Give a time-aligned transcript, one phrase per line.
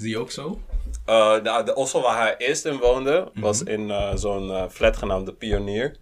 [0.00, 0.60] Is die ook zo?
[1.08, 3.40] Uh, de, de Oslo waar hij eerst in woonde, Mhm.
[3.40, 5.96] was in uh, zo'n uh, flat genaamd de Pionier.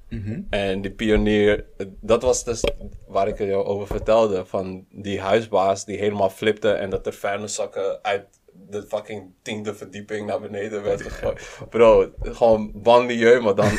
[0.50, 1.64] En die Pionier,
[2.00, 2.64] dat was dus
[3.06, 4.44] waar ik jou over vertelde.
[4.46, 8.24] Van die huisbaas die helemaal flipte en dat er vuilniszakken uit
[8.68, 11.48] de fucking tiende verdieping naar beneden werd gegooid.
[11.70, 13.70] Bro, gewoon banlieue, maar dan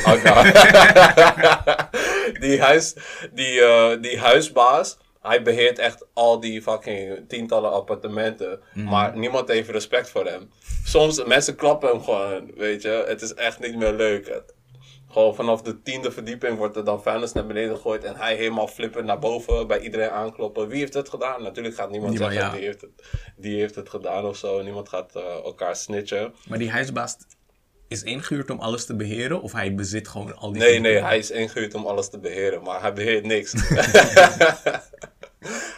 [2.40, 2.94] die, huis,
[3.32, 3.60] die,
[4.00, 8.60] die huisbaas, hij beheert echt al die fucking tientallen appartementen.
[8.74, 10.50] Maar niemand heeft respect voor hem.
[10.84, 13.04] Soms, mensen klappen hem gewoon, weet je.
[13.06, 14.42] Het is echt niet meer leuk.
[15.10, 18.04] Gewoon vanaf de tiende verdieping wordt er dan vuilnis naar beneden gegooid.
[18.04, 20.68] En hij helemaal flippen naar boven, bij iedereen aankloppen.
[20.68, 21.42] Wie heeft het gedaan?
[21.42, 22.50] Natuurlijk gaat niemand zeggen, ja.
[22.50, 22.90] die, heeft het,
[23.36, 24.62] die heeft het gedaan of zo.
[24.62, 26.34] Niemand gaat uh, elkaar snitchen.
[26.48, 27.16] Maar die huisbaas
[27.90, 29.42] is ingehuurd om alles te beheren?
[29.42, 30.62] Of hij bezit gewoon al die...
[30.62, 32.62] Nee, nee, hij is ingehuurd om alles te beheren.
[32.62, 33.52] Maar hij beheert niks.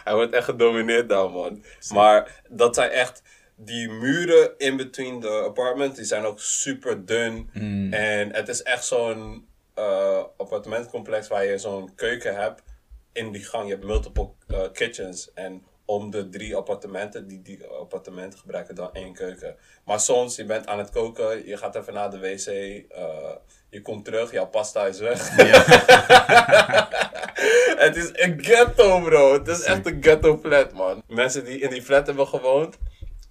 [0.03, 1.63] hij wordt echt gedomineerd daar, man.
[1.93, 3.21] Maar dat zijn echt...
[3.55, 7.49] Die muren in between de apartment, die zijn ook super dun.
[7.91, 9.47] En het is echt zo'n
[9.79, 12.63] uh, appartementcomplex waar je zo'n keuken hebt
[13.11, 13.65] in die gang.
[13.65, 15.31] Je hebt multiple uh, kitchens.
[15.33, 19.55] En om de drie appartementen, die, die appartementen gebruiken dan één keuken.
[19.85, 23.35] Maar soms, je bent aan het koken, je gaat even naar de wc, uh,
[23.69, 25.37] je komt terug, jouw pasta is weg.
[25.37, 25.63] Ja.
[27.85, 29.33] het is een ghetto, bro.
[29.33, 31.03] Het is echt een ghetto flat, man.
[31.07, 32.77] Mensen die in die flat hebben gewoond.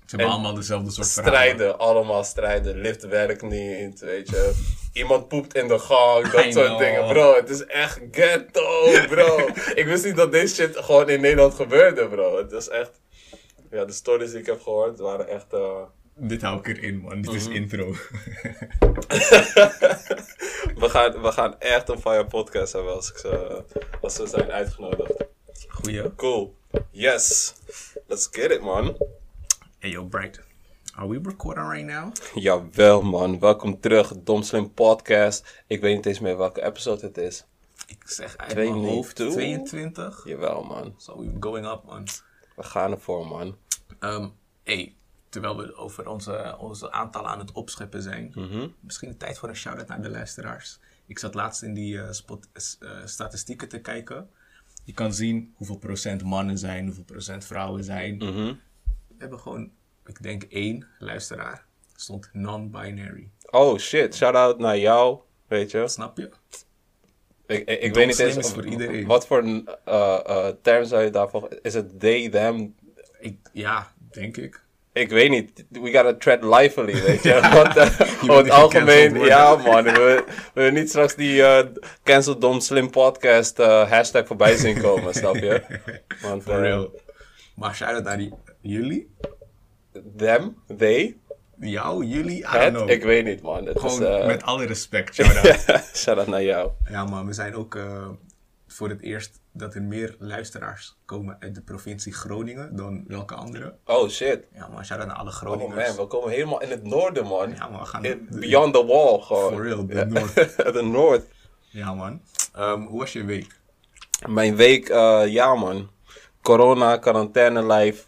[0.06, 1.78] Ze hebben allemaal dezelfde soort Strijden, verhalen.
[1.78, 2.80] allemaal strijden.
[2.80, 4.52] Lift werkt niet, weet je.
[4.92, 7.08] Iemand poept in de gang, dat soort dingen.
[7.08, 9.48] Bro, het is echt ghetto, bro.
[9.80, 12.36] ik wist niet dat deze shit gewoon in Nederland gebeurde, bro.
[12.36, 13.00] Het is echt...
[13.70, 15.46] Ja, de stories die ik heb gehoord waren echt...
[15.54, 15.82] Uh...
[16.14, 17.20] Dit hou ik erin, man.
[17.20, 17.52] Dit mm -hmm.
[17.52, 17.90] is intro.
[20.82, 23.62] we, gaan, we gaan echt een fire podcast hebben als, ik ze,
[24.00, 25.24] als ze zijn uitgenodigd.
[25.68, 26.14] Goeie.
[26.14, 26.56] Cool.
[26.90, 27.54] Yes.
[28.06, 28.96] Let's get it, man.
[29.82, 30.40] Hey, yo, Bright.
[30.94, 32.12] Are we recording right now?
[32.34, 33.38] Jawel, man.
[33.38, 35.62] Welkom terug, Dom Slim Podcast.
[35.66, 37.44] Ik weet niet eens meer welke episode het is.
[37.86, 40.22] Ik zeg uit mijn hoofd 22.
[40.24, 40.94] Jawel, man.
[40.96, 42.06] So we're going up, man.
[42.56, 43.56] We gaan ervoor, man.
[44.00, 44.94] Um, hey,
[45.28, 48.32] terwijl we over onze, onze aantallen aan het opscheppen zijn.
[48.34, 48.74] Mm -hmm.
[48.80, 50.78] Misschien tijd voor een shout-out naar de luisteraars.
[51.06, 52.48] Ik zat laatst in die uh, spot,
[52.80, 54.30] uh, statistieken te kijken.
[54.84, 58.14] Je kan zien hoeveel procent mannen zijn, hoeveel procent vrouwen zijn.
[58.14, 58.60] Mm -hmm.
[59.22, 59.70] We hebben gewoon,
[60.06, 61.64] ik denk één luisteraar.
[61.96, 63.30] Stond non-binary.
[63.50, 65.88] Oh shit, shout-out naar jou, weet je.
[65.88, 66.30] Snap je?
[67.46, 69.06] Ik, ik, ik weet niet eens voor iedereen.
[69.06, 71.48] wat voor uh, uh, term zou je daarvoor...
[71.62, 72.74] Is het they, them?
[73.20, 74.60] Ik, ja, denk ik.
[74.92, 75.64] Ik weet niet.
[75.68, 77.40] We gotta tread lively, weet je.
[77.54, 79.20] Want uh, over het algemeen...
[79.20, 79.84] Ja, man.
[79.84, 80.24] We,
[80.54, 81.60] willen niet straks die uh,
[82.02, 85.62] Cancel Dom Slim podcast hashtag voorbij zien komen, snap je?
[86.22, 86.90] Want, For real.
[87.54, 89.14] Maar shout-out naar die, jullie?
[90.16, 90.56] Them?
[90.76, 91.16] They?
[91.60, 92.38] Jou, jullie?
[92.38, 92.60] I Het?
[92.62, 92.90] don't know.
[92.90, 93.66] Ik weet niet, man.
[93.66, 94.26] Het Gewoon is, uh...
[94.26, 95.84] met alle respect, shout-out.
[95.94, 96.70] shout-out naar jou.
[96.90, 97.26] Ja, man.
[97.26, 98.08] We zijn ook uh,
[98.66, 103.74] voor het eerst dat er meer luisteraars komen uit de provincie Groningen dan welke andere.
[103.86, 104.46] Oh, shit.
[104.54, 104.84] Ja, man.
[104.84, 105.86] Shout-out naar alle Oh, Groningers.
[105.88, 105.96] man.
[105.96, 107.54] We komen helemaal in het noorden, man.
[107.54, 107.80] Ja, man.
[107.80, 108.04] We gaan...
[108.04, 109.52] In, beyond the wall, gewoon.
[109.52, 110.34] For real, the north.
[110.74, 111.26] the north.
[111.70, 112.20] Ja, man.
[112.58, 113.60] Um, hoe was je week?
[114.28, 115.90] Mijn week, uh, ja, man.
[116.42, 118.04] Corona, quarantaine life.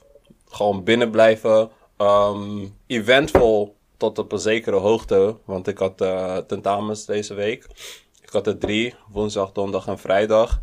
[0.54, 1.70] Gewoon binnen blijven.
[1.98, 5.36] Um, eventvol tot op een zekere hoogte.
[5.44, 7.64] Want ik had uh, tentamens deze week.
[8.22, 8.94] Ik had er drie.
[9.08, 10.62] Woensdag, donderdag en vrijdag.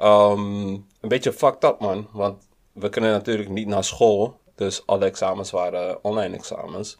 [0.00, 2.08] Um, een beetje fucked up, man.
[2.12, 4.40] Want we kunnen natuurlijk niet naar school.
[4.54, 6.98] Dus alle examens waren online examens.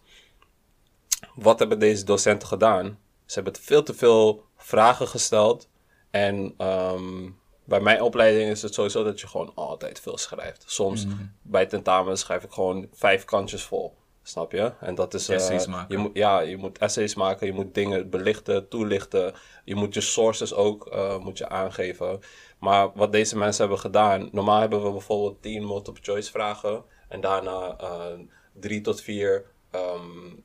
[1.34, 2.98] Wat hebben deze docenten gedaan?
[3.26, 5.68] Ze hebben veel te veel vragen gesteld.
[6.10, 10.64] En um, bij mijn opleiding is het sowieso dat je gewoon altijd veel schrijft.
[10.66, 11.32] Soms mm.
[11.42, 13.94] bij tentamens schrijf ik gewoon vijf kantjes vol.
[14.22, 14.72] Snap je?
[14.80, 15.28] En dat is...
[15.28, 15.96] Essays uh, maken.
[15.96, 17.46] Je moet, ja, je moet essays maken.
[17.46, 19.34] Je moet dingen belichten, toelichten.
[19.64, 22.20] Je moet je sources ook uh, moet je aangeven.
[22.58, 24.28] Maar wat deze mensen hebben gedaan...
[24.32, 26.84] Normaal hebben we bijvoorbeeld 10 multiple choice vragen.
[27.08, 28.06] En daarna uh,
[28.52, 29.44] drie tot vier
[29.74, 30.44] um,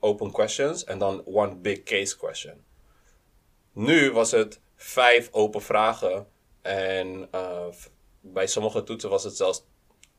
[0.00, 0.84] open questions.
[0.84, 2.64] En dan one big case question.
[3.72, 6.26] Nu was het vijf open vragen.
[6.66, 7.66] En uh,
[8.20, 9.64] bij sommige toetsen was het zelfs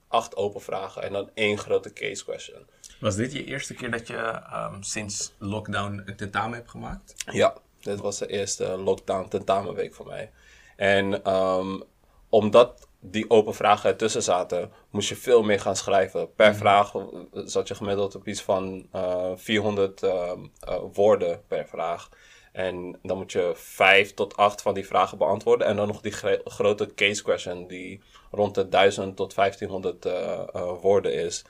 [0.08, 2.66] acht open vragen en dan één grote case question.
[3.00, 7.14] Was dit je eerste keer dat je um, sinds lockdown een tentamen hebt gemaakt?
[7.32, 10.32] Ja, dit was de eerste lockdown tentamenweek voor mij.
[10.76, 11.84] En um,
[12.30, 16.34] omdat die open vragen ertussen zaten, moest je veel meer gaan schrijven.
[16.34, 16.56] Per mm.
[16.56, 16.92] vraag
[17.32, 22.10] zat je gemiddeld op iets van uh, 400 uh, uh, woorden per vraag.
[22.58, 25.68] En dan moet je vijf tot acht van die vragen beantwoorden.
[25.68, 26.12] En dan nog die
[26.46, 28.02] grote case question die
[28.32, 30.14] rond de 1000 tot 1500 uh,
[30.56, 31.44] uh, woorden is.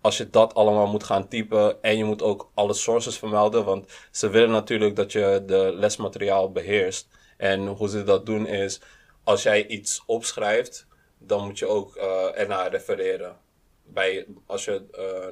[0.00, 3.86] als je dat allemaal moet gaan typen en je moet ook alle sources vermelden, want
[4.10, 7.08] ze willen natuurlijk dat je de lesmateriaal beheerst.
[7.36, 8.80] En hoe ze dat doen is,
[9.24, 10.86] als jij iets opschrijft,
[11.18, 13.36] dan moet je ook uh, ernaar refereren.
[13.82, 14.82] Bij, als je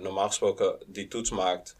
[0.00, 1.76] normaal gesproken die toets maakt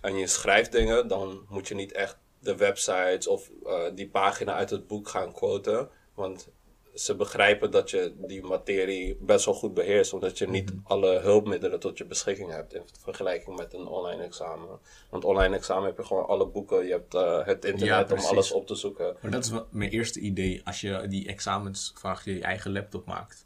[0.00, 4.54] en je schrijft dingen, dan moet je niet echt de websites of uh, die pagina
[4.54, 5.88] uit het boek gaan quoten.
[6.14, 6.48] Want
[6.94, 10.80] ze begrijpen dat je die materie best wel goed beheerst, omdat je niet Mhm.
[10.84, 14.78] alle hulpmiddelen tot je beschikking hebt in vergelijking met een online examen.
[15.10, 18.52] Want online examen heb je gewoon alle boeken, je hebt uh, het internet om alles
[18.52, 19.16] op te zoeken.
[19.20, 20.60] Maar dat is wat mijn eerste idee.
[20.64, 23.44] Als je die examens vanaf je eigen laptop maakt,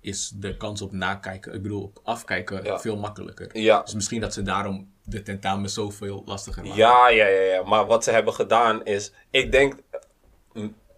[0.00, 2.78] is de kans op nakijken, ik bedoel op afkijken, Ja.
[2.80, 3.58] veel makkelijker.
[3.58, 6.78] Ja, Dus misschien dat ze daarom de tentamen zoveel lastiger maken.
[6.78, 7.62] Ja, ja, ja, ja.
[7.62, 9.74] Maar wat ze hebben gedaan is, ik denk,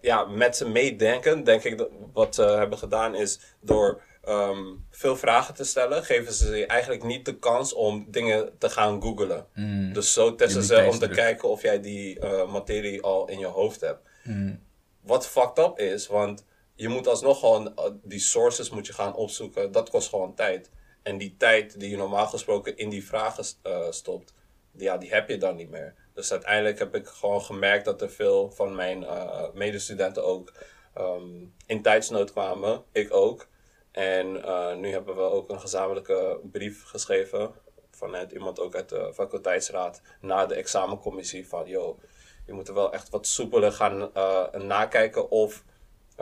[0.01, 5.15] ja, met ze meedenken, denk ik dat wat ze hebben gedaan is door ehm, veel
[5.15, 9.45] vragen te stellen, geven ze je eigenlijk niet de kans om dingen te gaan googlen.
[9.93, 13.45] Dus zo testen ze om te kijken of jij die eh, materie al in je
[13.45, 14.09] hoofd hebt.
[14.23, 14.59] Hmm.
[15.01, 16.43] Wat fucked up is, want
[16.75, 19.71] je moet alsnog gewoon eh, die sources moet je gaan opzoeken.
[19.71, 20.69] Dat kost gewoon tijd.
[21.03, 24.33] En die tijd die je normaal gesproken in die vragen eh, stopt,
[24.71, 25.95] ja, die heb je dan niet meer.
[26.13, 30.53] Dus uiteindelijk heb ik gewoon gemerkt dat er veel van mijn eh, medestudenten ook
[30.93, 32.83] ehm, in tijdsnood kwamen.
[32.91, 33.47] Ik ook.
[33.91, 37.53] En eh, nu hebben we ook een gezamenlijke brief geschreven
[37.91, 41.99] vanuit iemand ook uit de faculteitsraad naar de examencommissie van, joh,
[42.45, 45.63] je moet er wel echt wat soepeler gaan eh, nakijken of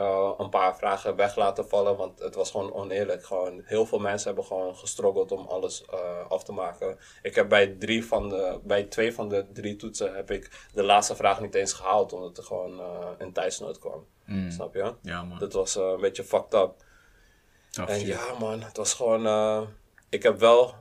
[0.02, 3.24] eh, een paar vragen weg laten vallen, want het was gewoon oneerlijk.
[3.24, 6.98] Gewoon, heel veel mensen hebben gewoon gestruggeld om alles eh, af te maken.
[7.22, 10.82] Ik heb bij, drie van de, bij twee van de drie toetsen heb ik de
[10.82, 14.06] laatste vraag niet eens gehaald, omdat er gewoon eh een tijdsnood kwam.
[14.48, 14.94] Snap je?
[15.02, 15.38] Ja, man.
[15.38, 16.72] Dat was een beetje fucked up.
[17.70, 18.08] Tough En shit.
[18.08, 19.68] ja, man, het was gewoon.
[20.08, 20.74] ik heb wel.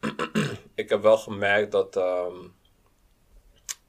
[0.74, 1.96] ik heb wel gemerkt dat.
[1.96, 2.36] ehm,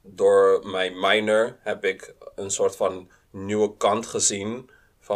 [0.02, 4.70] door mijn minor heb ik een soort van nieuwe kant gezien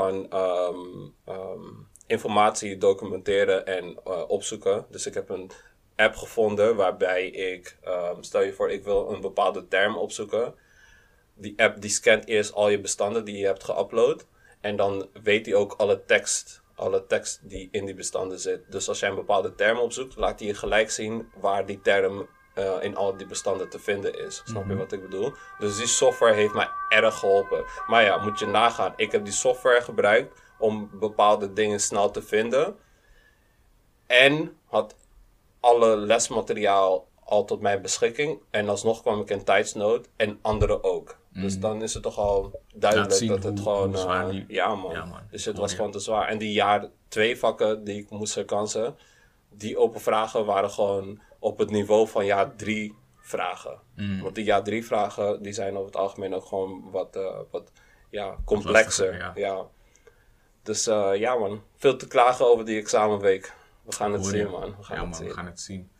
[0.04, 1.68] ehm, ehm,
[2.06, 4.86] informatie documenteren en eh, opzoeken.
[4.90, 5.50] Dus ik heb een
[5.96, 10.54] app gevonden waarbij ik, ehm, stel je voor, ik wil een bepaalde term opzoeken.
[11.34, 14.26] Die app die scant eerst al je bestanden die je hebt geüpload.
[14.60, 18.60] En dan weet hij ook alle tekst, alle tekst die in die bestanden zit.
[18.70, 22.28] Dus als jij een bepaalde term opzoekt, laat hij je gelijk zien waar die term
[22.56, 24.42] eh, in al die bestanden te vinden is.
[24.44, 25.32] Snap je wat ik bedoel?
[25.58, 27.64] Dus die software heeft mij erg geholpen.
[27.86, 28.92] Maar ja, moet je nagaan.
[28.96, 32.76] Ik heb die software gebruikt om bepaalde dingen snel te vinden.
[34.06, 34.94] En had
[35.60, 38.40] alle lesmateriaal al tot mijn beschikking.
[38.50, 40.08] En alsnog kwam ik in tijdsnood.
[40.16, 41.16] En anderen ook.
[41.30, 43.94] Dus dan is het toch al duidelijk dat het gewoon...
[43.96, 44.92] eh, die- ja, man.
[44.92, 45.20] Ja, man.
[45.30, 45.76] Dus het Oh, was ja.
[45.76, 46.28] gewoon te zwaar.
[46.28, 48.96] En die jaar twee vakken die ik moest herkansen...
[49.50, 53.80] Die open vragen waren gewoon op het niveau van jaar drie vragen.
[53.96, 54.22] Mm.
[54.22, 57.72] Want die jaar drie vragen die zijn over het algemeen ook gewoon wat, eh, wat
[58.10, 59.06] ja, complexer.
[59.06, 59.66] lastiger, ja.
[60.62, 63.52] Dus eh, ja man, veel te klagen over die examenweek.
[63.82, 64.76] We gaan het zien man.
[64.76, 65.28] We gaan ja, het man, zien.
[65.28, 65.90] we gaan het zien.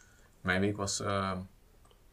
[0.40, 1.32] Mijn week was uh,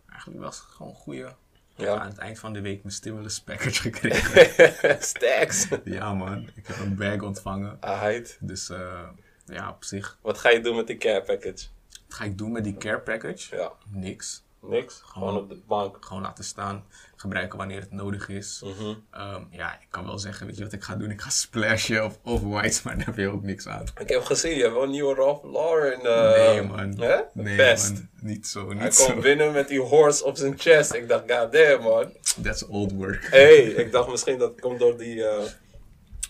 [0.09, 1.35] eigenlijk was gewoon een goede.
[1.75, 1.99] Ja.
[1.99, 4.97] Aan het eind van de week mijn stimulus package gekregen.
[5.03, 5.67] Stacks.
[5.83, 6.49] ja, man.
[6.55, 7.77] Ik heb een bag ontvangen.
[7.79, 8.37] Ahait.
[8.41, 9.07] Dus uh,
[9.45, 10.17] ja, op zich.
[10.21, 11.65] Wat ga je doen met die care package?
[12.13, 13.55] Ga ik doen met die care package?
[13.55, 13.71] Ja.
[13.89, 14.43] Niks.
[14.61, 15.01] Niks.
[15.05, 15.97] Gewoon op de bank.
[15.99, 16.85] Gewoon laten staan.
[17.15, 18.61] Gebruiken wanneer het nodig is.
[18.63, 19.03] Mm -hmm.
[19.21, 21.11] um, ja, ik kan wel zeggen, weet je wat ik ga doen?
[21.11, 23.85] Ik ga splashen of off-white, maar daar heb je ook niks aan.
[23.99, 25.99] Ik heb gezien, je hebt wel een nieuwe Ralph Lauren.
[26.03, 26.99] Uh, nee, man.
[26.99, 27.19] Hè?
[27.33, 27.93] Nee, Best.
[27.93, 28.09] man.
[28.21, 29.05] Niet zo, niet Hij zo.
[29.05, 30.93] komt binnen met die horse op zijn chest.
[30.93, 32.11] Ik dacht, god damn, man.
[32.41, 33.27] That's old work.
[33.29, 35.43] hey, ik dacht misschien dat komt door die, uh,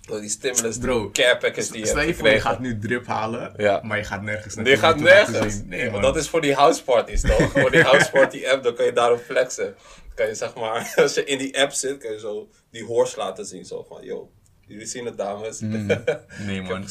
[0.07, 3.79] door die stimulus Bro, die je Stel je voor, je gaat nu drip halen, Ja.
[3.83, 5.61] maar je gaat nergens Je naartoe gaat te laten nergens.
[5.65, 6.01] Nee, man.
[6.01, 7.51] dat is voor die house parties toch?
[7.61, 9.75] voor die house party app, dan kan je daarop flexen.
[10.05, 12.83] Dan kan je zeg maar, als je in die app zit, kan je zo die
[12.83, 13.65] horse laten zien.
[13.65, 14.31] Zo van, yo,
[14.67, 15.59] jullie zien het dames.
[15.59, 15.87] Mm.
[16.45, 16.85] Nee, man.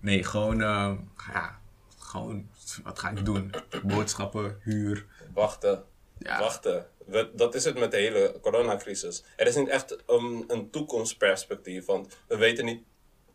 [0.00, 0.92] Nee, gewoon, uh,
[1.32, 1.58] ja,
[1.98, 2.48] gewoon,
[2.82, 3.54] wat ga ik doen?
[3.82, 5.06] Boodschappen, huur.
[5.34, 5.82] Wachten.
[6.18, 6.38] Ja.
[6.40, 6.86] Wachten.
[7.06, 9.22] We, dat is het met de hele coronacrisis.
[9.36, 12.82] Er is niet echt een, een toekomstperspectief, want we weten niet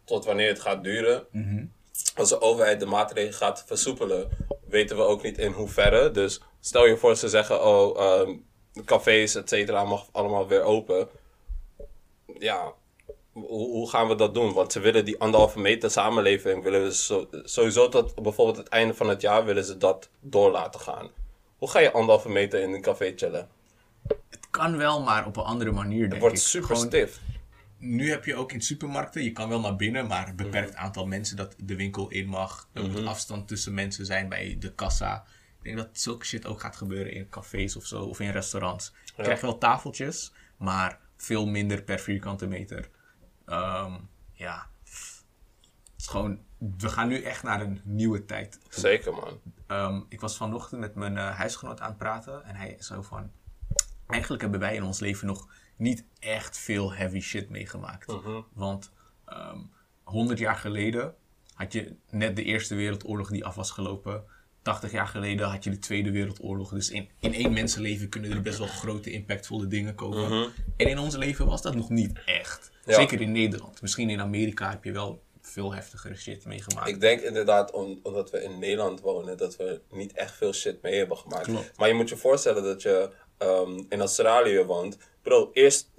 [0.03, 1.25] tot wanneer het gaat duren.
[1.31, 1.71] Mm
[2.15, 4.29] Als de overheid de maatregelen gaat versoepelen,
[4.67, 6.11] weten we ook niet in hoeverre.
[6.11, 8.45] Dus stel je voor ze zeggen, oh, um,
[8.85, 11.09] cafés, et cetera, mag allemaal weer open.
[12.39, 12.73] Ja,
[13.31, 14.53] hoe, hoe, gaan we dat doen?
[14.53, 18.93] Want ze willen die anderhalve meter samenleving, willen ze zo, sowieso tot bijvoorbeeld het einde
[18.93, 21.09] van het jaar, willen ze dat door laten gaan.
[21.57, 23.49] Hoe ga je anderhalve meter in een café chillen?
[24.29, 26.41] Het kan wel, maar op een andere manier, denk Het wordt ik.
[26.41, 27.19] super Gewoon- stif.
[27.77, 31.05] nu heb je ook in supermarkten, je kan wel naar binnen, maar een beperkt aantal
[31.07, 32.69] mensen dat de winkel in mag.
[32.73, 35.23] Er moet afstand tussen mensen zijn bij de kassa.
[35.57, 38.93] Ik denk dat zulke shit ook gaat gebeuren in cafés of zo, of in restaurants.
[39.15, 42.89] Je krijgt wel tafeltjes, maar veel minder per vierkante meter.
[43.45, 43.93] Ehm,
[44.33, 45.19] ja, het
[45.97, 46.39] is gewoon,
[46.77, 48.59] we gaan nu echt naar een nieuwe tijd.
[48.69, 49.39] Zeker, man.
[49.67, 53.01] Ehm, ik was vanochtend met mijn eh, huisgenoot aan het praten en hij is zo
[53.01, 53.31] van...
[54.11, 58.07] Eigenlijk hebben wij in ons leven nog niet echt veel heavy shit meegemaakt.
[58.07, 58.41] Mhm.
[58.53, 58.91] Want
[59.25, 59.57] ehm
[60.03, 61.13] 100 jaar geleden
[61.53, 64.23] had je net de Eerste Wereldoorlog die af was gelopen.
[64.61, 66.69] 80 jaar geleden had je de Tweede Wereldoorlog.
[66.71, 70.51] Dus in, in één mensenleven kunnen er best wel grote, impactvolle dingen komen.
[70.77, 72.71] En in ons leven was dat nog niet echt.
[72.81, 72.89] Mhm.
[72.89, 72.95] Ja.
[72.95, 73.81] Zeker in Nederland.
[73.81, 76.87] Misschien in Amerika heb je wel veel heftigere shit meegemaakt.
[76.87, 80.81] Ik denk inderdaad, om- omdat we in Nederland wonen, dat we niet echt veel shit
[80.81, 81.43] mee hebben gemaakt.
[81.45, 81.77] Klopt.
[81.77, 83.09] Maar je moet je voorstellen dat je
[83.41, 84.97] ehm, in Australië woont.
[85.21, 85.89] Bro, eerst,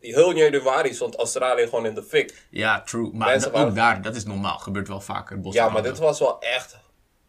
[0.00, 2.46] heel januari stond Australië gewoon in de fik.
[2.50, 3.10] Ja, true.
[3.12, 4.58] Maar Mensen ook waren- daar, dat is normaal.
[4.58, 5.36] Gebeurt wel vaker.
[5.36, 5.72] Ja, bosbranden.
[5.72, 6.76] maar dit was wel echt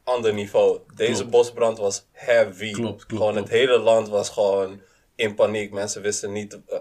[0.04, 0.80] ander niveau.
[0.96, 1.30] Deze Klopt.
[1.30, 2.72] bosbrand was heavy.
[2.72, 3.50] Klopt, klopt, Gewoon klopt.
[3.50, 4.82] het hele land was gewoon
[5.16, 5.72] in paniek.
[5.72, 6.80] Mensen wisten niet eh,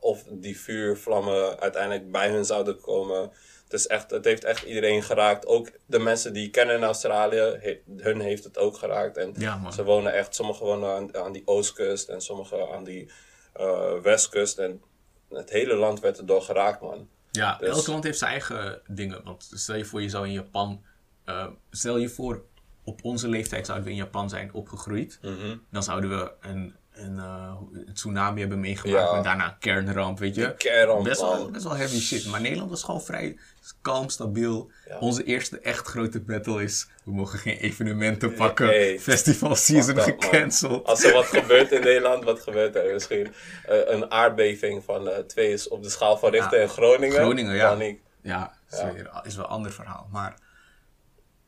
[0.00, 3.30] of die vuurvlammen uiteindelijk bij hun zouden komen.
[3.72, 5.46] Het, is echt, het heeft echt iedereen geraakt.
[5.46, 9.16] Ook de mensen die ik ken in Australië, he- hun heeft het ook geraakt.
[9.16, 13.10] En Ja, ze wonen echt, sommigen wonen aan, aan die oostkust en sommigen aan die
[13.52, 14.58] eh, westkust.
[14.58, 14.82] En
[15.30, 17.08] het hele land werd erdoor geraakt, man.
[17.30, 19.20] Ja, Dus- elk land heeft zijn eigen dingen.
[19.24, 20.84] Want stel je voor, je zou in Japan.
[21.24, 22.44] eh, stel je voor,
[22.84, 25.18] op onze leeftijd zouden we in Japan zijn opgegroeid.
[25.22, 25.56] Mhm.
[25.70, 29.10] Dan zouden we een, eh, een tsunami hebben meegemaakt.
[29.10, 29.16] Ja.
[29.16, 30.54] En daarna een kernramp, weet je.
[30.56, 32.26] Kernramp, best, wel, best wel heavy shit.
[32.26, 33.36] Maar Nederland was gewoon vrij
[33.82, 34.70] kalm, stabiel.
[34.88, 34.98] Ja.
[34.98, 38.66] Onze eerste echt grote battle is: we mogen geen evenementen pakken.
[38.66, 38.98] Hey.
[38.98, 40.04] Festival season man.
[40.04, 40.86] gecanceld.
[40.86, 42.92] Als er wat gebeurt in Nederland, wat gebeurt er?
[42.92, 43.34] Misschien
[43.66, 46.62] eh, een aardbeving van eh, twee is op de schaal van Richter Ja.
[46.64, 47.16] in Groningen.
[47.16, 47.68] Groningen, ja.
[47.68, 48.00] Paniek.
[48.22, 48.52] Ja,
[49.22, 50.08] is wel een ander verhaal.
[50.10, 50.34] Maar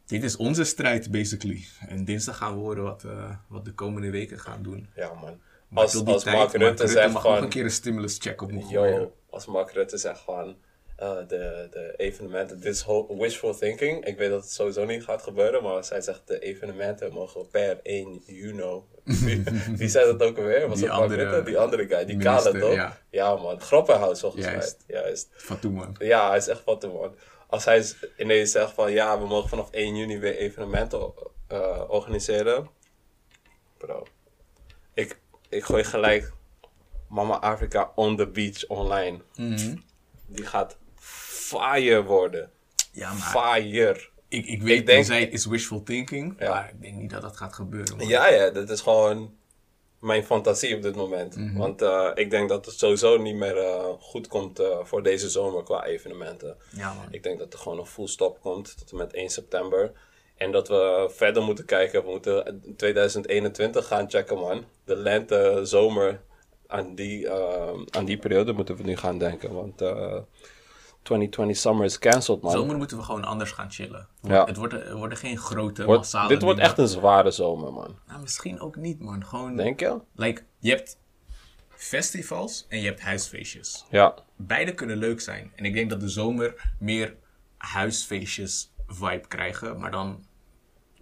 [0.06, 1.64] dit is onze strijd, basically.
[1.88, 4.88] En dinsdag gaan we horen wat, eh, wat de komende weken gaan doen.
[4.96, 5.40] Ja, man.
[5.68, 8.18] Maar Als, tot die als tijd, Mark Rutte zegt mag nog een keer een stimulus
[8.18, 9.10] check op me gooien.
[9.30, 10.56] Als Mark Rutte zegt van...
[10.96, 12.86] eh, de, de evenementen, dit is
[13.18, 14.04] wishful thinking.
[14.04, 17.48] Ik weet dat het sowieso niet gaat gebeuren, maar als hij zegt de evenementen mogen
[17.48, 18.80] per 1 juni.
[19.24, 19.42] Wie,
[19.76, 20.68] wie zei dat ook alweer?
[20.68, 21.42] Was Die dat andere Rutte?
[21.42, 22.74] Die andere guy, die minister, kale toch?
[22.74, 22.98] ja.
[23.10, 23.60] Ja, man.
[23.60, 24.84] Grappenhuis volgens Juist.
[24.86, 25.00] mij.
[25.00, 25.28] Juist.
[25.32, 25.96] Fatou, man.
[25.98, 27.14] Ja, hij is echt wat te man.
[27.46, 27.84] Als hij
[28.18, 31.12] ineens zegt van ja, we mogen vanaf 1 juni weer evenementen
[31.48, 32.68] eh, organiseren.
[33.78, 34.06] Bro,
[34.94, 36.32] ik, ik gooi gelijk
[37.08, 39.20] Mama Afrika on the beach online.
[39.36, 39.76] Mhm.
[40.26, 42.50] Die gaat fire worden.
[42.92, 43.22] Ja, maar
[43.52, 44.08] Fire.
[44.28, 46.48] ik, ik weet, ik denk- het is wishful thinking, Ja.
[46.50, 47.96] maar ik denk niet dat dat gaat gebeuren.
[47.96, 48.08] Man.
[48.08, 49.36] Ja, ja, dat is gewoon
[50.04, 51.36] mijn fantasie op dit moment.
[51.36, 51.56] Mhm.
[51.56, 55.28] Want eh, ik denk dat het sowieso niet meer eh, goed komt eh, voor deze
[55.28, 56.56] zomer qua evenementen.
[56.76, 56.94] Ja.
[57.10, 59.92] Ik denk dat er gewoon een full stop komt tot en met 1 september.
[60.36, 62.04] En dat we verder moeten kijken.
[62.04, 64.64] We moeten 2021 gaan checken, man.
[64.84, 66.20] De lente, zomer.
[66.66, 67.30] Aan die,
[67.90, 69.54] aan die periode moeten we nu gaan denken.
[69.54, 69.80] Want
[71.04, 72.52] 2020 summer is cancelled, man.
[72.52, 74.08] Zomer moeten we gewoon anders gaan chillen.
[74.22, 74.44] Ja.
[74.44, 76.70] Het, wordt, er worden geen grote, Wordt- massale dit wordt dingen.
[76.70, 77.98] echt een zware zomer, man.
[78.06, 79.24] Nou, misschien ook niet, man.
[79.24, 80.00] Gewoon, Denk je?
[80.14, 80.98] like, je hebt
[81.68, 83.84] festivals en je hebt huisfeestjes.
[83.90, 84.14] Ja.
[84.36, 85.52] Beide kunnen leuk zijn.
[85.54, 87.16] En ik denk dat de zomer meer
[87.56, 90.24] huisfeestjes vibe krijgen, maar dan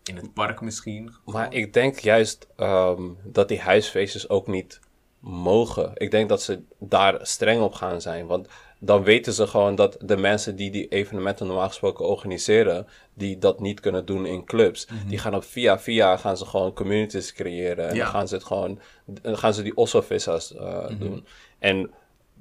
[0.04, 1.14] in het park misschien.
[1.24, 4.80] Maar ik denk juist ehm, dat die huisfeestjes ook niet
[5.20, 5.90] mogen.
[5.94, 8.26] Ik denk dat ze daar streng op gaan zijn.
[8.26, 8.48] Want
[8.84, 13.60] dan weten ze gewoon dat de mensen die die evenementen normaal gesproken organiseren, die dat
[13.60, 17.88] niet kunnen doen in clubs, die gaan op via via gaan ze gewoon communities creëren.
[17.88, 18.02] En Ja.
[18.04, 21.26] dan gaan ze het gewoon, dan gaan ze die osso-vissa's eh, doen.
[21.58, 21.90] En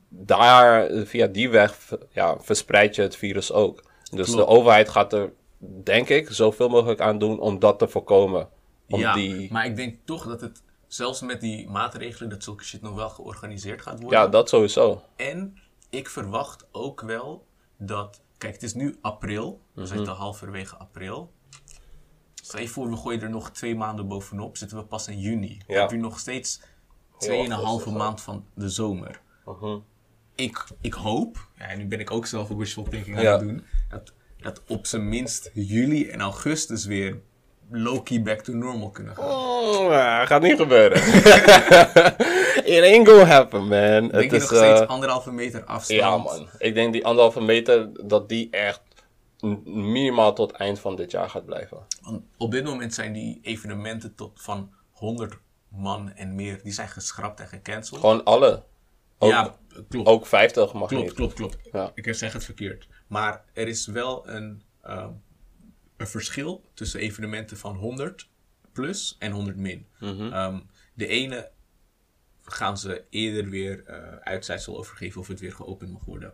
[0.10, 3.84] daar, via die weg, ja, verspreid je het virus ook.
[4.12, 5.34] Dus de overheid gaat er,
[5.84, 8.50] denk ik, zoveel mogelijk aan doen om dat te voorkomen.
[8.90, 12.64] Om ja, die, maar ik denk toch dat het, zelfs met die maatregelen, dat zulke
[12.64, 14.20] shit nog wel georganiseerd gaat worden.
[14.20, 15.02] ja, dat sowieso.
[15.16, 15.58] En
[15.92, 17.46] ik verwacht ook wel
[17.78, 18.22] dat.
[18.38, 19.62] Kijk, het is nu april.
[19.74, 19.90] We Mhm.
[19.96, 21.32] zitten halverwege april.
[22.44, 24.58] Stel je voor, we gooien er nog twee maanden bovenop.
[24.58, 25.62] Zitten we pas in juni.
[25.68, 25.82] Dan Ja.
[25.82, 26.62] heb je nog steeds
[27.18, 29.22] tweeënhalve maand van de zomer.
[29.46, 29.78] Mhm.
[30.36, 33.32] Ik, ik hoop, ja, en nu ben ik ook zelf een wishful thinking aan Ja.
[33.32, 37.20] het doen, dat, dat op zijn minst juli en augustus weer
[37.70, 39.26] low-key back to normal kunnen gaan.
[39.30, 41.02] Oh, ja, gaat niet gebeuren.
[42.78, 44.08] It ain't gonna happen, man.
[44.08, 46.00] Denk Het je is, nog steeds eh, anderhalve meter afstand?
[46.00, 46.48] ja, man.
[46.58, 48.82] Ik denk die anderhalve meter, dat die echt
[49.66, 51.78] minimaal tot eind van dit jaar gaat blijven.
[52.02, 55.38] Want op dit moment zijn die evenementen tot van 100
[55.68, 58.00] man en meer, die zijn geschrapt en gecanceld.
[58.00, 58.64] Gewoon alle.
[59.18, 59.56] Ook, ja,
[59.90, 60.08] klopt.
[60.08, 61.14] ook 50 mag Klopt, niet.
[61.14, 61.58] klopt, klopt.
[61.72, 61.92] Ja.
[61.96, 62.88] Ik zeg het verkeerd.
[63.08, 65.10] Maar er is wel een, ehm,
[65.98, 68.28] een verschil tussen evenementen van 100
[68.72, 69.88] plus en 100 min.
[70.00, 70.34] Mhm.
[70.34, 70.60] Ehm,
[70.94, 71.50] de ene
[72.44, 76.34] gaan ze eerder weer eh uitsluitsel overgeven of het weer geopend mag worden.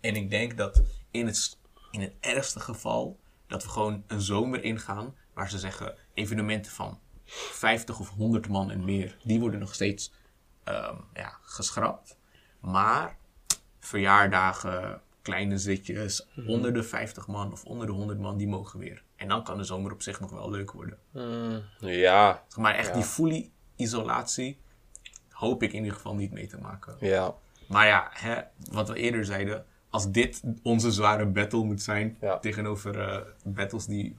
[0.00, 1.58] En ik denk dat in het,
[1.90, 7.00] in het ergste geval dat we gewoon een zomer ingaan waar ze zeggen evenementen van
[7.24, 10.12] 50 of 100 man en meer, die worden nog steeds
[10.64, 12.16] ehm, ja, geschrapt.
[12.60, 13.16] Maar
[13.80, 16.48] verjaardagen, kleine zitjes, Mhm.
[16.50, 19.02] onder de 50 man of onder de 100 man, die mogen weer.
[19.16, 20.98] En dan kan de zomer op zich nog wel leuk worden.
[21.12, 24.58] Mm, ja, Maar echt die fully isolatie
[25.36, 26.96] hoop ik in ieder geval niet mee te maken.
[27.00, 27.34] ja.
[27.68, 28.40] Maar ja, hè,
[28.70, 32.38] wat we eerder zeiden, als dit onze zware battle moet zijn Ja.
[32.38, 34.14] tegenover eh, battles die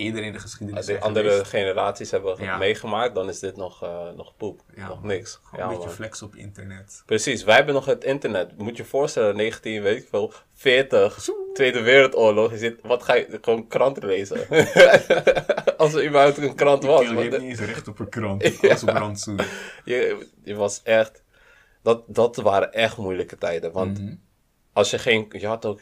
[0.00, 2.56] eerder in de geschiedenis Als andere geweest, generaties hebben Ja.
[2.56, 4.60] meegemaakt, dan is dit nog, eh, nog poep.
[4.76, 5.40] Ja, nog niks.
[5.42, 7.02] gewoon Ja, een beetje flex op internet.
[7.06, 8.58] Precies, wij hebben nog het internet.
[8.58, 12.50] Moet je je voorstellen, 19, weet ik veel, 40, Tweede Wereldoorlog.
[12.50, 14.38] Je zit, wat ga je, gewoon kranten lezen?
[15.76, 17.00] Als er überhaupt een krant was.
[17.08, 19.38] je hebt niet eens recht op een krant, alles op rantsoen.
[19.84, 21.22] je, je was echt,
[21.82, 23.72] dat, dat waren echt moeilijke tijden.
[23.72, 24.14] Want Mhm.
[24.72, 25.80] als je geen, je had ook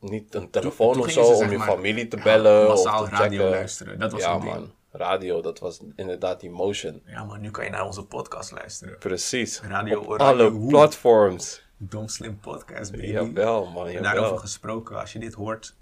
[0.00, 2.66] niet een telefoon toen of zo ze, om je maar, familie te ja, bellen.
[2.68, 3.50] massaal of te radio checken.
[3.50, 4.44] luisteren, dat was ja ding.
[4.44, 7.02] man, radio, dat was inderdaad die motion.
[7.04, 8.98] Ja, maar nu kan je naar onze podcast luisteren.
[8.98, 9.60] Precies.
[9.60, 11.64] Radio Op Oranje, alle platforms.
[11.76, 13.06] Dom Slim Podcast, baby.
[13.06, 14.12] Jawel man, En jawel.
[14.12, 15.76] daarover gesproken, als je dit hoort,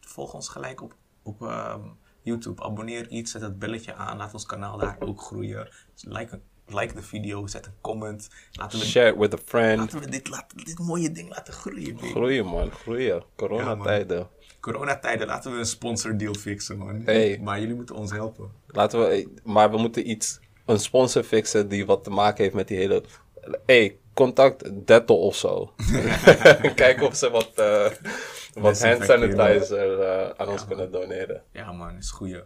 [0.00, 1.80] volg ons gelijk op, op ehm,
[2.22, 2.62] YouTube.
[2.62, 5.68] Abonneer iets, zet het belletje aan, laat ons kanaal daar ook groeien.
[6.00, 8.28] Like, like de video, zet een comment.
[8.52, 9.78] Laten we, Share it with a friend.
[9.78, 12.10] laten we dit, laten, dit mooie ding laten groeien, baby.
[12.10, 13.22] Groeien man, groeien.
[13.36, 14.28] Coronatijden.
[14.60, 17.02] Coronatijden, laten we een sponsordeal fixen, man.
[17.04, 17.40] Hey.
[17.42, 18.50] Maar jullie moeten ons helpen.
[18.66, 22.68] Laten we, maar we moeten iets, een sponsor fixen die wat te maken heeft met
[22.68, 23.02] die hele...
[23.66, 25.72] hey, contact Dettol of zo.
[26.74, 27.90] Kijken of ze wat, eh,
[28.54, 31.42] wat hand sanitizer eh, aan ons kunnen doneren.
[31.52, 32.42] Ja, man, is goeie.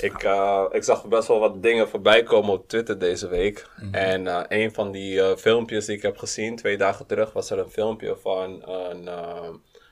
[0.00, 3.68] Ik, eh, ik zag best wel wat dingen voorbij komen op Twitter deze week.
[3.90, 7.50] En eh, een van die eh, filmpjes die ik heb gezien, twee dagen terug, was
[7.50, 9.04] er een filmpje van een,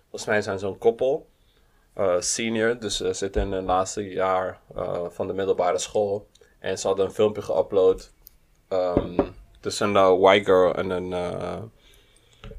[0.01, 1.27] volgens mij zijn zo'n koppel,
[2.19, 4.61] senior, dus ze zitten in het laatste jaar
[5.11, 6.27] van de middelbare school.
[6.59, 8.11] En ze hadden een filmpje geüpload
[8.69, 9.19] ehm,
[9.61, 11.13] tussen een white girl en een,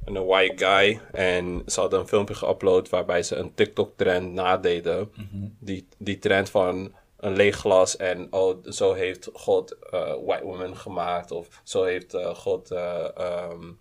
[0.06, 1.00] en een white guy.
[1.12, 5.12] En ze hadden een filmpje geüpload waarbij ze een TikTok-trend nadeden.
[5.60, 6.94] die, die trend van
[7.26, 11.32] een leeg glas en oh, zo heeft God eh, white women gemaakt.
[11.32, 13.72] Of zo heeft eh, God eh, ehm,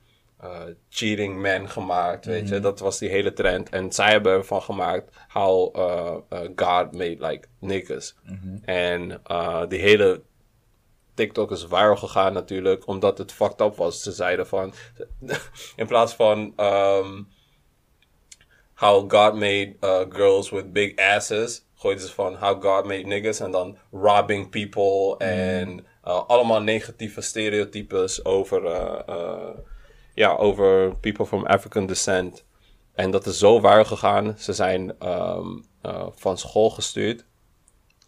[0.40, 2.60] eh, cheating men gemaakt, weet je.
[2.60, 3.68] Dat was die hele trend.
[3.68, 5.76] En zij hebben ervan gemaakt how
[6.56, 8.14] God made like niggas.
[8.64, 10.22] En eh, die hele
[11.14, 14.02] TikTok is viral gegaan natuurlijk, omdat het fucked up was.
[14.02, 14.72] Ze zeiden van,
[15.76, 17.22] in plaats van ehm,
[18.74, 23.40] how God made uh, girls with big asses, gooiden ze van how God made niggas
[23.40, 29.58] en dan robbing people en uh, allemaal negatieve stereotypes over, uh, uh,
[30.14, 32.44] ja, over people from African descent.
[32.94, 34.34] En dat is zo viral gegaan.
[34.38, 35.48] Ze zijn ehm,
[36.14, 37.24] van school gestuurd.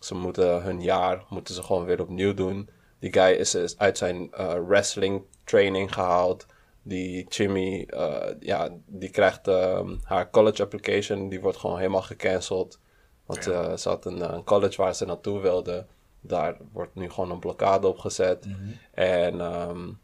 [0.01, 2.69] Ze moeten hun jaar moeten ze gewoon weer opnieuw doen.
[3.01, 4.31] Die guy is, is uit zijn
[4.67, 6.47] wrestling training gehaald.
[6.83, 11.29] Die Jimmy, uh, ja, die krijgt um, haar college application.
[11.29, 12.79] Die wordt gewoon helemaal gecanceld.
[13.27, 13.69] Want Ja.
[13.71, 15.87] uh, ze had een, een college waar ze naartoe wilde.
[16.21, 18.47] Daar wordt nu gewoon een blokkade op gezet.
[18.95, 19.99] En um,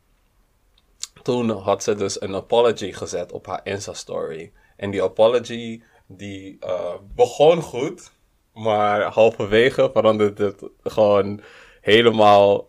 [1.23, 4.53] toen had ze dus een apology gezet op haar Insta-story.
[4.77, 8.11] En die apology, die uh, begon goed.
[8.55, 11.41] Maar halverwege veranderde het gewoon
[11.81, 12.69] helemaal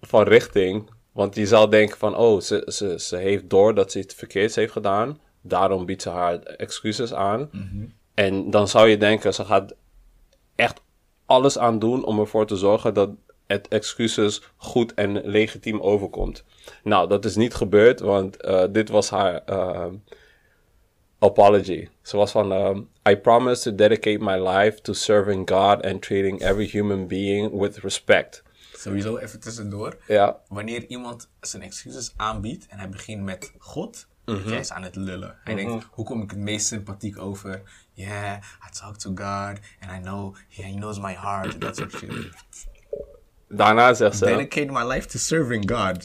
[0.00, 0.90] van richting.
[1.12, 4.54] Want je zou denken van, oh, ze, ze, ze heeft door dat ze iets verkeerds
[4.54, 5.20] heeft gedaan.
[5.40, 7.50] Daarom biedt ze haar excuses aan.
[8.14, 9.74] En dan zou je denken, ze gaat
[10.54, 10.80] echt
[11.26, 13.10] alles aan doen om ervoor te zorgen dat
[13.46, 16.44] het excuses goed en legitiem overkomt.
[16.82, 19.86] Nou, dat is niet gebeurd, want uh, dit was haar uh,
[21.18, 21.88] apology.
[22.02, 26.40] Ze was van, um, I promise to dedicate my life to serving God and treating
[26.40, 28.42] every human being with respect.
[28.72, 29.96] Sowieso even tussendoor.
[30.06, 30.40] Ja.
[30.48, 34.48] Wanneer iemand zijn excuses aanbiedt en hij begint met God, Mhm.
[34.48, 35.36] jij is aan het lullen.
[35.44, 37.62] Hij denkt, hoe kom ik het meest sympathiek over?
[37.92, 41.60] Yeah, I talk to God and I know he knows my heart.
[41.60, 42.30] Dat soort shit.
[43.48, 46.04] Daarna zegt ze, Dedicate my life to serving God.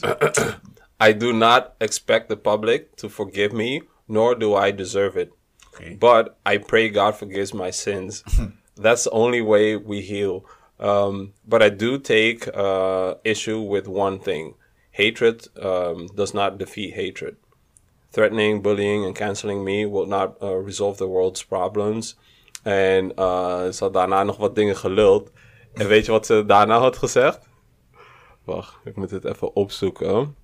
[1.08, 5.30] I do not expect the public to forgive me, nor do I deserve it.
[5.68, 5.96] Okay.
[5.96, 8.24] But I pray God forgives my sins.
[8.82, 10.44] That's the only way we heal.
[10.78, 14.54] Um, but I do take uh, issue with one thing.
[14.98, 17.36] hatred um, does not defeat hatred.
[18.10, 22.18] Threatening, bullying and canceling me will not uh, resolve the world's problems.
[22.62, 25.30] En uh, ze had daarna nog wat dingen geluld.
[25.74, 27.48] En weet je wat ze daarna had gezegd?
[28.44, 30.36] Wacht, ik moet het even opzoeken.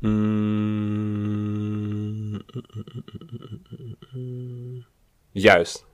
[0.00, 0.70] Mm.
[5.30, 5.89] Juist.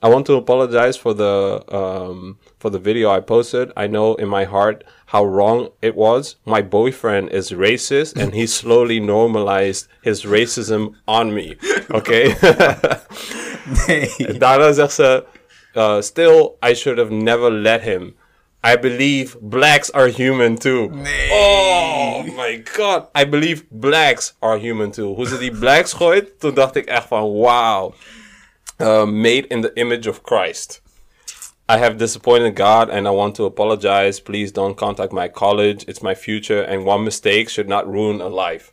[0.00, 3.72] I want to apologize for the um, for the video I posted.
[3.76, 6.36] I know in my heart how wrong it was.
[6.44, 11.56] My boyfriend is racist, and he slowly normalized his racism on me.
[11.90, 12.34] Okay.
[13.86, 14.38] Nee.
[14.38, 15.24] Daarna zegt ze,
[15.74, 18.14] uh, still, I should have never let him.
[18.64, 20.88] I believe blacks are human too.
[20.90, 21.28] Nee.
[21.32, 23.08] Oh my god.
[23.14, 25.14] I believe blacks are human too.
[25.14, 27.92] Hoe ze die blacks gooit, toen dacht ik echt van wow.
[28.80, 30.82] Uh, made in the image of Christ.
[31.68, 34.20] I have disappointed God and I want to apologize.
[34.20, 35.84] Please don't contact my college.
[35.88, 38.72] It's my future and one mistake should not ruin a life.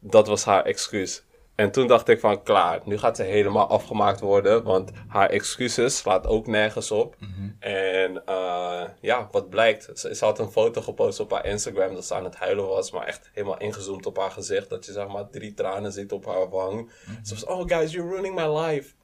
[0.00, 1.24] Dat was haar excuus.
[1.56, 5.96] En toen dacht ik van klaar, nu gaat ze helemaal afgemaakt worden, want haar excuses
[5.96, 7.16] slaat ook nergens op.
[7.58, 12.04] En eh, ja, wat blijkt, ze, ze had een foto gepost op haar Instagram dat
[12.04, 15.08] ze aan het huilen was, maar echt helemaal ingezoomd op haar gezicht, dat je zeg
[15.08, 16.90] maar drie tranen ziet op haar wang.
[17.22, 18.94] Ze was, oh guys, you're ruining my life.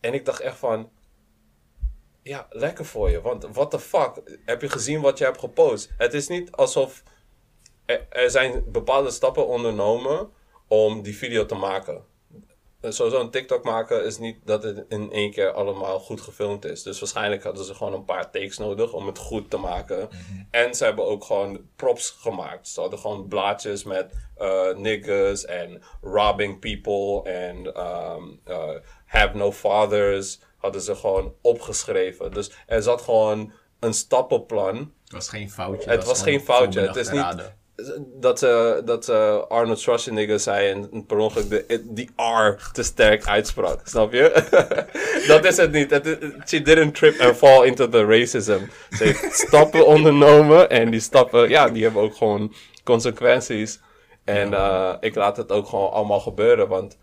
[0.00, 0.90] En ik dacht echt van,
[2.22, 5.90] ja, lekker voor je, want what the fuck, heb je gezien wat je hebt gepost?
[5.96, 7.02] Het is niet alsof
[7.84, 10.30] er, er zijn bepaalde stappen ondernomen
[10.66, 12.04] om die video te maken.
[12.80, 16.64] En Sowieso een TikTok maken is niet dat het in één keer allemaal goed gefilmd
[16.64, 16.82] is.
[16.82, 20.08] Dus waarschijnlijk hadden ze gewoon een paar takes nodig om het goed te maken.
[20.50, 22.68] En ze hebben ook gewoon props gemaakt.
[22.68, 28.74] Ze hadden gewoon blaadjes met eh niggas en robbing people en ehm, eh,
[29.08, 30.40] have no fathers.
[30.56, 32.32] Hadden ze gewoon opgeschreven.
[32.32, 35.90] Dus er zat gewoon een stappenplan Het was geen foutje.
[35.90, 36.80] het was geen foutje.
[36.80, 37.56] Het is niet
[38.20, 43.26] dat, eh, dat eh, Arnold Schwarzenegger zei en per ongeluk de, die R te sterk
[43.26, 43.80] uitsprak.
[43.84, 44.44] Snap je?
[45.32, 45.92] dat is het niet.
[45.92, 46.16] Is-
[46.46, 48.58] she didn't trip and fall into the racism.
[48.90, 53.80] Ze heeft stappen ondernomen en die stappen, ja, die hebben ook gewoon consequenties.
[54.24, 56.96] En eh, ik laat het ook gewoon allemaal gebeuren, want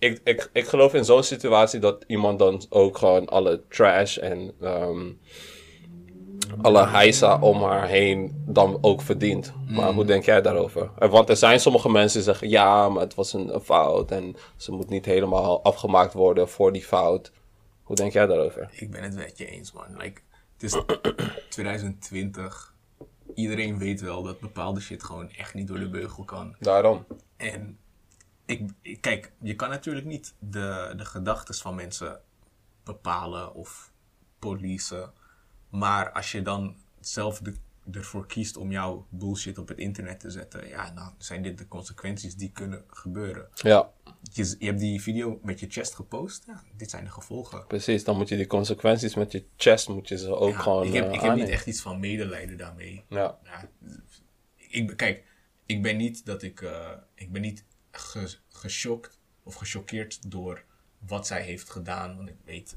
[0.00, 4.52] ik, ik, ik geloof in zo'n situatie dat iemand dan ook gewoon alle trash en
[4.60, 5.10] ehm,
[6.62, 9.52] alle heisa om haar heen dan ook verdient.
[9.68, 10.90] Maar hoe denk jij daarover?
[10.98, 14.10] Eh, Want er zijn sommige mensen die zeggen, ja, maar het was een, een fout
[14.10, 17.32] en ze moet niet helemaal afgemaakt worden voor die fout.
[17.82, 18.70] Hoe denk jij daarover?
[18.72, 19.96] Ik ben het met je eens, man.
[19.96, 20.20] Like,
[20.52, 20.82] het is
[21.48, 22.74] 2020.
[23.34, 26.56] Iedereen weet wel dat bepaalde shit gewoon echt niet door de beugel kan.
[26.58, 27.06] Daarom.
[27.36, 27.78] En
[28.50, 32.20] ik, ik- kijk, je kan natuurlijk niet de, de gedachten van mensen
[32.84, 33.92] bepalen of
[34.38, 35.12] policen.
[35.68, 37.54] Maar als je dan zelf de,
[37.92, 41.68] ervoor kiest om jouw bullshit op het internet te zetten, ja, dan zijn dit de
[41.68, 43.48] consequenties die kunnen gebeuren.
[43.54, 43.90] Ja,
[44.32, 47.66] Je, je hebt die video met je chest gepost, ja, dit zijn de gevolgen.
[47.66, 48.04] precies.
[48.04, 50.92] Dan moet je die consequenties met je chest, moet je ze ook Ja, gewoon ik
[50.92, 53.04] heb, eh, ik heb niet echt iets van medelijden daarmee.
[53.08, 53.38] Ja.
[53.44, 53.68] Ja,
[54.56, 55.24] ik, ben- kijk,
[55.66, 60.62] ik ben niet dat ik, eh, ik ben niet ge, geschokt of gechoqueerd door
[60.98, 62.16] wat zij heeft gedaan.
[62.16, 62.76] Want ik weet,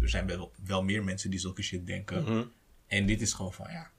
[0.00, 2.22] er zijn wel, wel meer mensen die zulke shit denken.
[2.22, 2.44] Mhm.
[2.86, 3.90] En dit is gewoon van, ja,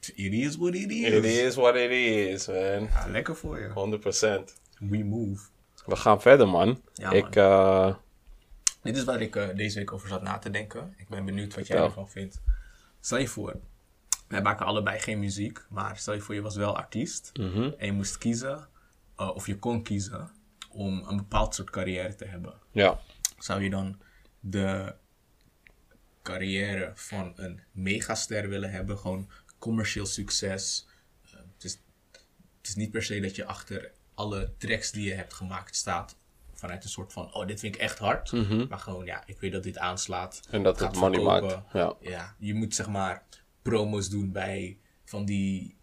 [0.00, 1.12] it is what it is.
[1.12, 2.82] It is what it is, man.
[2.82, 3.68] Ja, lekker voor je.
[3.68, 4.60] 100%.
[4.78, 5.48] We move.
[5.86, 6.82] We gaan verder, man.
[6.94, 7.94] Ja, ik, eh,
[8.82, 10.94] Dit is waar ik eh, deze week over zat na te denken.
[10.96, 12.40] Ik ben benieuwd wat jij ervan vindt.
[13.00, 13.56] Stel je voor,
[14.28, 17.70] wij maken allebei geen muziek, maar stel je voor je was wel artiest mhm.
[17.78, 18.68] en je moest kiezen,
[19.18, 20.30] eh, of je kon kiezen,
[20.70, 22.54] om een bepaald soort carrière te hebben.
[22.72, 23.00] ja.
[23.38, 24.00] Zou je dan
[24.40, 24.94] de
[26.22, 30.88] carrière van een megaster willen hebben, gewoon commercieel succes?
[31.24, 31.72] Eh, het, is,
[32.56, 36.16] het is niet per se dat je achter alle tracks die je hebt gemaakt staat
[36.52, 38.32] vanuit een soort van, oh, dit vind ik echt hard.
[38.68, 40.40] Maar gewoon, ja, ik weet dat dit aanslaat.
[40.44, 40.54] Mhm.
[40.54, 41.48] En dat gaat het money verkopen.
[41.48, 41.72] maakt.
[41.72, 41.96] Ja.
[42.00, 43.26] Ja, je moet zeg maar
[43.62, 45.77] promos doen bij van die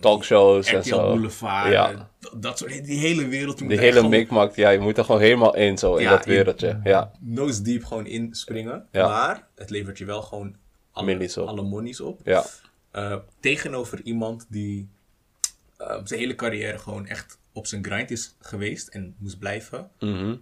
[0.00, 0.96] Talkshows en zo.
[1.12, 1.72] Boulevard.
[1.72, 2.10] Ja.
[2.36, 3.58] dat, soort, die hele wereld.
[3.58, 6.80] Die hele gewoon mikmak, ja, je moet er gewoon helemaal in zo, in dat wereldje.
[6.84, 8.86] Ja, nose deep gewoon inspringen.
[8.92, 9.08] Ja.
[9.08, 10.56] Maar het levert je wel gewoon
[10.92, 11.48] alle, Millies op.
[11.48, 12.20] alle monies op.
[12.24, 12.44] ja,
[12.90, 14.88] Eh, tegenover iemand die
[15.76, 19.90] eh, zijn hele carrière gewoon echt op zijn grind is geweest en moest blijven.
[20.00, 20.36] Mhm.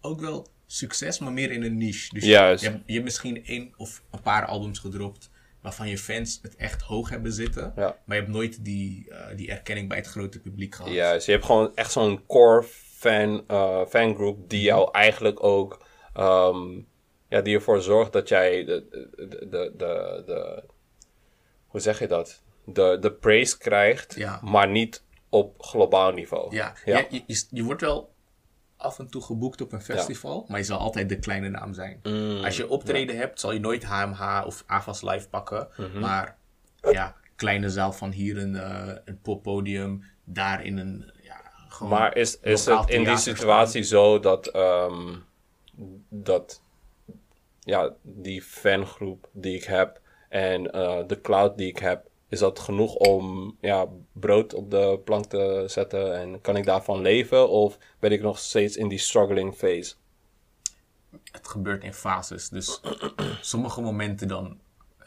[0.00, 2.14] Ook wel succes, maar meer in een niche.
[2.14, 2.64] Dus Juist.
[2.64, 5.30] Je, hebt, je hebt misschien één of een paar albums gedropt
[5.64, 7.72] waarvan je fans het echt hoog hebben zitten.
[7.76, 7.98] Ja.
[8.04, 10.92] Maar je hebt nooit die, eh, die erkenning bij het grote publiek gehad.
[10.92, 12.62] Juist, je hebt gewoon echt zo'n core
[12.96, 16.80] fan, eh fangroep die jou eigenlijk ook, ehm,
[17.28, 20.64] ja, die ervoor zorgt dat jij de, de, de, de, de-
[21.66, 22.42] hoe zeg je dat?
[22.66, 24.40] de, de praise krijgt, Ja.
[24.42, 26.54] maar niet op globaal niveau.
[26.54, 26.98] Ja, Ja.
[26.98, 27.06] ja.
[27.10, 28.13] je, je, je wordt wel
[28.84, 32.00] af en toe geboekt op een festival, maar je zal altijd de kleine naam zijn.
[32.02, 35.68] Mm, Als je optreden hebt, zal je nooit HMH of AVAS Live pakken.
[35.76, 35.98] Mhm.
[35.98, 36.36] Maar
[36.90, 41.12] ja, kleine zaal van hier een, eh, een poppodium, daar in een...
[41.22, 45.16] Ja, gewoon Maar is, is het in die situatie zo dat, ehm,
[46.08, 46.62] dat
[47.60, 52.58] ja, die fangroep die ik heb en eh, de cloud die ik heb, is dat
[52.58, 57.48] genoeg om ja, brood op de plank te zetten en kan ik daarvan leven?
[57.48, 59.94] Of ben ik nog steeds in die struggling phase?
[61.32, 62.48] het gebeurt in fases.
[62.48, 62.80] Dus
[63.40, 64.58] sommige momenten dan,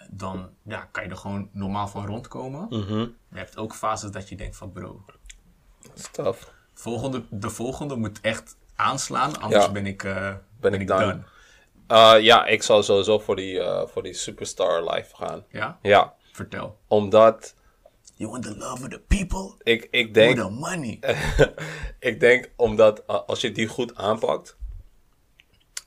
[0.10, 2.68] dan ja, kan je er gewoon normaal van rondkomen.
[2.70, 3.00] Mhm.
[3.32, 5.06] Je hebt ook fases dat je denkt van bro,
[5.94, 6.52] Stuff.
[6.74, 9.72] volgende, de volgende moet echt aanslaan, anders Ja.
[9.72, 11.20] ben ik, eh, Ben ik done.
[11.92, 15.44] Uh, ja, ik zal sowieso voor die, eh, voor die Superstar Live gaan.
[15.50, 15.78] Ja?
[15.82, 16.78] Ja, Vertel.
[16.88, 17.56] omdat
[18.16, 21.00] You want the love of the people ik, ik or denk the money?
[22.10, 24.58] ik denk omdat uh, als je die goed aanpakt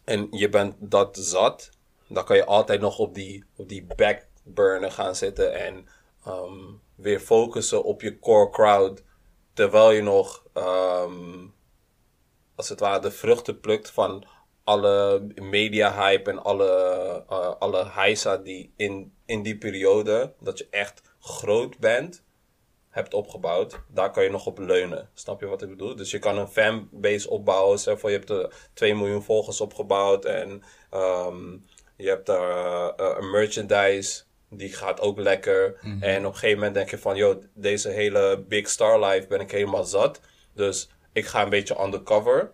[0.04, 1.70] en je bent dat zat,
[2.08, 5.88] dan kan je altijd nog op die, op die backburner gaan zitten en
[6.24, 9.02] ehm, weer focussen op je core crowd.
[9.52, 11.46] Terwijl je nog, ehm,
[12.54, 14.26] als het ware, de vruchten plukt van
[14.64, 16.68] alle media hype en alle,
[17.28, 22.22] eh alle heisa die in, in die periode, dat je echt groot bent,
[22.88, 25.08] hebt opgebouwd, daar kan je nog op leunen.
[25.14, 25.96] Snap je wat ik bedoel?
[25.96, 27.78] Dus je kan een fanbase opbouwen.
[27.78, 31.52] Zeg voor je hebt er 2 miljoen volgers opgebouwd en ehm,
[31.96, 34.22] je hebt daar eh, een merchandise.
[34.48, 35.78] Die gaat ook lekker.
[36.00, 39.40] En op een gegeven moment denk je van, joh, deze hele Big Star Life ben
[39.40, 40.20] ik helemaal zat.
[40.54, 42.52] Dus ik ga een beetje undercover.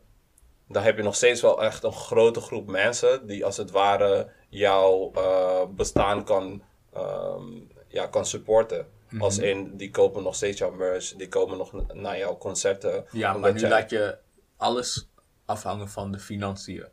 [0.69, 4.31] Dan heb je nog steeds wel echt een grote groep mensen die als het ware
[4.57, 7.43] jouw eh, bestaan kan, ehm,
[7.89, 8.87] ja, kan supporten.
[9.19, 13.05] Als in, die kopen nog steeds jouw merch, die komen nog naar jouw concerten.
[13.13, 14.19] Ja, maar nu jij- laat je
[14.57, 15.09] alles
[15.45, 16.87] afhangen van de financiën.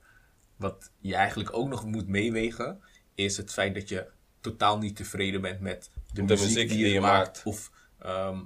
[0.56, 2.82] Wat je eigenlijk ook nog moet meewegen,
[3.15, 4.06] is het feit dat je
[4.41, 7.41] totaal niet tevreden bent met de, muziek, die, je, maakt.
[7.45, 8.39] Of ehm,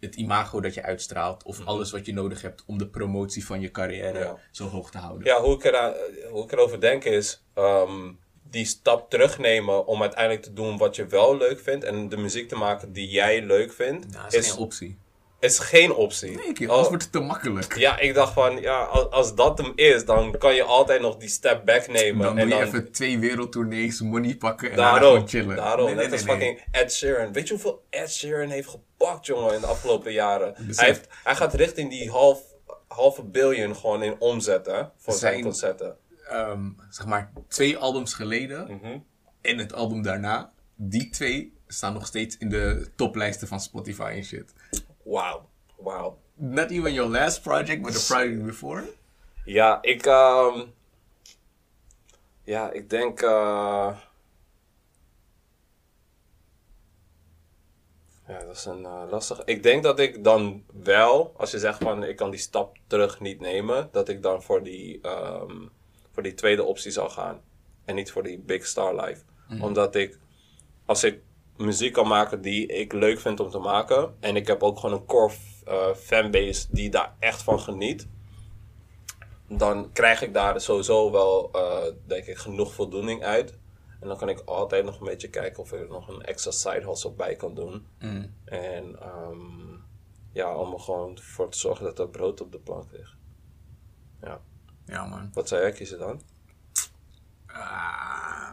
[0.00, 1.42] het imago dat je uitstraalt.
[1.42, 4.22] Of alles wat je nodig hebt om de promotie van je carrière Mhm.
[4.22, 4.36] Ja.
[4.50, 5.26] zo hoog te houden.
[5.26, 5.94] Ja, hoe ik, eraan,
[6.30, 8.12] hoe ik erover denk is, ehm,
[8.50, 11.84] die stap terugnemen om uiteindelijk te doen wat je wel leuk vindt.
[11.84, 14.98] En de muziek te maken die jij leuk vindt, Nou, dat is is, geen optie.
[15.40, 16.30] Is geen optie.
[16.30, 17.76] Nee, anders wordt het te makkelijk.
[17.76, 21.16] Ja, ik dacht van, ja, als, als dat hem is, dan kan je altijd nog
[21.16, 22.22] die step back nemen.
[22.22, 25.56] Dan en je dan, even twee wereldtournees, money pakken en daarom, gewoon chillen.
[25.56, 25.84] daarom.
[25.86, 27.32] Nee, nee, Net nee, fucking Ed Sheeran.
[27.32, 30.54] Weet je hoeveel Ed Sheeran heeft gepakt, jongen, in de afgelopen jaren?
[30.58, 30.76] Besef.
[30.76, 32.40] Hij, heeft, hij gaat richting die half,
[32.88, 35.96] halve billion gewoon in omzet, hè, voor zijn Zijn- concerten.
[36.28, 38.98] Ehm, zeg maar twee albums geleden Mhm.
[39.40, 44.24] en het album daarna, die twee staan nog steeds in de toplijsten van Spotify en
[44.24, 44.52] shit.
[45.10, 46.18] Wauw, wauw.
[46.36, 48.84] Not even your last project, but the project before.
[49.44, 50.60] Ja, ik, ehm,
[52.44, 53.96] ja, ik denk, eh,
[58.28, 59.44] ja, dat is een eh, lastig.
[59.44, 63.20] Ik denk dat ik dan wel, als je zegt van ik kan die stap terug
[63.20, 65.66] niet nemen, dat ik dan voor die, ehm,
[66.12, 67.40] voor die tweede optie zal gaan.
[67.84, 69.22] En niet voor die Big Star Life.
[69.60, 70.18] Omdat ik,
[70.84, 71.22] als ik
[71.60, 74.96] muziek kan maken die ik leuk vind om te maken, en ik heb ook gewoon
[74.96, 78.08] een core eh, fanbase die daar echt van geniet,
[79.48, 83.58] dan krijg ik daar sowieso wel, eh, denk ik, genoeg voldoening uit.
[84.00, 86.50] En dan kan ik altijd nog een beetje kijken of ik er nog een extra
[86.50, 87.86] side hustle bij kan doen.
[88.44, 89.76] En ehm,
[90.32, 93.16] ja, om er gewoon voor te zorgen dat er brood op de plank ligt.
[94.20, 94.40] Ja.
[94.86, 95.30] Ja, man.
[95.32, 96.20] Wat zou jij kiezen dan?
[97.46, 98.50] Ah,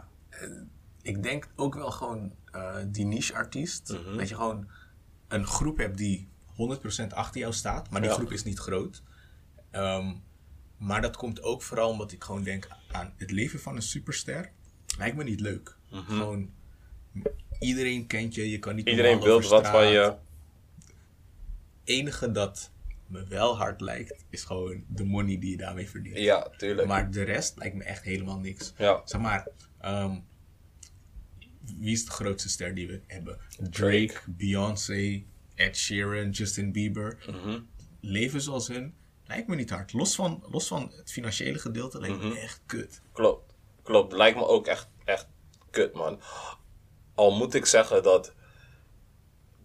[1.02, 3.92] ik denk ook wel gewoon eh, die niche-artiest.
[3.92, 4.16] Mhm.
[4.16, 4.68] Dat je gewoon
[5.28, 8.16] een groep hebt die 100% achter jou staat, maar die Ja.
[8.16, 9.02] groep is niet groot.
[9.70, 10.14] Ehm,
[10.76, 14.50] maar dat komt ook vooral omdat ik gewoon denk aan het leven van een superster.
[14.98, 15.76] Lijkt me niet leuk.
[15.90, 16.50] Gewoon,
[17.60, 18.94] iedereen kent je, je kan niet Mhm.
[18.96, 20.14] Iedereen wil wat van je.
[21.84, 22.70] enige dat
[23.06, 26.16] me wel hard lijkt, is gewoon de money die je daarmee verdient.
[26.18, 26.88] Ja, tuurlijk.
[26.88, 28.72] Maar de rest lijkt me echt helemaal niks.
[28.76, 29.00] Ja.
[29.04, 29.48] Zeg maar,
[29.80, 30.18] ehm,
[31.78, 33.38] wie is de grootste ster die we hebben?
[33.70, 35.22] Drake, Beyoncé,
[35.54, 37.18] Ed Sheeran, Justin Bieber.
[37.30, 37.60] Mhm.
[38.00, 38.94] Leven zoals hun
[39.26, 39.92] lijkt me niet hard.
[39.92, 42.28] Los van, los van het financiële gedeelte lijkt Mhm.
[42.28, 43.00] me echt kut.
[43.12, 43.54] Klopt.
[43.82, 44.12] Klopt.
[44.12, 45.26] Lijkt me ook echt, echt
[45.70, 46.20] kut, man.
[47.14, 48.34] Al moet ik zeggen dat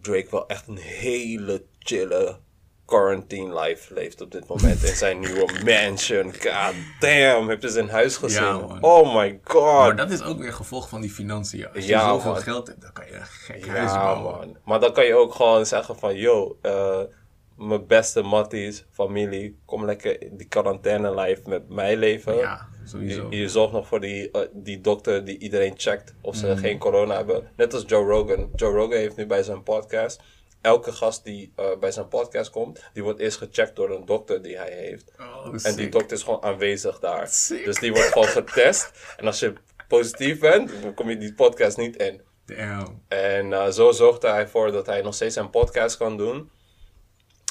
[0.00, 2.40] Drake wel echt een hele chille
[2.86, 6.32] quarantine life leeft op dit moment in zijn nieuwe mansion.
[6.32, 8.42] God damn, heb je zijn huis gezien?
[8.42, 9.62] Ja, oh my god.
[9.86, 11.66] Maar dat is ook weer gevolg van die financiën.
[11.74, 12.40] Als je Ja, zoveel man.
[12.40, 14.22] geld hebt, dan kan je een gek huis bouwen.
[14.36, 14.56] man.
[14.64, 17.00] Maar dan kan je ook gewoon zeggen van, yo, eh,
[17.56, 22.36] mijn beste matties, familie, kom lekker in die quarantaine life met mij leven.
[22.36, 23.26] Ja, sowieso.
[23.30, 26.78] Je, je zorgt nog voor die, eh, die dokter die iedereen checkt of ze geen
[26.78, 27.48] corona hebben.
[27.56, 28.50] Net als Joe Rogan.
[28.56, 30.20] Joe Rogan heeft nu bij zijn podcast.
[30.64, 34.42] Elke gast die eh, bij zijn podcast komt, die wordt eerst gecheckt door een dokter
[34.42, 35.12] die hij heeft.
[35.18, 37.28] Oh, En die dokter is gewoon aanwezig daar.
[37.28, 37.64] Sick.
[37.64, 38.90] Dus die wordt gewoon getest.
[39.16, 39.52] En als je
[39.88, 42.20] positief bent, dan kom je die podcast niet in.
[42.46, 43.02] Damn.
[43.08, 46.50] En eh, zo zorgt hij ervoor dat hij nog steeds zijn podcast kan doen.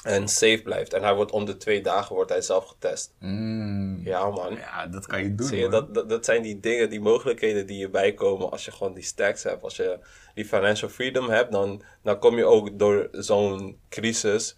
[0.03, 0.93] En safe blijft.
[0.93, 3.13] En hij wordt om de twee dagen wordt hij zelf getest.
[3.19, 4.01] Mm.
[4.03, 4.55] Ja man.
[4.55, 7.67] Ja, dat kan je doen, Zie je, dat, dat, dat zijn die dingen, die mogelijkheden
[7.67, 9.63] die je bijkomen als je gewoon die stacks hebt.
[9.63, 9.99] Als je
[10.33, 14.57] die financial freedom hebt, dan, dan kom je ook door zo'n crisis,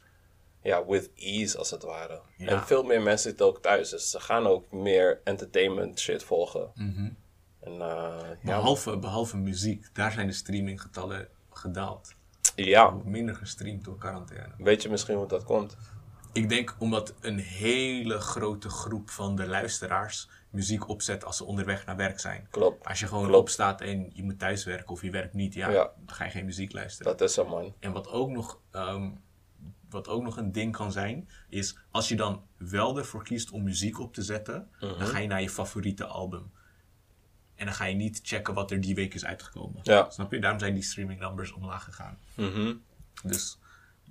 [0.61, 2.21] ja, with ease als het ware.
[2.37, 2.47] Ja.
[2.47, 6.71] En veel meer mensen zitten ook thuis, dus ze gaan ook meer entertainment shit volgen.
[6.75, 7.09] Mhm.
[7.59, 12.14] En uh, ja, Behalve, behalve muziek, daar zijn de streaminggetallen gedaald.
[12.55, 14.53] Ja, Minder gestreamd door quarantaine.
[14.57, 15.77] weet je misschien hoe dat komt?
[16.33, 21.85] Ik denk omdat een hele grote groep van de luisteraars muziek opzet als ze onderweg
[21.85, 22.47] naar werk zijn.
[22.51, 23.39] Klopt, Als je gewoon Klopt.
[23.39, 25.91] opstaat en je moet thuiswerken of je werkt niet, ja, Ja.
[26.05, 27.17] dan ga je geen muziek luisteren.
[27.17, 27.73] dat is er man.
[27.79, 29.09] En wat ook, nog, ehm,
[29.89, 33.63] wat ook nog een ding kan zijn, is als je dan wel ervoor kiest om
[33.63, 34.97] muziek op te zetten, Mhm.
[34.99, 36.51] dan ga je naar je favoriete album.
[37.55, 39.79] En dan ga je niet checken wat er die week is uitgekomen.
[39.83, 40.09] Ja.
[40.09, 40.39] Snap je?
[40.39, 42.19] Daarom zijn die streaming numbers omlaag gegaan.
[42.35, 42.73] Mhm.
[43.23, 43.59] Dus,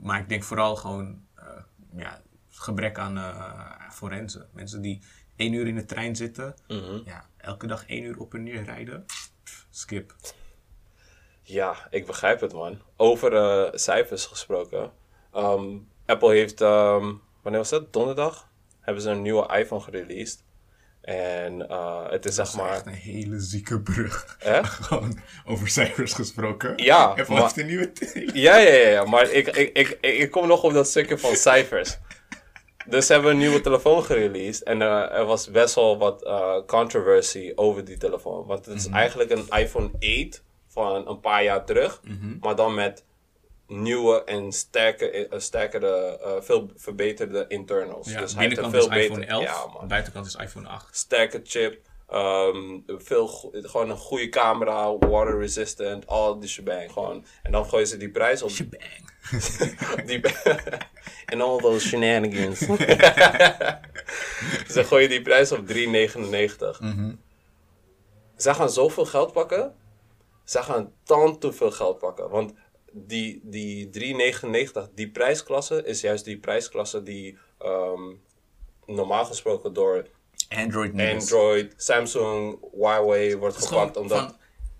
[0.00, 1.46] maar ik denk vooral gewoon eh,
[1.96, 4.48] ja, gebrek aan eh forensen.
[4.52, 5.02] Mensen die
[5.36, 7.00] één uur in de trein zitten, Mhm.
[7.04, 9.04] ja, elke dag één uur op en neer rijden,
[9.44, 10.14] pff, skip.
[11.42, 12.80] Ja, ik begrijp het man.
[12.96, 14.92] Over eh, cijfers gesproken.
[15.32, 15.76] Ehm,
[16.06, 17.92] Apple heeft, ehm, wanneer was dat?
[17.92, 18.48] Donderdag?
[18.80, 20.43] Hebben ze een nieuwe iPhone gereleased.
[21.04, 22.72] En eh, het is Dat zeg is maar...
[22.74, 24.36] echt een hele zieke brug.
[24.80, 26.72] Gewoon over cijfers gesproken.
[26.76, 27.92] Ja, Apple maar- heeft een nieuwe.
[28.32, 31.34] Ja, ja, ja, ja, maar ik, ik, ik, ik, kom nog op dat stukje van
[31.36, 31.98] cijfers.
[32.86, 34.62] Dus ze hebben een nieuwe telefoon gereleased.
[34.62, 38.46] En er was best wel wat eh, controversy over die telefoon.
[38.46, 39.90] Want het is eigenlijk een iPhone
[40.26, 42.00] 8 van een paar jaar terug.
[42.40, 43.04] Maar dan met
[43.66, 48.10] nieuwe en sterke, eh, sterkere, eh, veel verbeterde internals.
[48.10, 50.96] Ja, dus hij binnenkant veel is iPhone beter, 11, Ja, man buitenkant is iPhone 8.
[50.96, 51.80] sterke chip.
[52.08, 56.92] ehm, veel, gewoon een goede camera, water resistant, al die shebang.
[56.92, 57.24] Gewoon.
[57.42, 58.50] En dan gooien ze die prijs op.
[58.50, 59.12] Shebang.
[60.06, 60.20] Die,
[61.32, 62.58] en all those shenanigans.
[64.74, 65.74] ze gooien die prijs op 3,99.
[68.36, 69.74] Zij gaan zoveel geld pakken.
[70.44, 72.30] Zij gaan dan te veel geld pakken.
[72.30, 72.52] Want
[72.96, 73.90] die, die
[74.84, 78.00] 3,99, die prijsklasse is juist die prijsklasse die ehm,
[78.86, 80.06] normaal gesproken door
[80.48, 81.00] Android.
[81.00, 83.96] Android, Samsung, Huawei wordt gepakt.
[83.96, 84.36] Omdat van,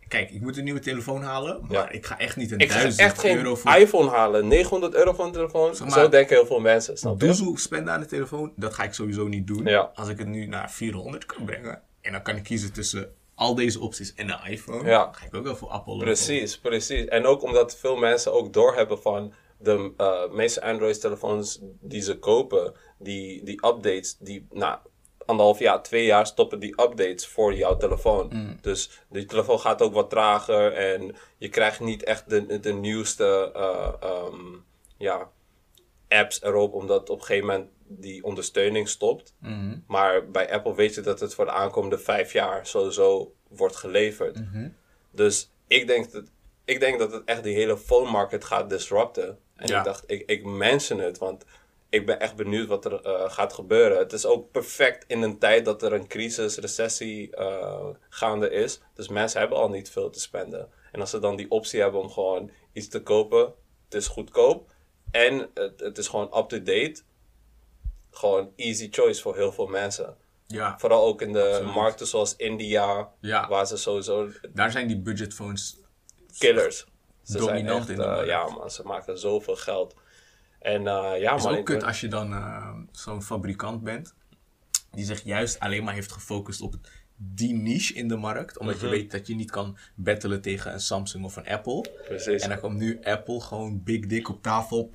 [0.09, 1.91] kijk, ik moet een nieuwe telefoon halen, maar Ja.
[1.91, 4.49] ik ga echt niet een ik 1000 echt geen euro voor iPhone halen.
[4.49, 5.75] 900 euro voor een telefoon.
[5.77, 6.97] Zeg maar- Zo denken heel veel mensen.
[6.99, 8.53] Snap doezoe spenden aan de telefoon.
[8.57, 9.65] Dat ga ik sowieso niet doen.
[9.65, 9.91] Ja.
[9.95, 13.55] Als ik het nu naar 400 kan brengen en dan kan ik kiezen tussen al
[13.55, 15.09] deze opties en de iPhone, Ja.
[15.13, 15.97] ga ik ook wel voor Apple.
[15.99, 17.05] Precies, precies.
[17.05, 22.75] En ook omdat veel mensen ook doorhebben van de eh, meeste Android-telefoons die ze kopen,
[22.99, 24.83] die, die updates, die na
[25.27, 28.57] anderhalf jaar, twee jaar stoppen die updates voor jouw telefoon.
[28.61, 33.51] Dus die telefoon gaat ook wat trager en je krijgt niet echt de, de nieuwste
[33.55, 34.57] eh, ehm,
[34.99, 35.31] ja,
[36.09, 39.35] apps erop, omdat op een gegeven moment die ondersteuning stopt.
[39.39, 39.79] Mhm.
[39.87, 44.39] Maar bij Apple weet je dat het voor de aankomende vijf jaar sowieso wordt geleverd.
[45.11, 46.25] Dus ik denk, dat,
[46.65, 49.39] ik denk dat het echt die hele phone market gaat disrupten.
[49.57, 49.79] En Ja.
[49.79, 51.45] ik dacht, ik, ik mention het, want
[51.89, 53.99] ik ben echt benieuwd wat er eh, gaat gebeuren.
[53.99, 58.81] Het is ook perfect in een tijd dat er een crisis, recessie eh, gaande is.
[58.95, 60.69] Dus mensen hebben al niet veel te spenden.
[60.93, 63.53] En als ze dan die optie hebben om gewoon iets te kopen,
[63.85, 64.71] het is goedkoop.
[65.11, 67.03] En het, het is gewoon up-to-date.
[68.15, 70.17] Gewoon easy choice voor heel veel mensen.
[70.47, 71.75] Ja, Vooral ook in de Absoluut.
[71.75, 73.49] markten zoals India, Ja.
[73.49, 75.77] waar ze sowieso daar zijn die budgetphones
[76.39, 76.87] killers.
[77.23, 78.27] Ze Dominant zijn echt, in de markt.
[78.27, 79.95] ja man, ze maken zoveel geld.
[80.61, 84.15] En eh, ja is man, ook kut ben- als je dan eh, zo'n fabrikant bent
[84.91, 86.75] die zich juist alleen maar heeft gefocust op
[87.17, 88.85] die niche in de markt, omdat Mhm.
[88.85, 91.81] je weet dat je niet kan battelen tegen een Samsung of een Apple.
[92.07, 92.43] precies.
[92.43, 94.91] En dan komt nu Apple gewoon big dick op tafel.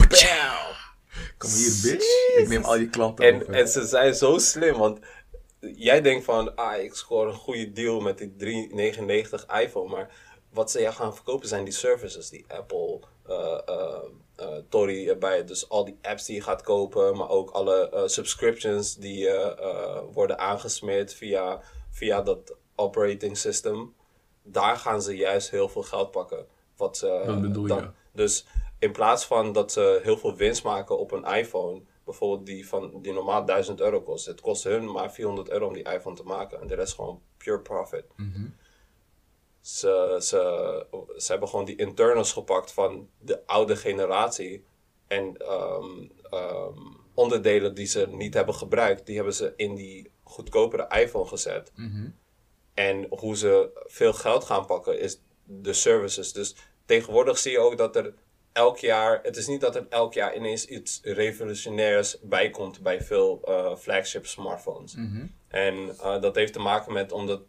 [1.38, 2.38] Kom hier, bitch.
[2.38, 3.54] Ik neem al je klanten En, over.
[3.54, 5.00] en ze zijn zo slim, want
[5.60, 10.10] jij denkt van, ah, ik score een goede deal met die 399 iPhone, maar
[10.50, 13.96] wat ze jou gaan verkopen zijn die services die Apple eh, eh,
[14.36, 15.46] eh, Tory erbij.
[15.46, 19.30] Dus al die apps die je gaat kopen, maar ook alle subscriptions die
[20.14, 23.94] worden aangesmeerd via, via dat operating system.
[24.44, 26.46] Daar gaan ze juist heel veel geld pakken.
[26.78, 27.90] Wat Wat bedoel dan- je?
[28.12, 28.46] Dus
[28.80, 33.02] in plaats van dat ze heel veel winst maken op een iPhone, bijvoorbeeld die, van,
[33.02, 36.24] die normaal 1000 euro kost, het kost hun maar 400 euro om die iPhone te
[36.24, 36.62] maken.
[36.62, 38.06] En de rest gewoon pure profit.
[39.62, 40.86] Ze, ze,
[41.18, 44.64] ze hebben gewoon die internals gepakt van de oude generatie.
[45.08, 46.78] En ehm, ehm,
[47.14, 51.72] onderdelen die ze niet hebben gebruikt, die hebben ze in die goedkopere iPhone gezet.
[52.74, 56.34] En hoe ze veel geld gaan pakken is de services.
[56.34, 56.56] Dus
[56.86, 58.14] tegenwoordig zie je ook dat er
[58.60, 63.02] elk jaar, het is niet dat er elk jaar ineens iets revolutionairs bij komt bij
[63.02, 64.96] veel eh, flagship smartphones.
[65.48, 67.42] En eh, dat heeft te maken met omdat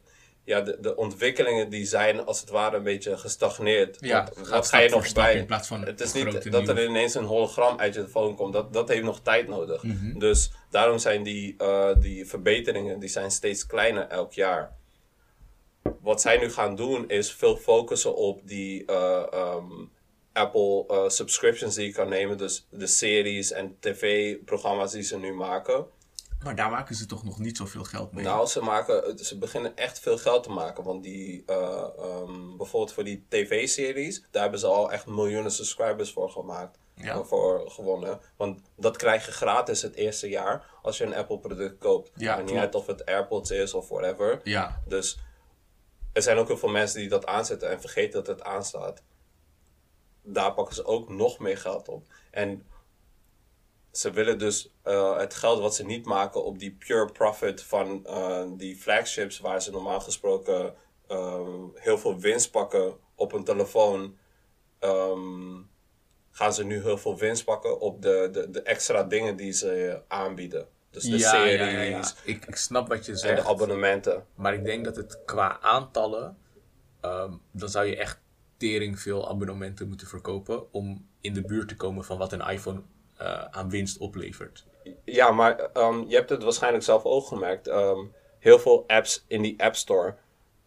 [0.45, 3.97] ja, de, de ontwikkelingen die zijn als het ware een beetje gestagneerd.
[4.01, 5.35] Ja, wat ga je nog bij?
[5.35, 8.53] in plaats van het is niet dat er ineens een hologram uit je phone komt.
[8.53, 9.83] Dat, dat heeft nog tijd nodig.
[9.83, 10.19] Mhm.
[10.19, 14.79] Dus daarom zijn die, eh, die verbeteringen die zijn steeds kleiner elk jaar.
[16.01, 19.73] Wat zij nu gaan doen is veel focussen op die eh, ehm,
[20.33, 22.39] Apple eh, subscriptions die je kan nemen.
[22.39, 25.87] Dus de series en tv-programma's die ze nu maken.
[26.43, 28.25] Maar daar maken ze toch nog niet zoveel geld mee.
[28.25, 30.85] Nou, ze, maken, ze beginnen echt veel geld te maken.
[30.85, 36.13] Want die, eh, ehm, bijvoorbeeld voor die tv-series, daar hebben ze al echt miljoenen subscribers
[36.13, 36.79] voor gemaakt.
[36.95, 37.15] Ja.
[37.15, 38.21] eh, Voor gewonnen.
[38.37, 42.11] Want dat krijg je gratis het eerste jaar als je een Apple-product koopt.
[42.15, 44.41] Ja, En niet uit of het AirPods is of whatever.
[44.45, 45.19] ja, Dus
[46.13, 49.03] er zijn ook heel veel mensen die dat aanzetten en vergeten dat het aanstaat.
[50.33, 52.07] Daar pakken ze ook nog meer geld op.
[52.31, 52.67] En
[53.93, 58.07] ze willen dus eh, het geld wat ze niet maken op die pure profit van
[58.07, 60.75] eh, die flagships, waar ze normaal gesproken
[61.07, 64.17] ehm, heel veel winst pakken op een telefoon,
[64.79, 65.59] ehm,
[66.31, 70.03] gaan ze nu heel veel winst pakken op de, de, de extra dingen die ze
[70.09, 70.69] aanbieden.
[70.91, 72.13] Dus de ja, series ja, ja, ja.
[72.25, 73.43] Ik, ik snap wat je en zegt.
[73.43, 74.27] de abonnementen.
[74.35, 76.39] Maar ik denk dat het qua aantallen,
[77.01, 78.21] ehm, dan zou je echt
[78.61, 82.81] tering veel abonnementen moeten verkopen om in de buurt te komen van wat een iPhone
[83.17, 84.67] eh, aan winst oplevert.
[85.05, 87.67] Ja, maar ehm, je hebt het waarschijnlijk zelf ook gemerkt.
[87.69, 87.99] Ehm,
[88.39, 90.15] heel veel apps in die App Store.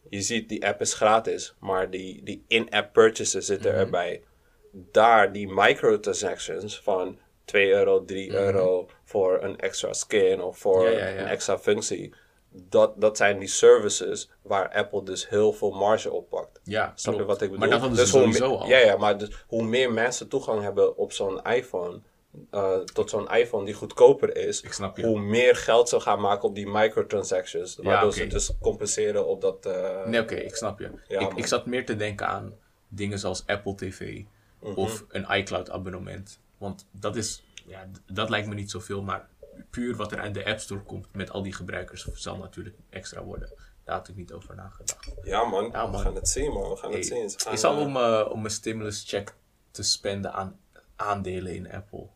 [0.10, 3.80] Je ziet, die app is gratis, maar die, die in-app purchases zitten Mhm.
[3.80, 4.24] erbij.
[4.72, 10.92] Daar, die microtransactions van 2 euro, 3 euro voor een extra skin of voor Mhm.
[10.92, 11.20] Ja, ja, ja.
[11.22, 12.14] een extra functie.
[12.56, 16.60] Dat, dat zijn die services waar Apple dus heel veel marge op pakt.
[16.64, 17.70] Ja, Snap je wat ik bedoel?
[17.70, 18.68] Maar dat Dus sowieso al.
[18.68, 22.00] Ja, ja, maar dus hoe meer mensen toegang hebben op zo'n iPhone,
[22.52, 25.06] eh, tot zo'n iPhone die goedkoper is, Ik snap je.
[25.06, 27.76] hoe meer geld ze gaan maken op die microtransactions.
[27.82, 29.66] Waardoor ze dus compenseren op dat...
[29.66, 30.90] eh, Nee, oké, ik snap je.
[31.08, 32.54] Ja, ik, ik zat meer te denken aan
[32.88, 34.22] dingen zoals Apple TV
[34.60, 34.74] Mhm.
[34.80, 36.40] of een iCloud abonnement.
[36.58, 39.28] Want dat is, ja, dat lijkt me niet zoveel, maar
[39.70, 43.24] puur wat er uit de App Store komt met al die gebruikers zal natuurlijk extra
[43.24, 43.50] worden.
[43.84, 45.12] Daar had ik niet over nagedacht.
[45.24, 46.02] Ja man, Ja, we man.
[46.02, 47.30] gaan het zien man, we gaan het zien.
[47.36, 49.34] Gaan, is al eh, om, eh, om een stimulus check
[49.72, 50.60] te spenden aan
[50.96, 52.08] aandelen in Apple.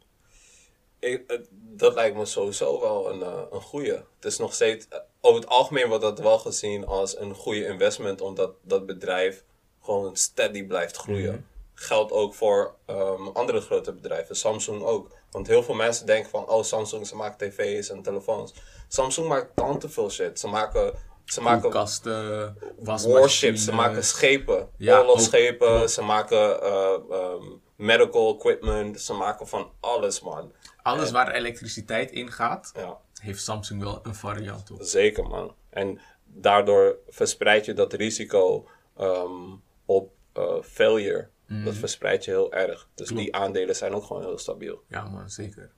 [1.00, 3.92] ik- het- dat lijkt me sowieso wel een, eh, een goeie.
[3.92, 7.66] Het is nog steeds, eh, over het algemeen wordt dat wel gezien als een goede
[7.66, 9.44] investment, omdat dat bedrijf
[9.82, 11.34] gewoon steady blijft groeien.
[11.34, 11.42] Mhm.
[11.80, 15.12] Geldt ook voor ehm, andere grote bedrijven, Samsung ook.
[15.32, 18.54] Want heel veel mensen denken van, oh Samsung, ze maken tv's en telefoons.
[18.88, 20.40] Samsung maakt dan te veel shit.
[20.40, 20.94] Ze maken,
[21.26, 23.20] ze maken wasmachines.
[23.20, 27.44] warships, ze maken schepen, Ja, oorlogsschepen, ook, ze maken eh, ehm,
[27.76, 30.52] medical equipment, ze maken van alles man.
[30.84, 32.98] Alles waar elektriciteit in gaat, Ja.
[33.22, 34.78] heeft Samsung wel een variant op.
[34.82, 35.56] Zeker man.
[35.70, 38.68] En daardoor verspreid je dat risico
[38.98, 39.56] ehm,
[39.86, 41.30] op eh, failure.
[41.48, 42.88] Dat verspreid je heel erg.
[42.95, 44.84] Dus die aandelen zijn ook gewoon heel stabiel.
[44.88, 45.72] Ja, man, zeker.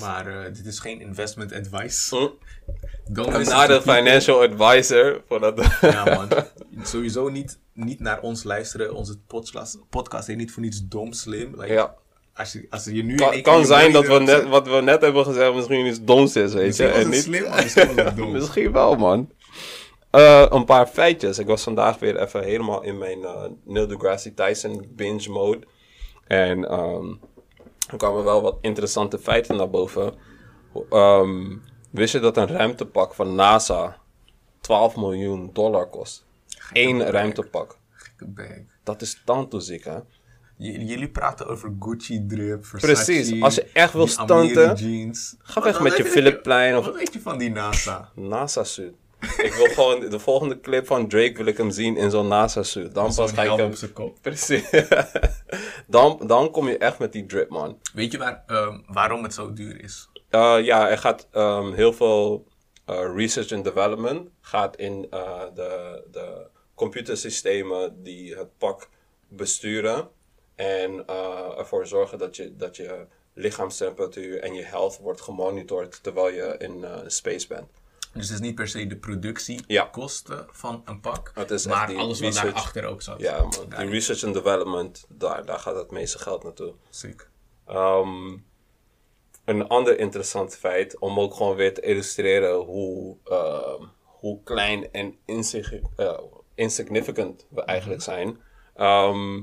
[0.00, 2.30] Maar eh, dit is geen investment advice.
[3.08, 5.22] Don't I'm not a financial advisor.
[5.28, 6.28] Voor dat Ja, man.
[6.82, 8.94] Sowieso niet, niet naar ons luisteren.
[8.94, 11.60] Onze podcast, podcast heet niet voor niets dom slim.
[11.60, 11.94] Like, ja.
[12.34, 15.24] Als, je, als je nu Kan, kan zijn dat we net, wat we net hebben
[15.24, 16.82] gezegd misschien iets doms is, weet je.
[16.84, 18.32] Misschien En het niet, slim, maar misschien.
[18.32, 19.30] Misschien wel, man.
[20.16, 21.38] Eh, een paar feitjes.
[21.38, 25.66] Ik was vandaag weer even helemaal in mijn eh Neil deGrasse Tyson binge mode.
[26.26, 27.06] En ehm,
[27.90, 30.14] er kwamen wel wat interessante feiten naar boven.
[30.90, 31.56] Ehm,
[31.90, 33.96] wist je dat een ruimtepak van NASA
[34.60, 36.24] 12 miljoen dollar kost?
[36.72, 37.08] Eén bag.
[37.08, 37.78] ruimtepak.
[37.90, 38.56] Gekke bag.
[38.84, 39.96] Dat is tantoeziek, hè?
[40.58, 42.94] J- jullie praten over Gucci drip, Versace.
[42.94, 43.42] Precies.
[43.42, 45.36] Als je echt wil stunten, jeans.
[45.38, 48.10] Ga weg met je weet Philip Plein of Wat weet je van die NASA?
[48.14, 48.94] NASA-suit.
[49.36, 52.94] Ik wil gewoon de volgende clip van Drake wil ik hem zien in zo'n NASA-suit.
[52.94, 53.66] Dan pas ga ik hem...
[53.66, 54.16] op zijn kop.
[54.22, 54.70] Precies.
[55.86, 57.78] Dan, dan kom je echt met die drip, man.
[57.94, 60.08] Weet je waar, ehm, waarom het zo duur is?
[60.30, 62.46] Uh, ja, er gaat um, heel veel
[62.90, 68.88] uh, research and development gaat in uh, de, de computersystemen die het pak
[69.28, 70.08] besturen.
[70.54, 71.06] En
[71.56, 76.84] ervoor zorgen dat je, dat je lichaamstemperatuur en je health wordt gemonitord terwijl je in
[77.06, 77.66] space bent.
[78.16, 80.46] Dus het is niet per se de productiekosten ja.
[80.50, 81.32] van een pak,
[81.66, 83.20] maar alles wat daarachter ook zat.
[83.20, 83.50] Ja, man.
[83.68, 86.74] De research and development, daar, daar gaat het meeste geld naartoe.
[86.90, 87.28] Zeker.
[87.68, 88.44] Um,
[89.44, 95.16] een ander interessant feit, om ook gewoon weer te illustreren hoe, uh, hoe klein en
[95.24, 96.18] insig uh,
[96.54, 98.10] insignificant we eigenlijk mhm.
[98.10, 98.28] zijn.
[98.28, 98.36] Um,
[98.74, 99.42] ehm,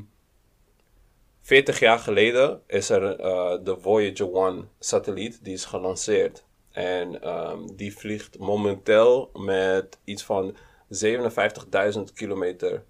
[1.42, 6.46] 40 jaar geleden is er uh, de Voyager 1 satelliet, die is gelanceerd.
[6.74, 10.56] En um, die vliegt momenteel met iets van
[10.90, 12.84] 57.000 kilometer.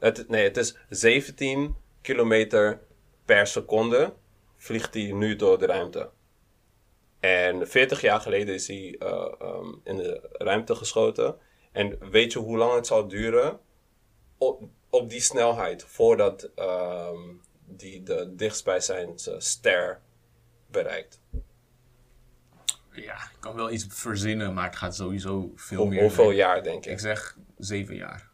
[0.00, 2.80] Het, nee, het is 17 kilometer
[3.24, 4.12] per seconde
[4.56, 6.10] vliegt hij nu door de ruimte.
[7.20, 11.36] En 40 jaar geleden is hij uh, um, in de ruimte geschoten.
[11.72, 13.60] En weet je hoe lang het zal duren
[14.38, 20.00] op, op die snelheid voordat um, die de dichtstbijzijnde ster
[20.66, 21.19] bereikt?
[22.92, 26.00] Ja, ik kan wel iets verzinnen, maar het gaat sowieso veel meer.
[26.00, 26.92] Hoeveel jaar, denk ik?
[26.92, 28.28] Ik zeg zeven jaar.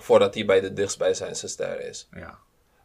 [0.00, 2.08] Voordat hij bij de dichtstbijzijnde ster is.
[2.12, 2.38] Ja.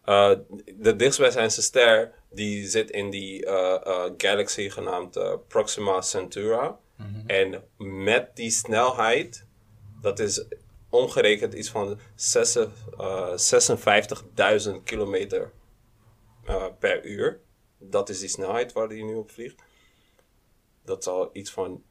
[0.06, 0.32] Uh,
[0.78, 3.52] de dichtstbijzijnde ster die zit in die uh,
[3.86, 6.72] uh, galaxy genaamd Proxima Centauri.
[6.96, 7.24] Mm -hmm.
[7.28, 7.64] En
[8.04, 9.46] met die snelheid,
[10.02, 10.46] dat is
[10.90, 12.00] omgerekend iets van 56.000
[14.84, 15.52] kilometer
[16.80, 17.40] per uur.
[17.78, 19.65] Dat is die snelheid waar die nu op vliegt
[20.86, 21.84] dat zal iets van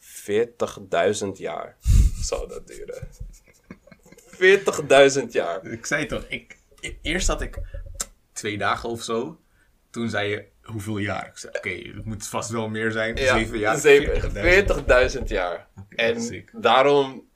[0.00, 1.76] 40.000 jaar
[2.28, 3.08] zou dat duren.
[5.26, 5.66] 40.000 jaar.
[5.66, 6.56] Ik zei toch, ik,
[7.02, 7.58] eerst had ik
[8.32, 9.40] twee dagen of zo.
[9.90, 11.26] Toen zei je, hoeveel jaar?
[11.26, 13.16] Ik zei, oké, het moet vast wel meer zijn.
[13.16, 15.16] Ja, zeven jaar.
[15.18, 15.68] 40.000 jaar.
[15.88, 17.30] en daarom...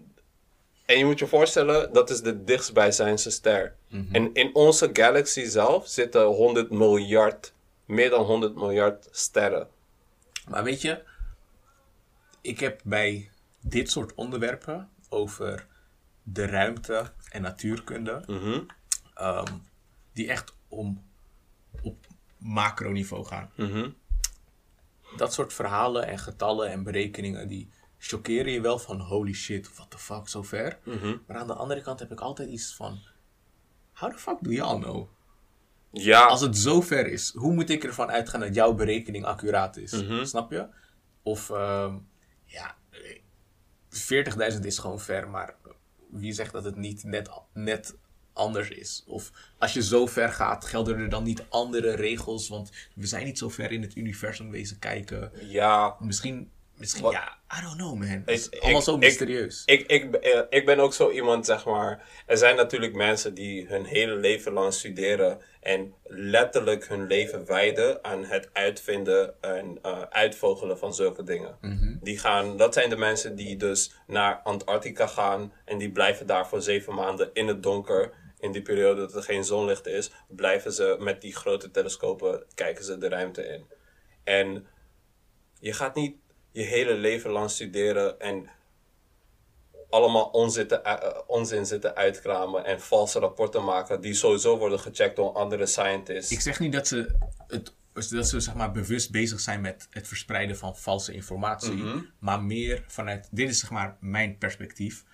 [0.85, 3.77] En je moet je voorstellen, dat is de dichtstbijzijnde ster.
[3.89, 7.53] Mm En in onze galaxy zelf zitten 100 miljard,
[7.85, 9.69] meer dan 100 miljard sterren.
[10.49, 11.05] Maar weet je,
[12.40, 13.30] ik heb bij
[13.61, 15.66] dit soort onderwerpen over
[16.22, 18.61] de ruimte en natuurkunde, mhm.
[19.14, 19.53] ehm,
[20.12, 21.05] die echt om
[21.82, 22.07] op
[22.38, 23.51] macroniveau gaan.
[23.57, 23.90] Mhm.
[25.16, 29.90] Dat soort verhalen en getallen en berekeningen, die chockeren je wel van holy shit, what
[29.90, 30.78] the fuck, zo ver.
[30.82, 31.16] Mhm.
[31.26, 32.99] Maar aan de andere kant heb ik altijd iets van,
[33.92, 35.09] how the fuck do y'all know?
[35.93, 36.24] Ja.
[36.24, 40.05] Als het zo ver is, hoe moet ik ervan uitgaan dat jouw berekening accuraat is?
[40.22, 40.66] Snap je?
[41.22, 41.95] Of ehm,
[42.45, 42.76] ja,
[44.55, 45.55] 40.000 is gewoon ver, maar
[46.11, 47.97] wie zegt dat het niet net, net
[48.32, 49.05] anders is?
[49.07, 52.49] Of als je zo ver gaat, gelden er dan niet andere regels?
[52.49, 55.30] Want we zijn niet zo ver in het universum wezen kijken.
[55.41, 55.97] Ja.
[56.01, 58.09] Misschien Misschien, ja, I don't know man.
[58.09, 59.62] Het is allemaal zo mysterieus.
[59.66, 62.05] Ik, ik, ik, eh, ik, ben ook zo iemand, zeg maar.
[62.27, 68.05] Er zijn natuurlijk mensen die hun hele leven lang studeren en letterlijk hun leven wijden
[68.05, 71.57] aan het uitvinden en uh, uitvogelen van zulke dingen.
[71.61, 71.97] Mhm.
[72.01, 76.49] Die gaan, dat zijn de mensen die dus naar Antarctica gaan en die blijven daar
[76.49, 78.12] voor zeven maanden in het donker.
[78.39, 82.85] In die periode dat er geen zonlicht is, blijven ze met die grote telescopen, kijken
[82.85, 83.66] ze de ruimte in.
[84.24, 84.66] En
[85.61, 86.16] je gaat niet
[86.57, 88.48] je hele leven lang studeren en
[89.90, 90.96] allemaal onzin, uh,
[91.26, 96.32] onzin zitten uitkramen en valse rapporten maken die sowieso worden gecheckt door andere scientists.
[96.32, 100.09] Ik zeg niet dat ze, het, dat ze zeg maar, bewust bezig zijn met het
[100.09, 101.98] verspreiden van valse informatie, mhm.
[102.18, 105.04] maar meer vanuit, dit is zeg maar mijn perspectief,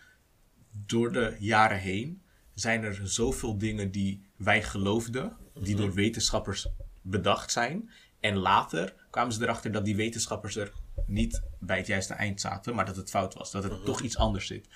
[0.70, 2.22] door de jaren heen
[2.55, 5.84] zijn er zoveel dingen die wij geloofden, die mhm.
[5.84, 6.68] door wetenschappers
[7.01, 7.90] bedacht zijn.
[8.20, 10.72] En later kwamen ze erachter dat die wetenschappers er
[11.07, 13.51] niet bij het juiste eind zaten, maar dat het fout was.
[13.51, 13.85] Dat het mhm.
[13.85, 14.69] toch iets anders zit.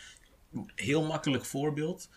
[0.75, 2.09] Heel makkelijk voorbeeld.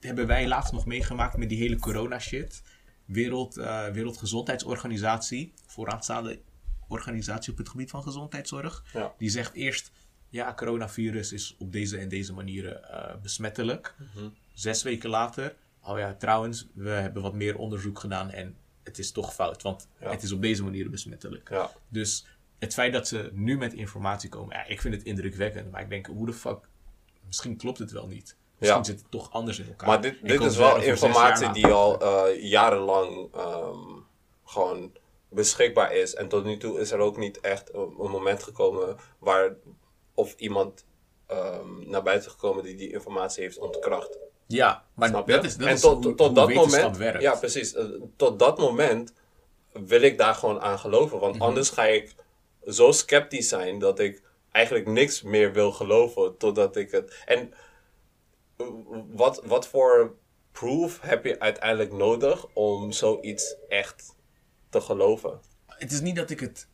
[0.00, 2.62] Hebben wij laatst nog meegemaakt met die hele corona shit.
[3.04, 6.40] Wereld, uh, Wereldgezondheidsorganisatie, vooraanstaande
[6.88, 8.84] organisatie op het gebied van gezondheidszorg.
[9.18, 9.92] Die zegt eerst,
[10.28, 13.94] ja, coronavirus is op deze en deze manieren uh, besmettelijk.
[14.14, 14.28] Mhm.
[14.52, 19.12] Zes weken later, oh ja, trouwens, we hebben wat meer onderzoek gedaan en het is
[19.12, 21.50] toch fout, want het is op deze manier besmettelijk.
[21.50, 21.70] Ja.
[21.88, 22.26] Dus
[22.58, 25.70] het feit dat ze nu met informatie komen, ja, ik vind het indrukwekkend.
[25.70, 26.68] Maar ik denk, hoe de fuck,
[27.26, 28.36] misschien klopt het wel niet.
[28.58, 29.88] Misschien zit het toch anders in elkaar.
[29.88, 34.04] Maar dit, dit is wel informatie die al uh, jarenlang um,
[34.44, 34.92] gewoon
[35.28, 36.14] beschikbaar is.
[36.14, 39.54] En tot nu toe is er ook niet echt een, moment gekomen waar
[40.14, 40.84] of iemand
[41.30, 44.18] um, naar buiten gekomen die die informatie heeft ontkracht.
[44.46, 45.32] Ja, maar Snap je?
[45.32, 47.22] dat is, dat en is tot, hoe, tot hoe dat moment, werkt.
[47.22, 47.84] ja precies, Eh,
[48.16, 49.12] tot dat moment
[49.72, 51.16] wil ik daar gewoon aan geloven.
[51.16, 51.26] Mhm.
[51.26, 52.14] Want anders ga ik
[52.66, 57.22] zo sceptisch zijn dat ik eigenlijk niks meer wil geloven totdat ik het.
[57.24, 57.52] En
[59.12, 60.14] wat, wat voor
[60.52, 64.14] proof heb je uiteindelijk nodig om zoiets echt
[64.70, 65.40] te geloven?
[65.66, 66.68] Het is niet dat ik het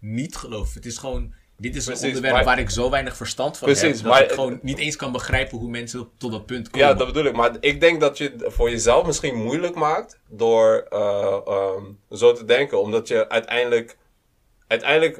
[0.00, 0.74] niet geloof.
[0.74, 3.68] Het is gewoon, dit is Precies, een onderwerp maar- waar ik zo weinig verstand van
[3.68, 4.02] Precies, heb.
[4.02, 6.86] Dat maar- ik gewoon niet eens kan begrijpen hoe mensen tot dat punt komen.
[6.88, 7.36] Ja, dat bedoel ik.
[7.36, 12.32] Maar ik denk dat je het voor jezelf misschien moeilijk maakt door eh, ehm, zo
[12.32, 12.80] te denken.
[12.80, 13.96] Omdat je uiteindelijk...
[14.66, 15.18] Uiteindelijk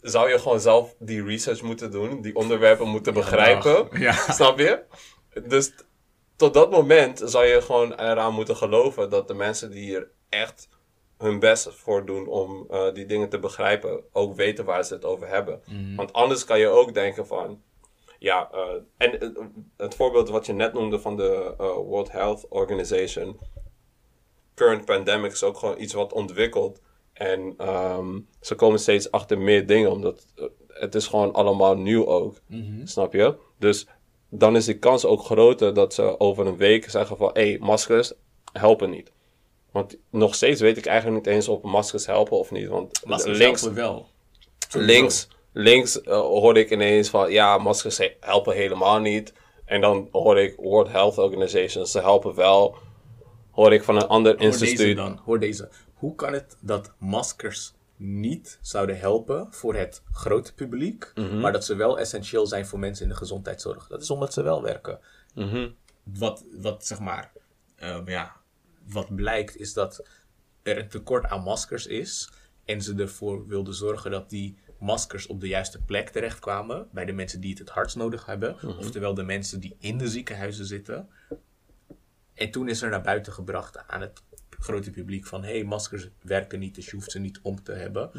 [0.00, 2.22] zou je gewoon zelf die research moeten doen.
[2.22, 3.88] Die onderwerpen moeten begrijpen.
[4.00, 4.12] Ja.
[4.32, 4.82] Snap je?
[5.46, 5.72] Dus
[6.36, 10.68] tot dat moment zou je gewoon eraan moeten geloven dat de mensen die hier echt
[11.18, 15.04] hun best voor doen om eh, die dingen te begrijpen, ook weten waar ze het
[15.04, 15.62] over hebben.
[15.96, 17.62] Want anders kan je ook denken van,
[18.18, 18.60] ja, eh,
[18.96, 19.28] en eh,
[19.76, 23.38] het voorbeeld wat je net noemde van de World Health Organization,
[24.54, 26.80] current pandemic is ook gewoon iets wat ontwikkelt.
[27.30, 32.06] En ehm, ze komen steeds achter meer dingen, omdat eh, het is gewoon allemaal nieuw
[32.06, 32.34] ook.
[32.84, 33.34] Snap je?
[33.58, 33.86] Dus
[34.28, 37.30] dan is de kans ook groter dat ze over een week zeggen van...
[37.32, 38.12] hé, hey, maskers
[38.52, 39.12] helpen niet.
[39.70, 42.68] Want nog steeds weet ik eigenlijk niet eens of maskers helpen of niet.
[42.68, 44.06] Want Maskers links, helpen wel.
[44.72, 47.30] links, links eh, hoorde ik ineens van...
[47.32, 49.32] ja, maskers he- helpen helemaal niet.
[49.64, 52.76] En dan hoorde ik World Health Organization, ze helpen wel.
[53.50, 54.96] Hoor ik van een ander Hoor deze instituut.
[54.96, 55.20] dan.
[55.24, 55.68] Hoor deze.
[56.02, 61.40] Hoe kan het dat maskers niet zouden helpen voor het grote publiek, Mhm.
[61.40, 63.86] maar dat ze wel essentieel zijn voor mensen in de gezondheidszorg?
[63.86, 64.98] Dat is omdat ze wel werken.
[65.34, 65.70] Mhm.
[66.02, 67.32] Wat, wat zeg maar,
[67.76, 68.36] ehm, ja,
[68.88, 70.06] wat blijkt is dat
[70.62, 72.32] er een tekort aan maskers is
[72.64, 77.12] en ze ervoor wilden zorgen dat die maskers op de juiste plek terechtkwamen bij de
[77.12, 78.78] mensen die het het hardst nodig hebben, Mhm.
[78.78, 81.08] oftewel de mensen die in de ziekenhuizen zitten.
[82.34, 84.22] En toen is er naar buiten gebracht aan het
[84.62, 85.42] grote publiek van...
[85.44, 88.10] hé, hey, maskers werken niet, dus je hoeft ze niet om te hebben.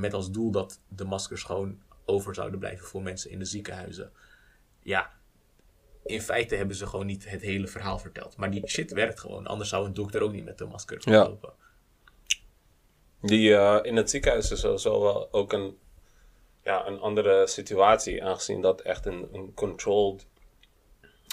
[0.00, 4.12] Met als doel dat de maskers gewoon over zouden blijven voor mensen in de ziekenhuizen.
[4.82, 5.12] Ja,
[6.04, 8.36] in feite hebben ze gewoon niet het hele verhaal verteld.
[8.36, 9.46] Maar die shit werkt gewoon.
[9.46, 11.22] Anders zou een dokter ook niet met een masker Ja.
[11.28, 11.52] lopen.
[13.20, 15.76] Die eh, in het ziekenhuis is sowieso wel ook een,
[16.62, 20.26] ja, een andere situatie, aangezien dat echt een, een controlled,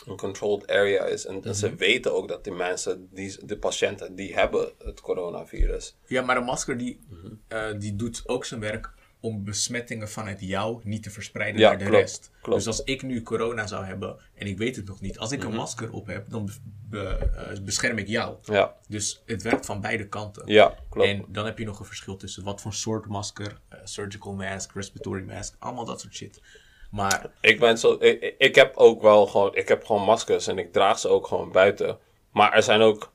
[0.05, 1.25] een controlled area is.
[1.25, 5.95] En, ze weten ook dat die mensen, die, de patiënten, die hebben het coronavirus.
[6.05, 7.33] Ja, maar een masker die, Mhm.
[7.47, 8.89] eh, die doet ook zijn werk
[9.21, 12.31] om besmettingen vanuit jou niet te verspreiden Ja, naar de klopt, rest.
[12.41, 12.57] klopt.
[12.57, 15.39] Dus als ik nu corona zou hebben en ik weet het nog niet, als ik
[15.39, 15.47] Mhm.
[15.47, 16.49] een masker op heb, dan
[16.89, 18.37] be- eh, bescherm ik jou.
[18.43, 20.43] Ja, Dus het werkt van beide kanten.
[20.45, 21.07] ja klopt.
[21.09, 24.73] En dan heb je nog een verschil tussen wat voor soort masker, eh, surgical mask,
[24.73, 26.41] respiratory mask, allemaal dat soort shit.
[26.89, 27.97] Maar Ik ben zo,
[28.37, 31.51] ik, heb ook wel gewoon, ik heb gewoon maskers en ik draag ze ook gewoon
[31.51, 31.99] buiten.
[32.31, 33.11] Maar er zijn ook,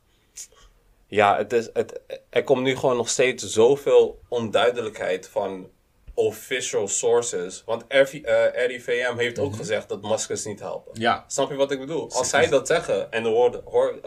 [1.06, 2.00] ja, het is, het,
[2.30, 5.70] er komt nu gewoon nog steeds zoveel onduidelijkheid van
[6.14, 7.62] official sources.
[7.66, 11.00] Want RV, eh, RIVM heeft ook gezegd dat maskers niet helpen.
[11.00, 12.10] ja, Snap je wat ik bedoel?
[12.10, 13.98] Als zij dat zeggen en de woorden, hoor,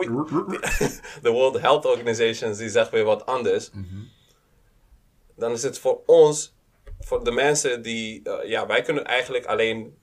[0.00, 0.60] Organization.
[1.22, 3.70] de World Health Organizations die zeggen weer wat anders.
[5.36, 6.55] Dan is het voor ons,
[6.98, 9.96] voor de mensen die, eh, ja, wij kunnen eigenlijk alleen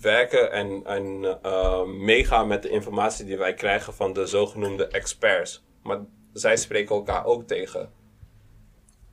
[0.00, 5.64] werken en, en eh, meegaan met de informatie die wij krijgen van de zogenoemde experts.
[5.82, 5.98] Maar
[6.32, 7.90] zij spreken elkaar ook tegen.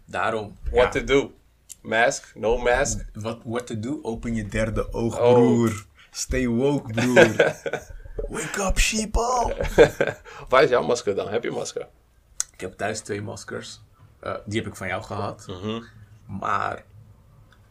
[0.05, 0.57] daarom.
[0.71, 1.31] What ja, to do?
[1.81, 2.31] Mask?
[2.35, 3.05] No mask?
[3.43, 3.99] What to do?
[4.01, 5.33] Open je derde oog, Oh.
[5.33, 5.85] broer.
[6.11, 7.35] Stay woke, broer.
[8.29, 9.55] Wake up, sheeple.
[10.49, 11.27] Waar is jouw masker dan?
[11.27, 11.87] Heb je masker?
[12.53, 13.81] Ik heb thuis twee maskers.
[14.19, 15.45] Eh, die heb ik van jou gehad.
[15.47, 15.81] Mhm.
[16.39, 16.85] Maar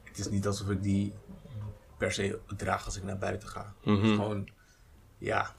[0.05, 1.13] het is niet alsof ik die
[1.99, 3.75] per se draag als ik naar buiten ga.
[3.83, 3.97] Mhm.
[3.97, 4.49] Het is gewoon,
[5.19, 5.55] ja.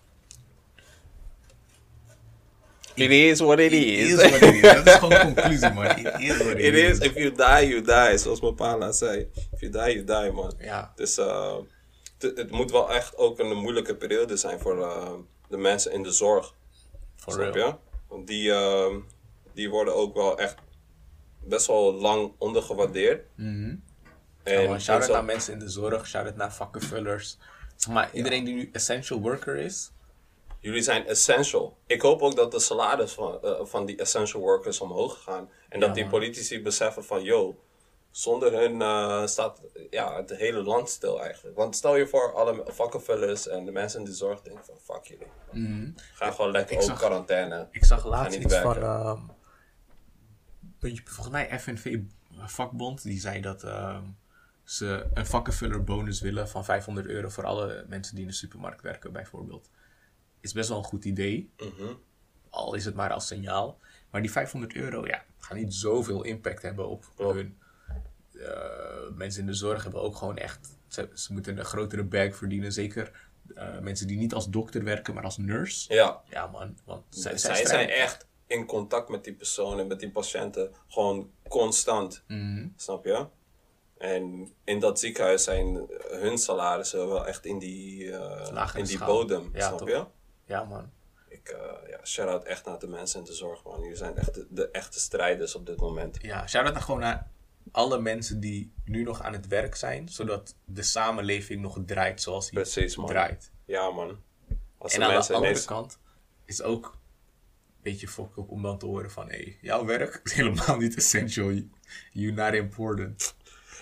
[2.96, 4.12] It is what it It is.
[4.12, 4.62] is what it is.
[4.62, 5.86] Dat is gewoon conclusie, man.
[5.86, 8.18] It is what it, It is, if you die, you die.
[8.18, 9.30] Zoals mijn pa zei.
[9.52, 10.54] If you die, you die, man.
[10.60, 10.94] Ja.
[10.96, 11.56] Dus eh,
[12.18, 15.12] het- moet wel echt ook een moeilijke periode zijn voor eh,
[15.50, 16.54] de mensen in de zorg.
[17.16, 17.68] For Snap real.
[17.68, 17.76] je?
[18.08, 18.96] Want die, eh,
[19.54, 20.56] die worden ook wel echt
[21.46, 23.26] best wel lang ondergewaardeerd.
[23.36, 23.76] Mhm.
[24.44, 27.38] En, Gewoon shout-out naar mensen in de zorg, shout-out naar vakkenvullers.
[27.90, 29.92] Maar, iedereen die nu essential worker is,
[30.60, 31.78] Jullie zijn essential.
[31.88, 35.50] Ik hoop ook dat de salaris van, eh, van die essential workers omhoog gaan.
[35.70, 37.60] En dat die politici beseffen van, yo,
[38.12, 41.58] zonder hun eh, staat ja, het hele land stil eigenlijk.
[41.58, 45.06] Want stel je voor, alle vakkenvullers en de mensen in de zorg denken van, fuck
[45.06, 45.94] jullie.
[46.14, 46.84] Ga gewoon lekker Mhm.
[46.84, 47.68] Ik ook zag- quarantaine.
[47.72, 49.30] ik zag laatst niet iets van, werken.
[50.84, 52.00] Puntje- volgens mij FNV
[52.46, 54.04] vakbond, die zei dat ehm,
[54.64, 58.82] ze een vakkenvuller bonus willen van 500 euro voor alle mensen die in de supermarkt
[58.82, 59.70] werken, bijvoorbeeld.
[60.40, 61.52] Is best wel een goed idee.
[61.58, 61.94] Mhm.
[62.50, 63.80] Al is het maar als signaal.
[64.10, 67.58] Maar die 500 euro, ja, gaan niet zoveel impact hebben op hun.
[68.40, 70.78] Eh, mensen in de zorg hebben ook gewoon echt.
[70.88, 72.72] Ze, ze moeten een grotere bag verdienen.
[72.74, 73.12] Zeker
[73.56, 75.94] eh, mensen die niet als dokter werken, maar als nurse.
[75.94, 76.78] Ja, Ja, man.
[76.86, 80.72] Want zij, zij, zij zijn echt in contact met die personen, met die patiënten.
[80.88, 82.24] Gewoon constant.
[82.28, 82.68] Mhm.
[82.76, 83.26] Snap je?
[83.98, 89.50] En in dat ziekenhuis zijn hun salarissen wel echt in die, eh, in die bodem.
[89.54, 90.06] Ja, snap je?
[90.46, 90.92] Ja, man.
[91.28, 93.82] Ik, eh ja, shout-out echt naar de mensen in de zorg, man.
[93.82, 96.18] Jullie zijn echt de, de echte strijders op dit moment.
[96.22, 97.32] Ja, shout-out gewoon naar
[97.72, 102.50] alle mensen die nu nog aan het werk zijn, zodat de samenleving nog draait zoals
[102.50, 103.08] die Precies, man.
[103.08, 103.52] draait.
[103.66, 104.20] Ja, man.
[104.78, 105.66] Als En de aan de andere ineens...
[105.66, 106.00] kant
[106.46, 106.98] is ook
[107.84, 110.96] beetje fucked up om dan te horen van, hé, hey, jouw werk is helemaal niet
[110.96, 111.52] essential.
[112.12, 113.36] You're not important.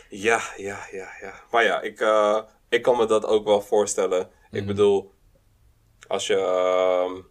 [0.10, 1.41] Ja, ja, ja, ja.
[1.52, 4.30] Maar ja, ik, eh, ik kan me dat ook wel voorstellen.
[4.52, 5.12] Ik bedoel,
[6.08, 6.36] als je...
[6.36, 7.22] ehm,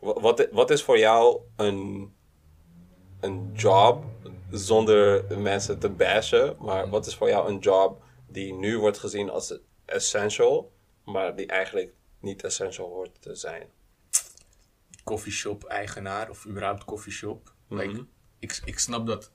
[0.00, 2.12] wa- wat, wat is voor jou een,
[3.20, 4.04] een job,
[4.50, 9.30] zonder mensen te bashen, maar wat is voor jou een job die nu wordt gezien
[9.30, 10.72] als essential,
[11.04, 13.66] maar die eigenlijk niet essential hoort te zijn?
[15.10, 17.54] Coffeeshop eigenaar of überhaupt coffeeshop.
[17.68, 18.06] Like,
[18.38, 19.32] ik, ik snap dat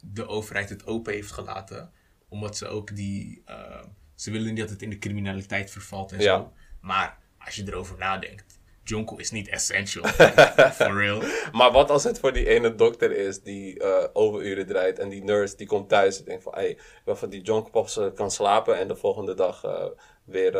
[0.00, 1.92] de overheid het open heeft gelaten,
[2.28, 3.84] omdat ze ook die, eh,
[4.14, 6.36] ze willen niet dat het in de criminaliteit vervalt en Ja.
[6.36, 6.52] zo.
[6.80, 8.59] Maar als je erover nadenkt,
[8.90, 10.04] Jonko is niet essential.
[10.78, 11.22] For real.
[11.52, 15.24] Maar wat als het voor die ene dokter is die eh, overuren draait en die
[15.24, 18.30] nurse die komt thuis en denkt van, hey, ik wil van die jonkpops eh, kan
[18.30, 19.84] slapen en de volgende dag eh,
[20.24, 20.52] weer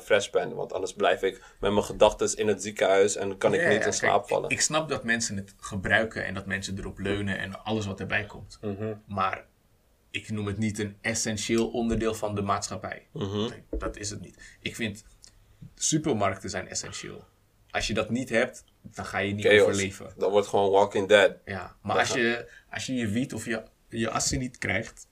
[0.00, 0.54] fresh ben.
[0.54, 3.74] Want anders blijf ik met mijn gedachten in het ziekenhuis en kan ik niet ja,
[3.74, 4.50] in kijk, slaap vallen.
[4.50, 8.00] Ik, ik snap dat mensen het gebruiken en dat mensen erop leunen en alles wat
[8.00, 8.58] erbij komt.
[8.60, 8.94] Mhm.
[9.06, 9.46] Maar
[10.10, 13.06] ik noem het niet een essentieel onderdeel van de maatschappij.
[13.12, 13.36] Mhm.
[13.36, 14.56] Nee, dat is het niet.
[14.60, 15.04] Ik vind
[15.74, 17.24] supermarkten zijn essentieel.
[17.76, 19.60] Als je dat niet hebt, dan ga je niet Chaos.
[19.62, 20.12] overleven.
[20.16, 21.32] Dat wordt gewoon Walking Dead.
[21.44, 25.06] Ja, maar als je, als je je wiet of je, je assie niet krijgt,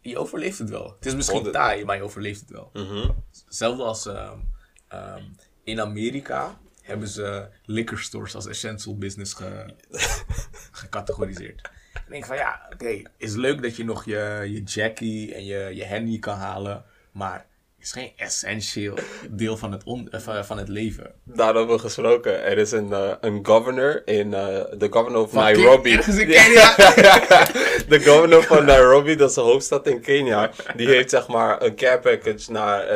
[0.00, 0.94] je- overleeft het wel.
[0.96, 1.56] Het is misschien Honderd.
[1.56, 2.70] taai, maar je overleeft het wel.
[3.44, 4.38] Hetzelfde als ehm,
[4.88, 5.22] ehm,
[5.64, 9.74] in Amerika hebben ze liquor stores als essential business ge,
[10.80, 11.70] gecategoriseerd.
[11.94, 15.70] Ik denk van ja, oké, is leuk dat je nog je, je Jackie en je,
[15.74, 17.46] je Henny kan halen, maar
[17.84, 18.94] is geen essentieel
[19.30, 21.14] deel van het, on, eh, van, het leven.
[21.24, 25.90] Daarover gesproken, er is een, eh, een governor in, eh, de governor van Van Nairobi.
[25.90, 26.00] Ja.
[26.00, 26.74] Kenia.
[27.94, 30.50] de governor van Nairobi, dat is de hoofdstad in Kenia.
[30.76, 32.86] Die heeft zeg maar een care package naar,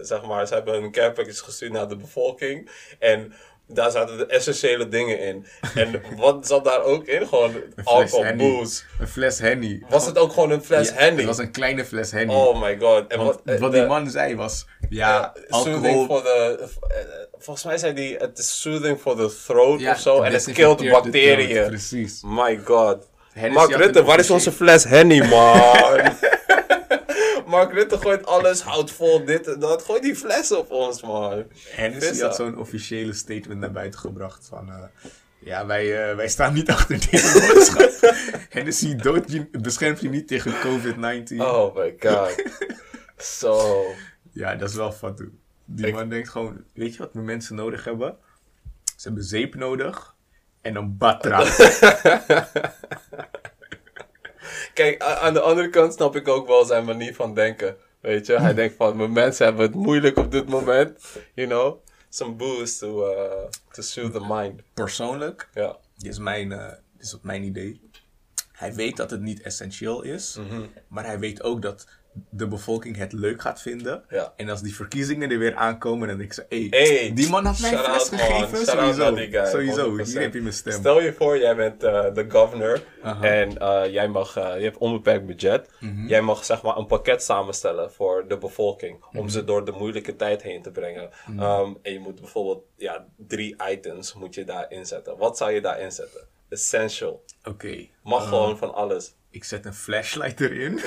[0.00, 2.70] zeg maar, ze hebben een care package gestuurd naar de bevolking.
[2.98, 3.32] En
[3.66, 5.46] daar zaten de essentiële dingen in.
[5.74, 7.26] En wat zat daar ook in?
[7.26, 7.52] Gewoon
[7.84, 8.82] alcohol, booze.
[9.00, 9.82] Een fles Henny.
[9.88, 11.16] Was het ook gewoon een fles Ja, Henny?
[11.16, 12.34] Het was een kleine fles Henny.
[12.34, 13.06] Oh my god.
[13.08, 16.04] En Want wat, eh, wat de- die man zei was, ja, eh, alcohol...
[16.06, 16.58] for the,
[16.88, 16.94] eh,
[17.38, 20.22] volgens mij zei hij, het is soothing for the throat ja, of zo.
[20.22, 21.66] En het killt bacteriën.
[21.66, 22.20] Precies.
[22.24, 23.12] My god.
[23.50, 26.00] Mark Rutte, waar is onze fles Henny, man?
[27.46, 29.82] Mark Rutte gooit alles, houdt vol, dit en dat.
[29.84, 31.44] Gooi die fles op ons, man.
[31.70, 34.68] Hennessy had zo'n officiële statement naar buiten gebracht van...
[34.68, 34.82] eh,
[35.38, 38.14] ja, wij, eh, wij staan niet achter deze boodschap.
[38.56, 41.36] Hennessy dood je, beschermt je niet tegen COVID-19.
[41.38, 42.42] Oh my god.
[43.16, 43.84] Zo.
[44.32, 45.38] Ja, dat is wel fatu.
[45.64, 48.16] Die Ik- man denkt gewoon, weet je wat we mensen nodig hebben?
[48.96, 50.14] Ze hebben zeep nodig
[50.60, 51.44] en een batra.
[54.74, 57.76] Kijk, aan de andere kant snap ik ook wel zijn manier van denken.
[58.00, 61.00] Weet je, hij denkt van, mijn mensen hebben het moeilijk op dit moment.
[61.34, 61.82] You know?
[62.08, 63.30] Some booze to, uh,
[63.72, 64.60] to soothe the mind.
[64.74, 65.76] Persoonlijk, Ja.
[65.96, 67.80] dit is mijn, eh, dit is op mijn idee.
[68.52, 70.60] Hij weet dat het niet essentieel is, Mhm.
[70.88, 71.86] maar hij weet ook dat
[72.30, 74.04] de bevolking het leuk gaat vinden.
[74.08, 74.32] Ja.
[74.36, 77.44] En als die verkiezingen er weer aankomen, dan denk ik zo, hey, Hey, die man
[77.44, 78.20] had mij fles man.
[78.20, 78.66] gegeven.
[78.66, 79.90] Sowieso, guy, sowieso.
[79.90, 80.12] 100%.
[80.12, 80.72] Hier heb je mijn stem.
[80.72, 83.22] Stel je voor, jij bent eh, de governor Aha.
[83.24, 85.70] en eh, jij mag, eh, je hebt onbeperkt budget.
[85.80, 86.06] Mhm.
[86.06, 89.28] Jij mag zeg maar een pakket samenstellen voor de bevolking om Mhm.
[89.28, 91.10] ze door de moeilijke tijd heen te brengen.
[91.38, 95.16] Ehm, en je moet bijvoorbeeld ja, drie items moet je daar inzetten.
[95.18, 96.20] Wat zou je daar inzetten?
[96.48, 97.24] Essential.
[97.44, 99.14] Oké, Mag gewoon van alles.
[99.34, 100.78] Ik zet een flashlight erin.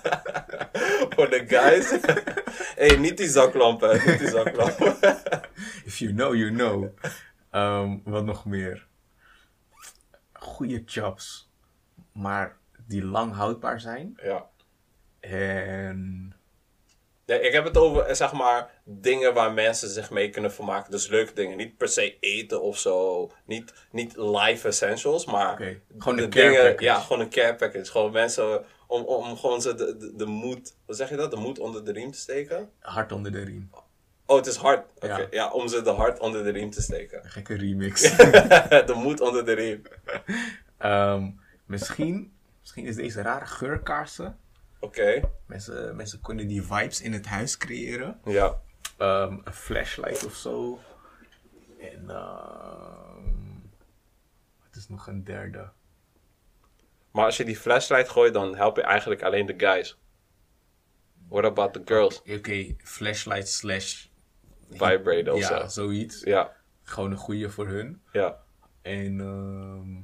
[1.14, 1.90] voor de guys.
[2.80, 4.96] hey, niet die zaklampen, niet die zaklampen.
[5.88, 6.98] If you know, you know.
[7.50, 8.86] Ehm, wat nog meer?
[10.32, 11.50] Goede jobs.
[12.12, 12.56] Maar
[12.86, 14.18] die lang houdbaar zijn.
[14.22, 14.46] ja.
[15.20, 16.35] En
[17.26, 20.90] Ja, ik heb het over, eh, zeg maar, dingen waar mensen zich mee kunnen vermaken.
[20.90, 21.56] Dus leuke dingen.
[21.56, 23.30] Niet per se eten of zo.
[23.44, 25.56] Niet, niet life essentials, maar...
[25.98, 26.84] Gewoon de een care dingen, package.
[26.84, 27.90] Ja, gewoon een care package.
[27.90, 31.30] Gewoon mensen Om, om gewoon ze de, de, de moed, hoe zeg je dat?
[31.30, 32.70] De moed onder de riem te steken?
[32.80, 33.70] Hard onder de riem.
[34.26, 34.86] Oh, het is hard.
[34.96, 35.26] Oké, Ja.
[35.30, 35.50] ja.
[35.50, 37.24] om ze de hard onder de riem te steken.
[37.24, 38.00] Een gekke remix.
[38.86, 39.82] de moed onder de riem.
[40.78, 41.30] Ehm,
[41.64, 44.38] misschien, misschien is deze rare geurkaarsen.
[44.86, 48.20] Oké, Mensen, mensen kunnen die vibes in het huis creëren.
[48.24, 48.60] ja.
[48.96, 50.80] Ehm, een flashlight of zo.
[51.80, 53.34] En ehm
[54.62, 55.68] wat is nog een derde?
[57.10, 59.98] Maar als je die flashlight gooit, dan help je eigenlijk alleen de guys.
[61.28, 62.22] What about the girls?
[62.22, 64.06] Oké, flashlight slash...
[64.70, 65.82] Vibrate of Ja, zo.
[65.82, 66.20] zoiets.
[66.22, 68.02] Ja, Gewoon een goede voor hun.
[68.12, 68.44] ja.
[68.82, 69.94] En ehm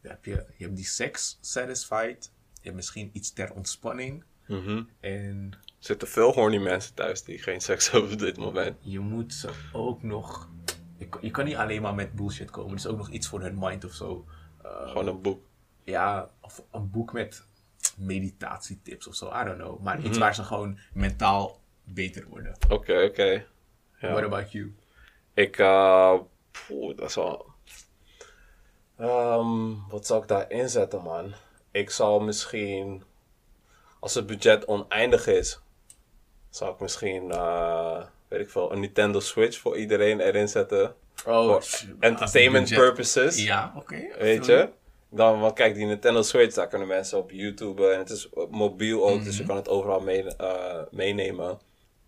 [0.00, 2.32] dan heb je, je hebt die sex satisfied.
[2.64, 4.24] Je misschien iets ter ontspanning.
[4.46, 4.82] Mhm.
[5.00, 8.76] En Er zitten veel horny mensen thuis die geen seks hebben op dit moment.
[8.80, 10.48] je moet ze ook nog...
[10.96, 12.70] Je, kan- je kan niet alleen maar met bullshit komen.
[12.70, 14.24] Er is ook nog iets voor hun mind of zo.
[14.62, 15.42] Eh, Gewoon een boek.
[15.84, 17.46] ja, of een boek met
[17.96, 19.26] meditatietips of zo.
[19.40, 19.80] I don't know.
[19.80, 20.06] Maar Mhm.
[20.06, 22.56] iets waar ze gewoon mentaal beter worden.
[22.68, 23.46] Oké, oké.
[24.00, 24.10] Ja.
[24.12, 24.74] What about you?
[25.34, 25.56] Ik,
[26.66, 27.46] poeh, dat is wel...
[28.96, 31.34] Ehm, wat zou ik daar inzetten, man?
[31.74, 33.02] Ik zal misschien,
[34.00, 35.60] als het budget oneindig is,
[36.50, 40.94] zal ik misschien, eh, weet ik veel, een Nintendo Switch voor iedereen erin zetten.
[41.26, 41.64] Oh, Voor
[42.00, 43.44] entertainment purposes.
[43.44, 44.16] Ja, oké.
[44.18, 44.68] Weet je?
[45.08, 49.08] Dan, want kijk, die Nintendo Switch, daar kunnen mensen op YouTube en het is mobiel
[49.08, 51.58] ook, dus je kan het overal mee, eh, meenemen.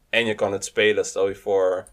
[0.09, 1.87] En je kan het spelen, stel je voor,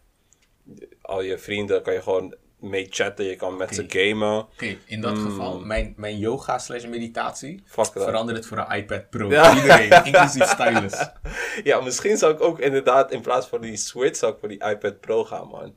[1.02, 4.38] al je vrienden kan je gewoon mee chatten, je kan met ze gamen.
[4.38, 5.30] Oké, in dat Hmm.
[5.30, 8.04] geval, mijn, mijn yoga slash meditatie, Fuck dat.
[8.04, 9.30] verander het voor een iPad Pro.
[9.30, 9.56] Ja.
[9.56, 11.10] Iedereen, inclusief stylus.
[11.64, 14.64] Ja, misschien zou ik ook inderdaad in plaats van die Switch, zou ik voor die
[14.70, 15.76] iPad Pro gaan, man.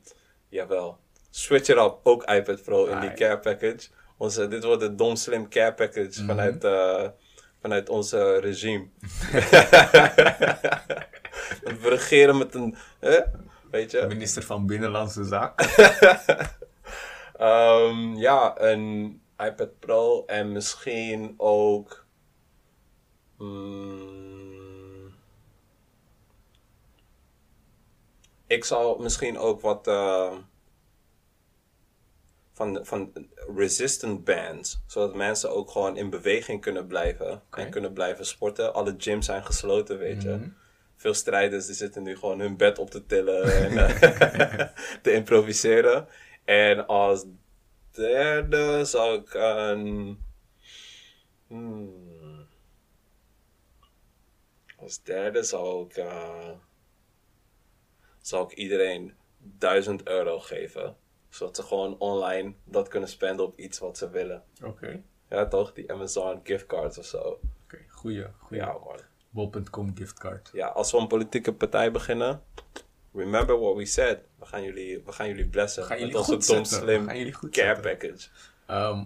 [0.49, 0.97] Jawel.
[1.29, 3.87] Switch erop, ook iPad Pro in die care package.
[4.17, 7.03] Onze, dit wordt de dom slim care package vanuit, eh,
[7.61, 8.87] vanuit onze regime.
[11.81, 13.19] We regeren met een, hè?
[13.71, 14.05] weet je?
[14.07, 15.67] Minister van Binnenlandse Zaken.
[17.37, 22.05] Ehm, ja, een iPad Pro en misschien ook.
[23.37, 25.13] mm,
[28.47, 29.87] ik zal misschien ook wat.
[29.87, 30.37] eh,
[32.53, 33.11] van, van
[33.55, 34.81] resistant bands.
[34.87, 37.41] Zodat mensen ook gewoon in beweging kunnen blijven.
[37.51, 38.73] En kunnen blijven sporten.
[38.73, 40.29] Alle gyms zijn gesloten, weet je.
[40.95, 44.67] Veel strijders die zitten nu gewoon hun bed op te tillen en eh,
[45.01, 46.07] te improviseren.
[46.47, 47.25] En als
[47.91, 50.19] derde zou ik een.
[51.47, 52.47] Hmm.
[54.77, 55.97] Als derde zou ik.
[55.97, 56.49] eh,
[58.21, 60.95] zou ik iedereen 1000 euro geven.
[61.29, 64.43] Zodat ze gewoon online dat kunnen spenden op iets wat ze willen.
[64.63, 65.73] Oké, Ja, toch?
[65.73, 67.39] Die Amazon giftcards of zo.
[67.63, 68.61] oké, goeie, goeie.
[68.63, 68.99] Ja, man.
[69.29, 70.49] Bol.com giftcard.
[70.53, 72.43] Ja, als we een politieke partij beginnen.
[73.17, 74.19] Remember what we said.
[74.39, 75.81] We gaan jullie, we gaan jullie blessen.
[75.81, 76.87] We gaan met jullie onze goed dom zetten.
[76.87, 77.97] slim We gaan jullie goed care zetten.
[77.97, 78.27] package.
[78.65, 79.03] Ehm,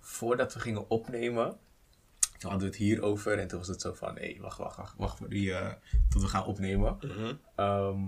[0.00, 1.58] voordat we gingen opnemen,
[2.38, 4.94] toen hadden we het hierover en toen was het zo van, hé, wacht, wacht, wacht,
[4.96, 5.72] wacht voor die, eh,
[6.10, 6.96] tot we gaan opnemen.
[7.00, 7.32] Mhm.
[7.56, 7.98] Ehm,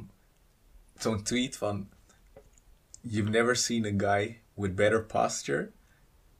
[0.98, 1.88] Zo'n tweet van,
[3.00, 5.70] you've never seen a guy with better posture.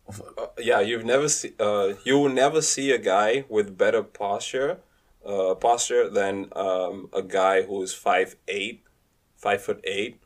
[0.05, 4.05] Of, Uh, yeah, you've never see, uh, you will never see a guy with better
[4.05, 4.79] posture,
[5.27, 8.86] uh, posture than um, a guy who is 5'8",
[9.47, 10.17] 5 foot 8,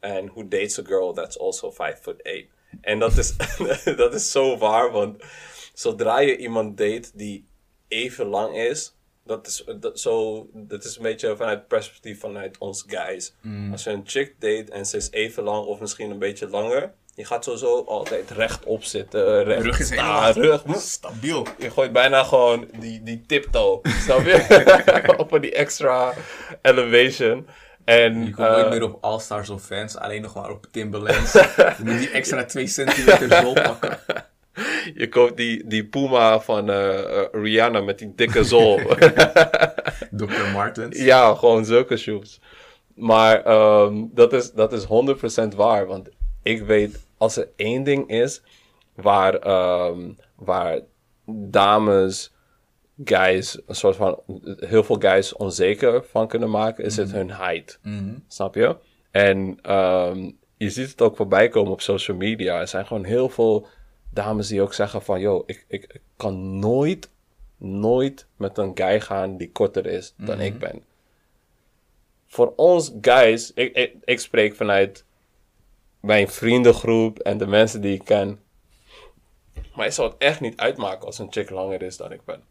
[0.00, 2.48] and who dates a girl that's also 5 foot 8.
[2.80, 3.36] En dat is,
[4.02, 5.22] dat is zo waar, want
[5.74, 7.46] zodra je iemand date die
[7.88, 12.84] even lang is, dat is, dat, zo, dat is een beetje vanuit perspectief vanuit ons
[12.86, 13.34] guys.
[13.72, 16.94] Als je een chick date en ze is even lang of misschien een beetje langer,
[17.14, 19.44] je gaat sowieso altijd rechtop zitten.
[19.44, 20.62] Recht rug is helemaal rug.
[20.76, 21.46] stabiel.
[21.58, 25.14] Je gooit bijna gewoon die, die tiptoe, snap je?
[25.16, 26.14] Op die extra
[26.62, 27.46] elevation.
[27.86, 31.32] En, Je komt nooit eh, meer op All-Stars of Fans, alleen nog maar op Timberlands.
[31.32, 33.98] je moet die extra 2 centimeter zool pakken.
[34.94, 38.76] je koopt die, die Puma van eh, eh, Rihanna met die dikke zool.
[40.10, 40.50] Dr.
[40.52, 40.98] Martens.
[40.98, 42.40] ja, gewoon zulke shoes.
[42.94, 44.84] Maar ehm, dat, is, dat is
[45.52, 45.86] 100% waar.
[45.86, 46.08] Want
[46.42, 48.42] ik weet, als er één ding is
[48.94, 50.80] waar, ehm, waar
[51.26, 52.34] dames,
[53.04, 54.20] guys, een soort van,
[54.56, 57.78] heel veel guys onzeker van kunnen maken, is het hun height.
[58.28, 58.76] Snap je?
[59.10, 62.60] En ehm, je ziet het ook voorbij komen op social media.
[62.60, 63.66] Er zijn gewoon heel veel
[64.10, 67.10] dames die ook zeggen van, yo, ik, ik, ik kan nooit,
[67.56, 70.82] nooit met een guy gaan die korter is dan ik ben.
[72.26, 75.04] Voor ons guys, ik, ik, ik spreek vanuit
[76.00, 78.40] mijn vriendengroep en de mensen die ik ken.
[79.74, 82.42] Maar het zal het echt niet uitmaken als een chick langer is dan ik ben.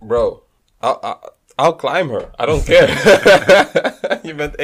[0.00, 0.42] Bro,
[0.82, 2.30] I'll, I'll, I'll climb her.
[2.38, 2.88] I don't care.
[4.22, 4.56] je bent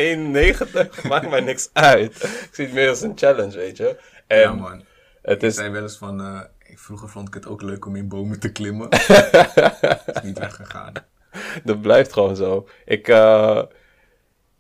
[1.03, 1.03] 1,90.
[1.09, 2.23] Maakt mij niks uit.
[2.23, 4.01] Ik zie het meer als een challenge, weet je.
[4.27, 4.85] En Ja, man.
[5.23, 5.55] het Ik is...
[5.55, 8.53] zei wel eens van, ik- vroeger vond ik het ook leuk om in bomen te
[8.53, 8.89] klimmen.
[10.11, 10.93] is niet weggegaan.
[11.65, 12.69] Dat blijft gewoon zo.
[12.85, 13.63] Ik, eh,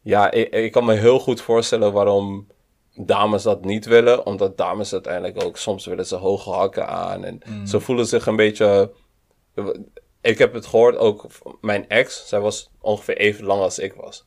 [0.01, 2.47] ja, ik, ik kan me heel goed voorstellen waarom
[2.95, 4.27] dames dat niet willen.
[4.27, 7.25] Omdat dames uiteindelijk ook, soms willen ze hoge hakken aan.
[7.25, 8.93] En ze voelen zich een beetje...
[10.21, 13.93] Ik heb het gehoord ook, van mijn ex, zij was ongeveer even lang als ik
[13.93, 14.27] was.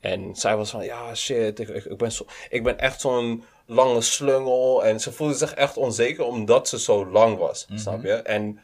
[0.00, 3.44] En zij was van, ja shit, ik, ik, ik ben, zo, ik ben echt zo'n
[3.66, 4.84] lange slungel.
[4.84, 8.12] En ze voelde zich echt onzeker omdat ze zo lang was, snap je?
[8.12, 8.60] En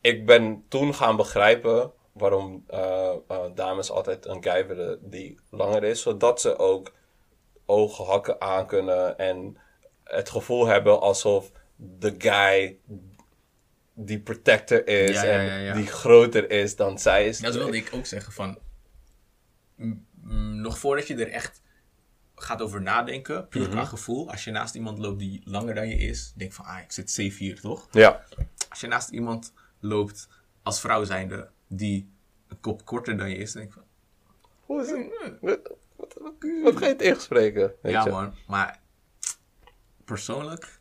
[0.00, 5.84] ik ben toen gaan begrijpen waarom eh, eh, dames altijd een guy willen die langer
[5.84, 6.02] is.
[6.02, 6.92] Zodat ze ook
[7.70, 9.56] ogen hakken aan kunnen en
[10.04, 12.78] het gevoel hebben alsof de guy
[13.94, 17.38] die protector is Ja, ja, en ja, die groter is dan zij is.
[17.38, 18.58] Dat wilde ik ook zeggen van,
[20.62, 21.62] nog voordat je er echt
[22.34, 24.30] gaat over nadenken, puur qua gevoel.
[24.30, 27.10] Als je naast iemand loopt die langer dan je is, denk van, ah, ik zit
[27.10, 27.88] safe hier, toch?
[27.90, 28.24] Ja,
[28.68, 30.28] Als je naast iemand loopt
[30.62, 32.10] als vrouw zijnde die
[32.48, 33.82] een kop korter dan je is, denk van,
[34.60, 34.90] Hoe is
[35.40, 35.60] het?
[36.00, 37.72] Wat, wat, wat, wat ga je tegenspreken?
[37.82, 38.10] Weet ja je?
[38.10, 38.80] man, maar
[40.04, 40.80] persoonlijk,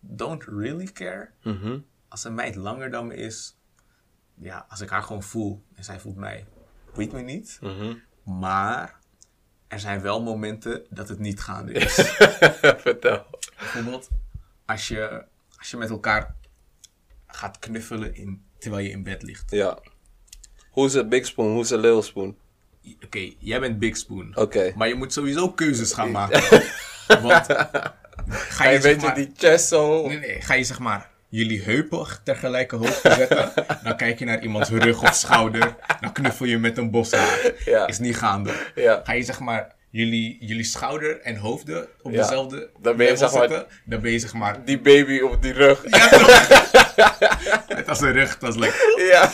[0.00, 1.30] don't really care.
[1.42, 1.78] Mhm.
[2.08, 3.56] Als een meid langer dan me is,
[4.34, 6.46] ja, als ik haar gewoon voel en zij voelt mij,
[6.94, 7.58] weet me niet.
[7.60, 7.94] Mhm.
[8.40, 8.98] Maar
[9.68, 11.94] er zijn wel momenten dat het niet gaande is.
[12.84, 13.26] Vertel.
[13.58, 14.08] Bijvoorbeeld
[14.64, 15.24] als je,
[15.56, 16.36] als je met elkaar
[17.26, 19.50] gaat knuffelen in, terwijl je in bed ligt.
[19.50, 19.78] Ja.
[20.70, 21.52] Hoe is het big spoon?
[21.52, 22.36] Hoe is het little spoon?
[23.04, 24.32] Oké, jij bent Big Spoon.
[24.34, 24.72] Oké.
[24.76, 26.42] Maar je moet sowieso keuzes gaan maken.
[27.22, 27.46] Want
[28.28, 30.06] ga je, zeg weet je maar, die chest zo...
[30.06, 33.52] nee, nee, ga je zeg maar jullie heupen tegelijke hoogte zetten.
[33.84, 35.74] dan kijk je naar iemands rug of schouder.
[36.00, 37.10] Dan knuffel je met een bos.
[37.64, 37.86] Ja.
[37.86, 38.50] Is niet gaande.
[38.74, 39.00] Ja.
[39.04, 42.20] Ga je zeg maar jullie, jullie schouder en hoofden op Ja.
[42.22, 45.42] dezelfde Dan ben je, zeg maar- zetten, dan ben je zeg maar Die baby op
[45.42, 45.82] die rug.
[45.90, 46.28] Ja, toch?
[47.76, 49.00] Net als een rug, dat is lekker.
[49.10, 49.32] Ja.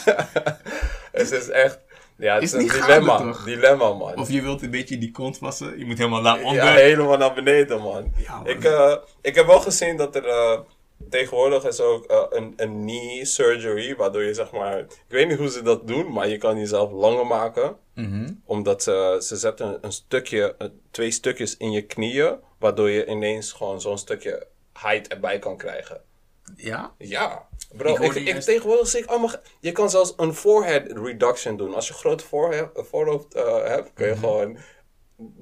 [1.12, 1.78] het is echt...
[2.20, 3.44] Ja, het is, Is een gaande, dilemma.
[3.44, 4.18] Dilemma, man.
[4.18, 6.64] Of je wilt een beetje die kont wassen, je moet helemaal naar onder.
[6.64, 8.12] Ja, helemaal naar beneden, man.
[8.16, 8.46] Ja, man.
[8.46, 10.60] Ik, eh, ik heb wel gezien dat er eh,
[11.10, 15.38] tegenwoordig is ook eh, een, een knee surgery, waardoor je zeg maar, ik weet niet
[15.38, 17.76] hoe ze dat doen, maar je kan jezelf langer maken.
[17.94, 18.32] Mhm.
[18.44, 20.56] Omdat ze, ze zetten een stukje,
[20.90, 26.00] twee stukjes in je knieën, waardoor je ineens gewoon zo'n stukje height erbij kan krijgen.
[26.62, 26.94] Ja?
[26.98, 27.94] Ja, bro.
[27.94, 29.30] Ik Ik, tegenwoordig zie ik allemaal...
[29.60, 31.74] Je kan zelfs een forehead reduction doen.
[31.74, 34.20] Als je een grote voorhe- voorhoofd eh, hebt, kun je Mhm.
[34.20, 34.58] gewoon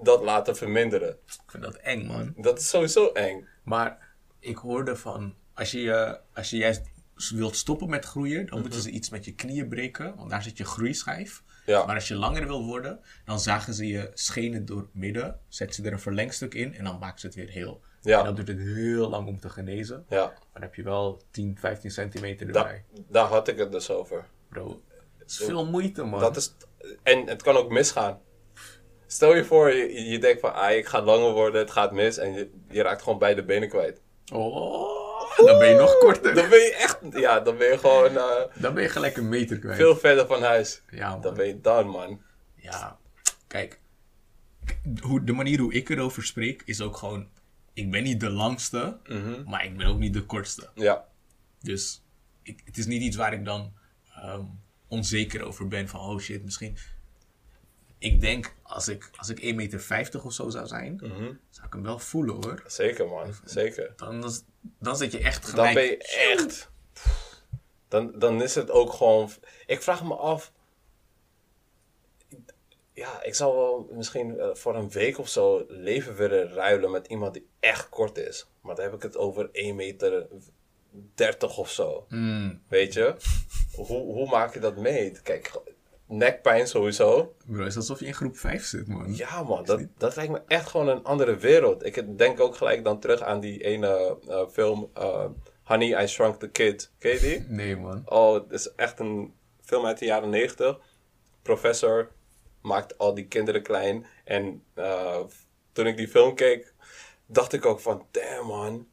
[0.02, 1.08] dat laten verminderen.
[1.26, 2.32] Ik vind dat eng, man.
[2.36, 3.48] Dat is sowieso eng.
[3.64, 6.82] Maar ik hoorde van, als je, als je juist
[7.34, 10.56] wilt stoppen met groeien, dan moeten ze iets met je knieën breken, want daar zit
[10.58, 11.42] je groeischijf.
[11.66, 11.84] Ja.
[11.84, 15.82] Maar als je langer wil worden, dan zagen ze je schenen door midden, zetten ze
[15.88, 17.80] er een verlengstuk in en dan maken ze het weer heel.
[18.00, 18.18] Ja.
[18.18, 20.04] En dat duurt het heel lang om te genezen.
[20.08, 22.84] Ja, Maar dan heb je wel 10, 15 centimeter da- erbij.
[23.08, 24.24] daar had ik het dus over.
[24.48, 24.80] Bro,
[25.18, 26.20] het is veel moeite, man.
[26.20, 26.54] Dat is,
[27.02, 28.20] en het kan ook misgaan.
[29.06, 32.16] Stel je voor, je, je denkt van, ah, ik ga langer worden, het gaat mis.
[32.18, 34.00] En je, je raakt gewoon beide benen kwijt.
[34.32, 36.34] Oh, dan ben je nog korter.
[36.34, 39.28] Dan ben je echt, ja, dan ben je gewoon eh, Dan ben je gelijk een
[39.28, 39.76] meter kwijt.
[39.76, 40.82] veel verder van huis.
[40.90, 41.20] Ja, man.
[41.20, 42.22] Dan ben je done, man.
[42.54, 42.98] Ja,
[43.46, 43.80] kijk.
[45.00, 47.28] Hoe, de manier hoe ik erover spreek is ook gewoon...
[47.78, 48.98] Ik ben niet de langste,
[49.46, 50.70] maar ik ben ook niet de kortste.
[50.74, 51.06] Ja,
[51.60, 52.02] Dus
[52.42, 53.72] ik, het is niet iets waar ik dan
[54.14, 54.42] ehm,
[54.88, 55.88] onzeker over ben.
[55.88, 56.76] Van, oh shit, misschien...
[57.98, 60.98] Ik denk, als ik, als ik 1,50 meter of zo zou zijn...
[61.50, 62.62] zou ik hem wel voelen, hoor.
[62.66, 63.34] zeker, man.
[63.44, 63.92] Zeker.
[63.96, 64.42] Dan, is-
[64.78, 65.74] dan zit je echt Dan gelijk...
[65.74, 65.96] ben je
[66.36, 66.70] echt.
[67.88, 69.30] Dan, dan is het ook gewoon.
[69.66, 70.52] Ik vraag me af.
[72.98, 77.06] Ja, ik zou wel misschien eh, voor een week of zo leven willen ruilen met
[77.06, 78.50] iemand die echt kort is.
[78.62, 80.26] Maar dan heb ik het over 1 meter
[81.14, 82.06] 30 of zo.
[82.08, 83.14] Mm, Weet je?
[83.74, 85.12] hoe, hoe maak je dat mee?
[85.22, 85.52] Kijk,
[86.06, 87.34] nekpijn sowieso.
[87.46, 89.14] bro, is alsof je in groep 5 zit, man.
[89.14, 91.84] Ja, man, dat, dat lijkt me echt gewoon een andere wereld.
[91.84, 95.24] Ik denk ook gelijk dan terug aan die ene eh, film eh,
[95.62, 96.92] Honey, I Shrunk the Kid.
[96.98, 97.44] Ken je die?
[97.48, 98.02] Nee, man.
[98.04, 100.78] Oh, het is echt een film uit de jaren 90.
[101.42, 102.16] Professor
[102.62, 104.06] maakt al die kinderen klein.
[104.24, 105.20] En eh,
[105.72, 106.74] toen ik die film keek,
[107.26, 108.88] dacht ik ook van, damn man.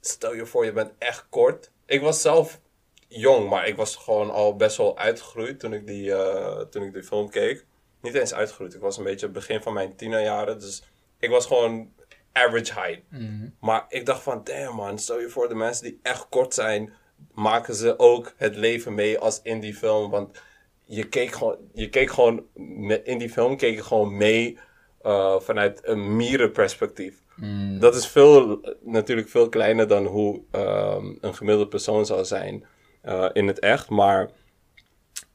[0.00, 1.70] Stel je voor, je bent echt kort.
[1.86, 2.60] Ik was zelf
[3.08, 6.92] jong, maar ik was gewoon al best wel uitgegroeid toen ik die, eh, toen ik
[6.92, 7.66] die film keek.
[8.00, 10.58] Niet eens uitgegroeid, ik was een beetje het begin van mijn tienerjaren.
[10.58, 10.82] Dus
[11.18, 11.92] ik was gewoon
[12.32, 13.02] average height.
[13.60, 16.92] Maar ik dacht van, damn man, stel je voor de mensen die echt kort zijn,
[17.32, 20.10] maken ze ook het leven mee als in die film.
[20.10, 20.40] Want
[20.84, 22.44] je keek gewoon, je keek gewoon
[23.04, 24.58] in die film keek je gewoon mee
[25.02, 27.22] eh, vanuit een mierenperspectief.
[27.78, 32.64] Dat is veel, natuurlijk veel kleiner dan hoe ehm, een gemiddelde persoon zou zijn
[33.02, 33.88] eh, in het echt.
[33.88, 34.30] Maar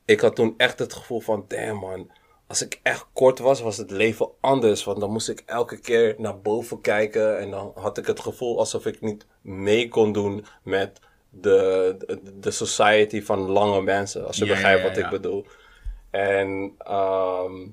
[0.05, 2.11] ik had toen echt het gevoel van, damn man,
[2.47, 4.83] als ik echt kort was, was het leven anders.
[4.83, 8.59] Want dan moest ik elke keer naar boven kijken en dan had ik het gevoel
[8.59, 14.27] alsof ik niet mee kon doen met de, de, de society van lange mensen.
[14.27, 15.03] Als je Ja, begrijpt wat ja.
[15.05, 15.45] ik bedoel.
[16.09, 17.67] En ehm,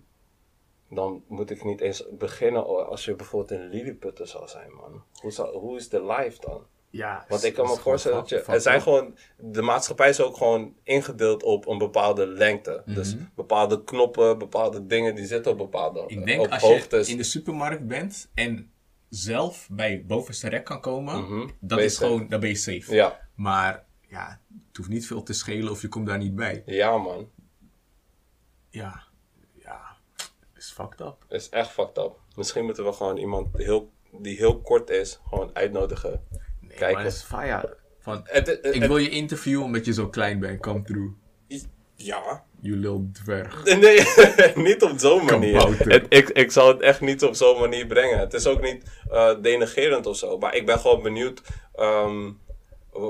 [0.90, 5.02] dan moet ik niet eens beginnen als je bijvoorbeeld in Lilliputten zou zijn, man.
[5.20, 6.66] Hoe, zou, hoe is de life dan?
[6.90, 8.42] Ja, Want ik kan me voorstellen dat je.
[8.42, 9.16] Er zijn gewoon.
[9.38, 12.82] De maatschappij is ook gewoon ingedeeld op een bepaalde lengte.
[12.86, 17.07] Dus bepaalde knoppen, bepaalde dingen die zitten op bepaalde Ik denk op als hoogtes.
[17.07, 18.70] je in de supermarkt bent en
[19.09, 21.48] zelf bij bovenste rek kan komen, Mhm.
[21.61, 22.07] dat Ben is safe.
[22.07, 22.94] gewoon, dan ben je safe.
[22.94, 26.62] Ja, Maar ja, het hoeft niet veel te schelen of je komt daar niet bij.
[26.66, 27.30] ja, man.
[28.70, 29.03] Ja,
[29.55, 29.97] ja,
[30.57, 31.24] is fucked up.
[31.28, 32.12] Is echt fucked up.
[32.37, 36.24] Misschien moeten we gewoon iemand heel, die heel kort is, gewoon uitnodigen.
[36.61, 36.97] Nee, Kijken.
[36.97, 37.76] maar is fire.
[37.99, 41.12] Van, Het, het- ik wil je interviewen omdat je zo klein bent, come through.
[41.95, 42.45] ja.
[42.61, 43.64] You little dwerg.
[43.78, 44.01] Nee,
[44.68, 45.66] niet op zo'n manier.
[45.89, 48.18] Het, ik, ik zal het echt niet op zo'n manier brengen.
[48.18, 48.84] Het is ook niet
[49.43, 50.39] denigerend of zo.
[50.39, 51.43] Maar ik ben gewoon benieuwd
[51.74, 52.32] ehm,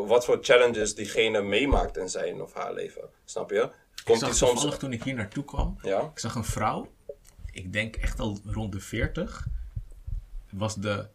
[0.07, 3.09] wat voor challenges diegene meemaakt in zijn of haar leven.
[3.25, 3.63] Snap je?
[3.95, 4.51] Ik Komt zag die soms...
[4.53, 6.01] toevallig toen ik hier naartoe kwam, Ja?
[6.01, 6.93] ik zag een vrouw,
[7.51, 9.47] ik denk echt al rond de 40,
[10.51, 11.09] was de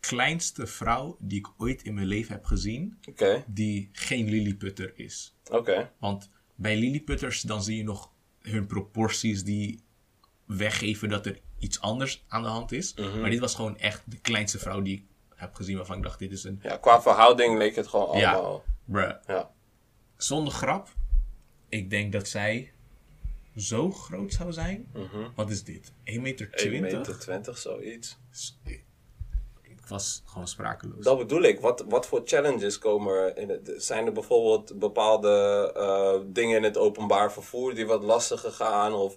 [0.00, 5.34] kleinste vrouw die ik ooit in mijn leven heb gezien, Oké, die geen lilliputter is.
[5.50, 5.90] oké.
[5.98, 9.80] Want bij lilliputters dan zie je nog hun proporties die
[10.44, 12.94] weggeven dat er iets anders aan de hand is.
[12.94, 13.20] Mhm.
[13.20, 15.04] Maar dit was gewoon echt de kleinste vrouw die ik
[15.36, 16.58] heb gezien waarvan ik dacht, dit is een...
[16.62, 18.32] Ja, qua verhouding leek het gewoon Ja.
[18.32, 18.62] allemaal...
[18.84, 19.14] Bruh.
[19.26, 19.50] Ja.
[20.16, 20.88] Zonder grap,
[21.68, 22.72] ik denk dat zij
[23.56, 24.88] zo groot zou zijn.
[25.34, 25.90] Wat is dit?
[25.90, 26.48] 1,20 meter?
[26.52, 28.18] 1 meter 20, zoiets.
[29.62, 31.04] Ik was gewoon sprakeloos.
[31.04, 31.60] Dat bedoel ik.
[31.60, 33.72] Wat, wat voor challenges komen er in het...
[33.76, 38.92] Zijn er bijvoorbeeld bepaalde eh, dingen in het openbaar vervoer die wat lastiger gaan?
[38.92, 39.14] Of...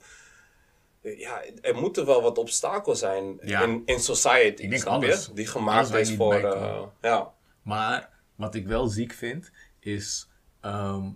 [1.18, 3.62] Ja, er moeten wel wat obstakels zijn Ja.
[3.64, 5.28] in, in society, Ik denk alles.
[5.34, 6.34] Die gemaakt is voor...
[6.34, 7.34] eh, ja.
[7.62, 10.30] Maar wat ik wel ziek vind, is.
[10.62, 11.12] ehm,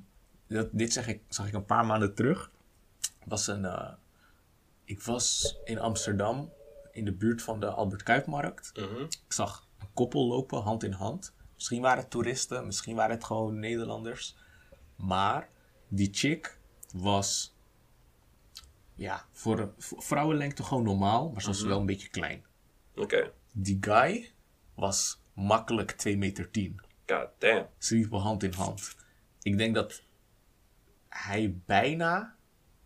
[0.48, 2.52] dat, dit zeg ik, zag ik een paar maanden terug.
[3.26, 3.90] Was een, eh,
[4.86, 6.52] ik was in Amsterdam,
[6.92, 8.72] in de buurt van de Albert Kuipmarkt.
[8.76, 9.02] Mhm.
[9.04, 11.34] Ik zag een koppel lopen, hand in hand.
[11.56, 14.36] Misschien waren het toeristen, misschien waren het gewoon Nederlanders.
[14.96, 15.50] Maar
[15.88, 16.58] die chick
[16.94, 17.53] was.
[18.96, 22.46] Ja, voor, een- voor vrouwenlengte gewoon normaal, maar ze was wel een beetje klein.
[22.96, 23.32] Oké.
[23.52, 24.32] Die guy
[24.76, 26.82] was makkelijk 2 meter 10.
[27.06, 27.68] God damn.
[27.78, 28.96] Ze liepen hand in hand.
[29.42, 30.04] Ik denk dat
[31.10, 32.36] hij bijna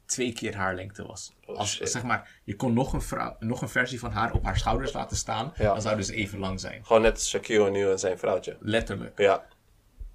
[0.05, 1.35] twee keer haar lengte was.
[1.45, 4.43] Oh, Als, zeg maar, je kon nog een, vrouw, nog een versie van haar op
[4.43, 5.53] haar schouders laten staan.
[5.57, 5.63] Ja.
[5.73, 6.85] Dan zouden ze even lang zijn.
[6.85, 8.57] Gewoon net Shaquille O'Neal en zijn vrouwtje.
[8.59, 9.17] Letterlijk.
[9.19, 9.47] Ja.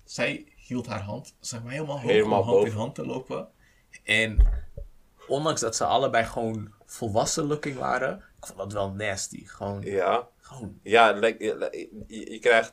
[0.05, 2.73] Zij hield haar hand, zeg maar, helemaal hoog Helemaal om hand boven.
[2.73, 3.49] in hand te lopen.
[4.05, 4.47] En
[5.33, 9.47] ondanks dat ze allebei gewoon volwassen looking waren, ik vond dat wel nasty.
[9.47, 10.29] Gewoon, Ja.
[10.41, 11.09] gewoon Ja,
[11.39, 12.73] je, krijgt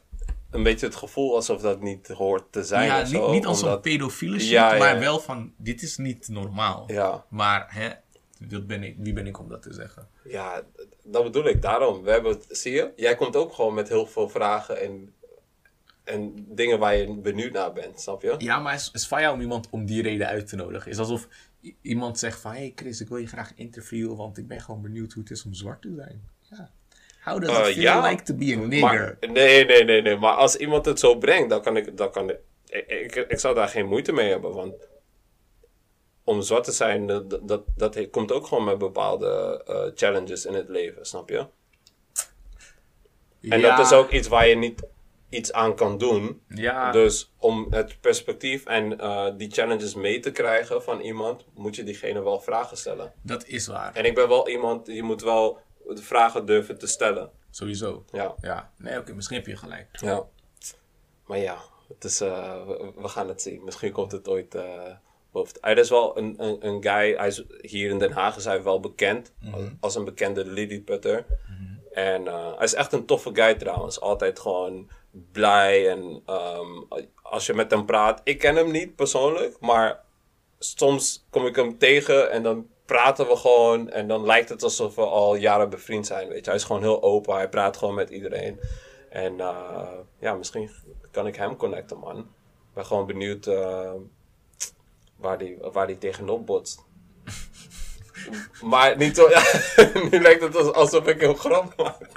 [0.51, 3.31] een beetje het gevoel alsof dat niet hoort te zijn ja, of niet, zo.
[3.31, 6.83] niet als omdat- pedofiele shit, Ja, ja, maar wel van, dit is niet normaal.
[6.87, 7.25] Ja.
[7.29, 7.89] Maar, hè,
[8.47, 10.07] dat ben ik, wie ben ik om dat te zeggen?
[10.23, 10.61] Ja,
[11.03, 11.61] dat bedoel ik.
[11.61, 12.03] Daarom.
[12.03, 12.91] We hebben het, zie je?
[12.95, 15.13] Jij komt ook gewoon met heel veel vragen en,
[16.03, 18.35] en dingen waar je benieuwd naar bent, snap je?
[18.37, 20.91] Ja, maar het is, is van jou om iemand om die reden uit te nodigen.
[20.91, 21.27] Is alsof
[21.81, 25.13] iemand zegt van, hey Chris, ik wil je graag interviewen, want ik ben gewoon benieuwd
[25.13, 26.29] hoe het is om zwart te zijn.
[26.41, 26.71] Ja.
[27.23, 28.09] How does it Eh, feel ja.
[28.09, 29.17] like to be a nigger?
[29.19, 30.17] Maar, nee, nee, nee, nee.
[30.17, 32.39] Maar als iemand het zo brengt, dan kan ik, dan kan ik,
[32.87, 34.53] ik, ik, zou daar geen moeite mee hebben.
[34.53, 34.87] Want
[36.23, 40.53] om zwart te zijn, dat, dat, dat komt ook gewoon met bepaalde eh, challenges in
[40.53, 41.37] het leven, snap je?
[43.49, 44.83] En Ja, dat is ook iets waar je niet
[45.29, 46.41] iets aan kan doen.
[46.47, 51.75] Ja, Dus om het perspectief en eh, die challenges mee te krijgen van iemand, moet
[51.75, 53.13] je diegene wel vragen stellen.
[53.21, 53.93] dat is waar.
[53.93, 57.29] En ik ben wel iemand, je moet wel de vragen durven te stellen.
[57.49, 58.05] Sowieso.
[58.11, 59.87] Ja, Ja, nee, oké, misschien heb je gelijk.
[59.91, 60.25] ja.
[61.25, 61.57] Maar ja,
[61.87, 63.63] het is, eh, we, we gaan het zien.
[63.63, 64.91] Misschien komt het ooit eh
[65.31, 65.57] boven.
[65.61, 68.63] Hij is wel een, een, een guy, hij is, hier in Den Haag is hij
[68.63, 71.25] wel bekend als, als een bekende Lilliputter.
[71.91, 73.99] En eh, hij is echt een toffe guy trouwens.
[74.01, 75.89] Altijd gewoon blij.
[75.89, 78.21] En ehm, als je met hem praat.
[78.23, 79.59] Ik ken hem niet persoonlijk.
[79.59, 79.99] Maar
[80.59, 83.89] soms kom ik hem tegen en dan praten we gewoon.
[83.89, 86.27] En dan lijkt het alsof we al jaren bevriend zijn.
[86.27, 86.45] Weet je.
[86.45, 87.35] Hij is gewoon heel open.
[87.35, 88.59] Hij praat gewoon met iedereen.
[89.09, 89.87] En eh,
[90.19, 90.69] ja, misschien
[91.11, 92.17] kan ik hem connecten, man.
[92.17, 93.91] Ik ben gewoon benieuwd eh,
[95.15, 96.83] waar, die, waar die tegenop botst.
[98.61, 99.29] maar niet zo...
[99.29, 99.41] Ja,
[100.11, 102.07] nu lijkt het als- alsof ik een grap maak.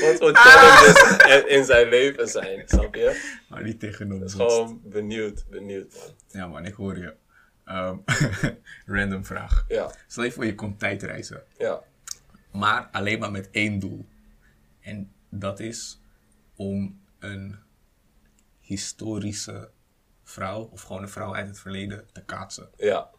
[0.00, 3.38] Wat voor challenges er in zijn leven zijn, snap je?
[3.48, 4.20] Maar niet tegenop.
[4.20, 6.14] Dus gewoon benieuwd, benieuwd man.
[6.28, 7.14] Ja man, ik hoor je.
[7.64, 7.96] Ehm,
[8.96, 9.64] random vraag.
[9.68, 11.42] Ja, Stel je voor je komt tijdreizen.
[11.58, 11.82] ja,
[12.52, 14.06] Maar alleen maar met één doel.
[14.80, 16.00] En dat is
[16.56, 17.58] om een
[18.60, 19.70] historische
[20.24, 22.70] vrouw, of gewoon een vrouw uit het verleden, te kaatsen.
[22.76, 23.10] ja.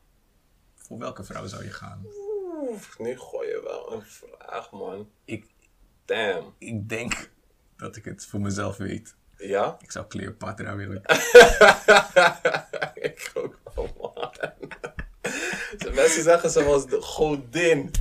[0.76, 2.06] Voor welke vrouw zou je gaan?
[2.06, 5.10] Oeh, nu gooi je wel een vraag man.
[5.26, 5.45] Ik,
[6.11, 6.53] Damn.
[6.57, 7.29] ik denk
[7.77, 9.15] dat ik het voor mezelf weet.
[9.38, 9.77] Ja?
[9.79, 11.01] Ik zou Cleopatra willen.
[13.09, 14.31] ik ook wel, man.
[15.77, 17.91] De mensen zeggen ze was de godin.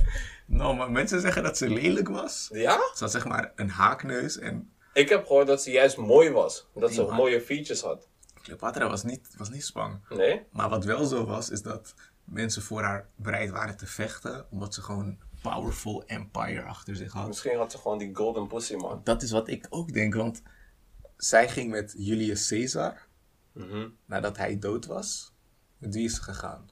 [0.45, 2.49] Nou, maar mensen zeggen dat ze lelijk was.
[2.53, 2.77] Ja?
[2.93, 6.67] Ze had zeg maar een haakneus en Ik heb gehoord dat ze juist mooi was.
[6.73, 8.07] Dat ze mooie features had.
[8.41, 9.99] Cleopatra was niet, was niet spang.
[10.09, 10.45] Nee?
[10.51, 11.93] Maar wat wel zo was, is dat
[12.23, 17.27] mensen voor haar bereid waren te vechten, omdat ze gewoon powerful empire achter zich had.
[17.27, 19.01] Misschien had ze gewoon die golden pussy, man.
[19.03, 20.41] Dat is wat ik ook denk, want
[21.17, 23.07] zij ging met Julius Caesar,
[23.53, 23.87] Mhm.
[24.05, 25.33] nadat hij dood was.
[25.77, 26.69] Met wie is ze gegaan?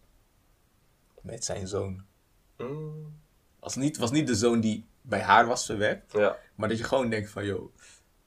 [1.21, 2.03] Met zijn zoon.
[2.57, 3.19] Mm,
[3.59, 6.37] Was niet, was niet de zoon die bij haar was verwekt, Ja.
[6.55, 7.71] maar dat je gewoon denkt van, yo,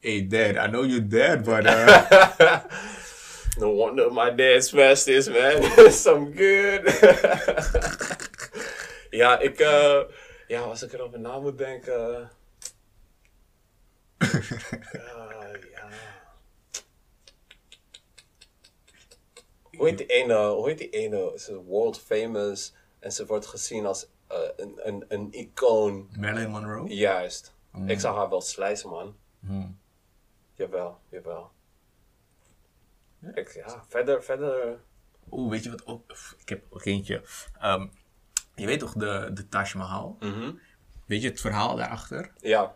[0.01, 2.65] hey dad, I know you're dead, but uh,
[3.59, 5.63] No wonder my dad's fast is, man.
[5.93, 7.01] Some good.
[9.21, 9.59] ja, ik...
[9.61, 10.01] eh
[10.53, 12.31] ja, als ik erover na moet denken...
[14.93, 15.89] ja, ja.
[19.77, 20.49] Hoe heet die ene...
[20.49, 21.33] Hoe heet die ene?
[21.37, 22.75] Ze is world famous.
[22.99, 26.09] En ze wordt gezien als eh, een, een, een icoon.
[26.19, 26.95] Marilyn Monroe.
[26.95, 27.55] Juist.
[27.87, 29.17] Ik zou haar wel slijzen, man.
[29.41, 29.79] Hmm.
[30.55, 31.51] Jawel, jawel.
[33.35, 34.81] Ik, ja, verder, verder...
[35.31, 36.11] Oeh, weet je wat ook?
[36.39, 37.23] Ik heb ook eentje.
[37.61, 37.87] Ehm,
[38.55, 40.17] je weet toch de, de Taj Mahal?
[40.21, 40.51] Mhm.
[41.07, 42.31] Weet je het verhaal daarachter?
[42.41, 42.75] Ja,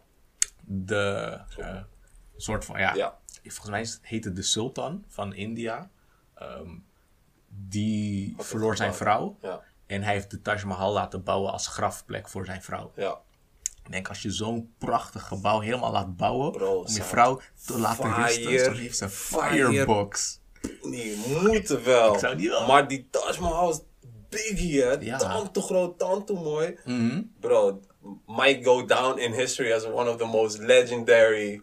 [0.65, 1.83] De eh,
[2.37, 3.19] soort van, ja, Ja.
[3.43, 5.91] volgens mij is het- heet het de sultan van India.
[6.35, 6.69] Ehm,
[7.49, 9.39] die verloor zijn vrouw.
[9.43, 12.93] ja, En hij heeft de Taj Mahal laten bouwen als grafplek voor zijn vrouw.
[12.97, 13.19] ja.
[13.85, 16.53] Ik denk, als je zo'n prachtig gebouw helemaal laat bouwen...
[16.53, 18.65] Bro, om je vrouw te laten fire- rusten...
[18.65, 20.41] Zo heeft ze een fire- firebox.
[20.83, 22.13] Die moeten wel.
[22.15, 23.81] Ik zou die wel- Maar die Taj Mahal is
[24.29, 24.91] biggie, hè?
[25.01, 25.17] Ja.
[25.19, 26.79] Tante groot, tante mooi.
[26.85, 27.23] Mhm.
[27.41, 27.81] Bro,
[28.27, 31.63] might go down in history as one of the most legendary...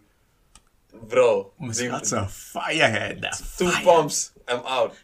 [1.07, 3.41] Bro, die- had zo'n firehead.
[3.57, 3.83] two Fire.
[3.83, 4.93] pumps, I'm out.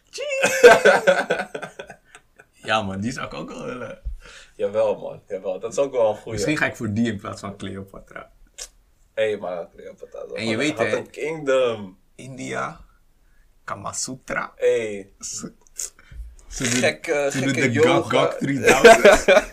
[2.62, 4.02] Ja man, die zou ik ook wel willen.
[4.56, 5.22] Jawel, man.
[5.28, 6.32] Jawel, dat is ook wel een goeie.
[6.32, 8.30] Misschien ga ik voor die in plaats van Cleopatra.
[9.14, 10.34] Hé, hey, maar Cleopatra.
[10.34, 11.98] En je weet, hè- een kingdom.
[12.14, 12.80] India,
[13.64, 14.52] Kamasutra.
[14.56, 15.12] Hé, hey,
[16.50, 18.22] Ze, ze doet- gekke, de Gok yoga.
[18.24, 19.48] Gok 3000.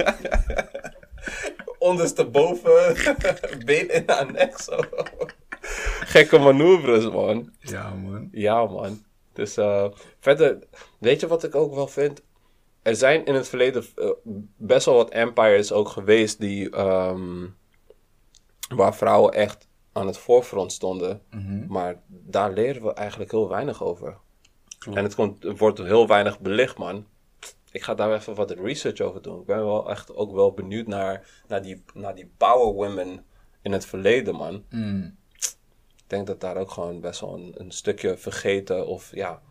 [1.80, 2.95] ondersteboven,
[3.65, 4.80] been in haar nek zo.
[5.99, 7.52] Gekke manoeuvres, man.
[7.60, 8.28] ja man.
[8.32, 9.03] Ja, man.
[9.34, 9.86] Dus eh,
[10.19, 10.57] verder,
[10.99, 12.22] weet je wat ik ook wel vind?
[12.82, 14.10] Er zijn in het verleden eh,
[14.57, 17.45] best wel wat empires ook geweest die, ehm,
[18.76, 21.22] waar vrouwen echt aan het voorfront stonden.
[21.68, 24.18] Maar daar leren we eigenlijk heel weinig over.
[24.78, 24.98] Klopt.
[24.98, 27.08] En het, komt, wordt heel weinig belicht, man.
[27.72, 29.40] Ik ga daar even wat research over doen.
[29.40, 33.26] Ik ben wel echt ook wel benieuwd naar, naar, die, naar die power women
[33.62, 34.64] in het verleden, man.
[34.70, 35.18] Mm.
[35.95, 39.41] Ik denk dat daar ook gewoon best wel een, een stukje vergeten of ja,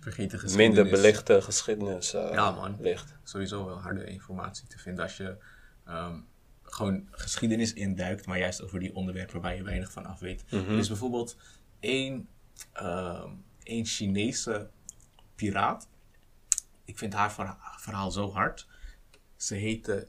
[0.00, 0.76] Vergeet de geschiedenis.
[0.76, 2.76] minder belichte geschiedenis eh, Ja, man.
[2.80, 3.16] ligt.
[3.22, 5.36] Sowieso wel harde informatie te vinden als je
[5.86, 6.18] ehm,
[6.62, 10.44] gewoon geschiedenis induikt, maar juist over die onderwerpen waar je weinig van af weet.
[10.50, 11.36] Er is bijvoorbeeld
[11.80, 12.28] één,
[12.72, 13.28] ehm,
[13.70, 14.68] één Chinese
[15.34, 15.88] piraat.
[16.84, 18.66] Ik vind haar verha- verhaal zo hard.
[19.36, 20.08] Ze heette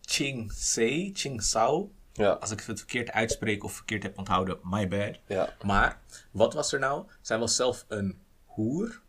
[0.00, 1.92] Ching Sei, Ching Sao.
[2.12, 5.18] Ja, Als ik het verkeerd uitspreek of verkeerd heb onthouden, my bad.
[5.26, 6.00] ja, Maar
[6.30, 7.06] wat was er nou?
[7.20, 9.00] Zij was zelf een hoer.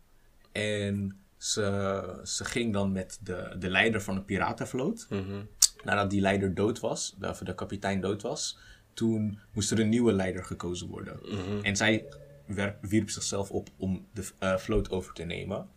[0.52, 5.06] En ze, ze ging dan met de, de leider van de piratenvloot.
[5.10, 5.42] Mhm.
[5.84, 8.58] Nadat die leider dood was, de, of de kapitein dood was,
[8.94, 11.18] toen moest er een nieuwe leider gekozen worden.
[11.22, 11.64] Mhm.
[11.64, 12.06] En zij
[12.46, 15.68] werp- wierp zichzelf op om de eh, vloot over te nemen.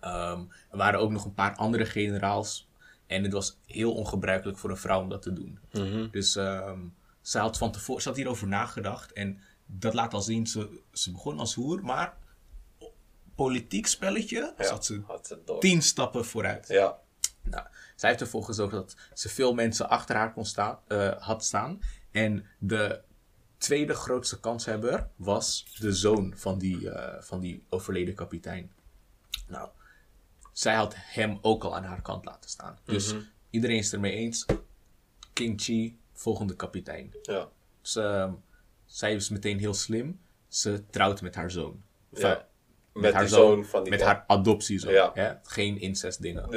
[0.00, 0.40] Ehm,
[0.70, 2.70] er waren ook nog een paar andere generaals.
[3.06, 5.58] En het was heel ongebruikelijk voor een vrouw om dat te doen.
[5.72, 6.10] Mhm.
[6.10, 6.80] Dus ehm
[7.22, 9.12] ze, had van tevoren, ze had hierover nagedacht.
[9.12, 11.84] En dat laat al zien, ze, ze begon als hoer.
[11.84, 12.16] Maar
[13.34, 14.64] politiek spelletje ja.
[14.64, 16.68] zat ze Had ze tien stappen vooruit.
[16.68, 16.98] Ja,
[17.42, 17.66] Nou,
[17.96, 21.80] zij heeft ervoor gezorgd dat ze veel mensen achter haar kon staan, eh, had staan.
[22.10, 23.00] En de
[23.62, 28.72] tweede grootste kanshebber was de zoon van die, eh, van die overleden kapitein.
[29.46, 29.68] Nou,
[30.52, 32.78] zij had hem ook al aan haar kant laten staan.
[32.84, 33.14] Dus
[33.50, 34.46] iedereen is het ermee eens.
[35.32, 37.14] King Chi, volgende kapitein.
[37.22, 37.48] Ja.
[37.80, 38.32] Dus, ehm,
[38.86, 40.20] zij is meteen heel slim.
[40.48, 41.82] Ze trouwt met haar zoon.
[42.12, 42.46] Enfin, Ja.
[42.92, 44.08] Met, haar zoon van die Met man.
[44.08, 44.92] haar adoptiezoon.
[44.92, 45.10] Ja.
[45.14, 45.32] Hè?
[45.42, 46.48] Geen incest dingen.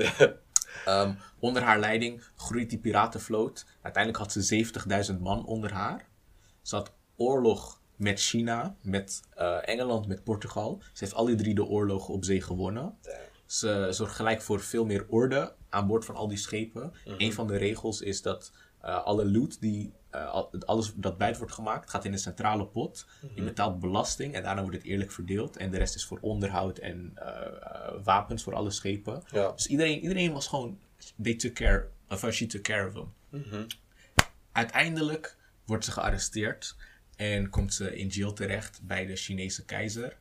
[0.86, 3.66] Ehm, onder haar leiding groeit die piratenvloot.
[3.82, 6.08] Uiteindelijk had ze 70.000 man onder haar.
[6.62, 10.80] Ze had oorlog met China, met eh, Engeland, met Portugal.
[10.94, 12.98] Ze heeft al die drie de oorlogen op zee gewonnen.
[13.46, 16.94] Ze zorgt gelijk voor veel meer orde aan boord van al die schepen.
[17.18, 18.52] Een van de regels is dat
[18.82, 22.66] eh, alle loot, die, eh, al- alles dat buiten wordt gemaakt, gaat in een centrale
[22.66, 23.06] pot.
[23.36, 25.58] Je betaalt belasting en daarna wordt het eerlijk verdeeld.
[25.58, 27.14] En de rest is voor onderhoud en
[28.04, 29.24] wapens voor alle schepen.
[29.32, 29.52] Ja.
[29.52, 30.80] Dus iedereen, iedereen was gewoon,
[31.22, 33.14] they took care, of she took care of them.
[34.52, 36.76] Uiteindelijk wordt ze gearresteerd
[37.16, 40.18] en komt ze in jail terecht bij de Chinese keizer.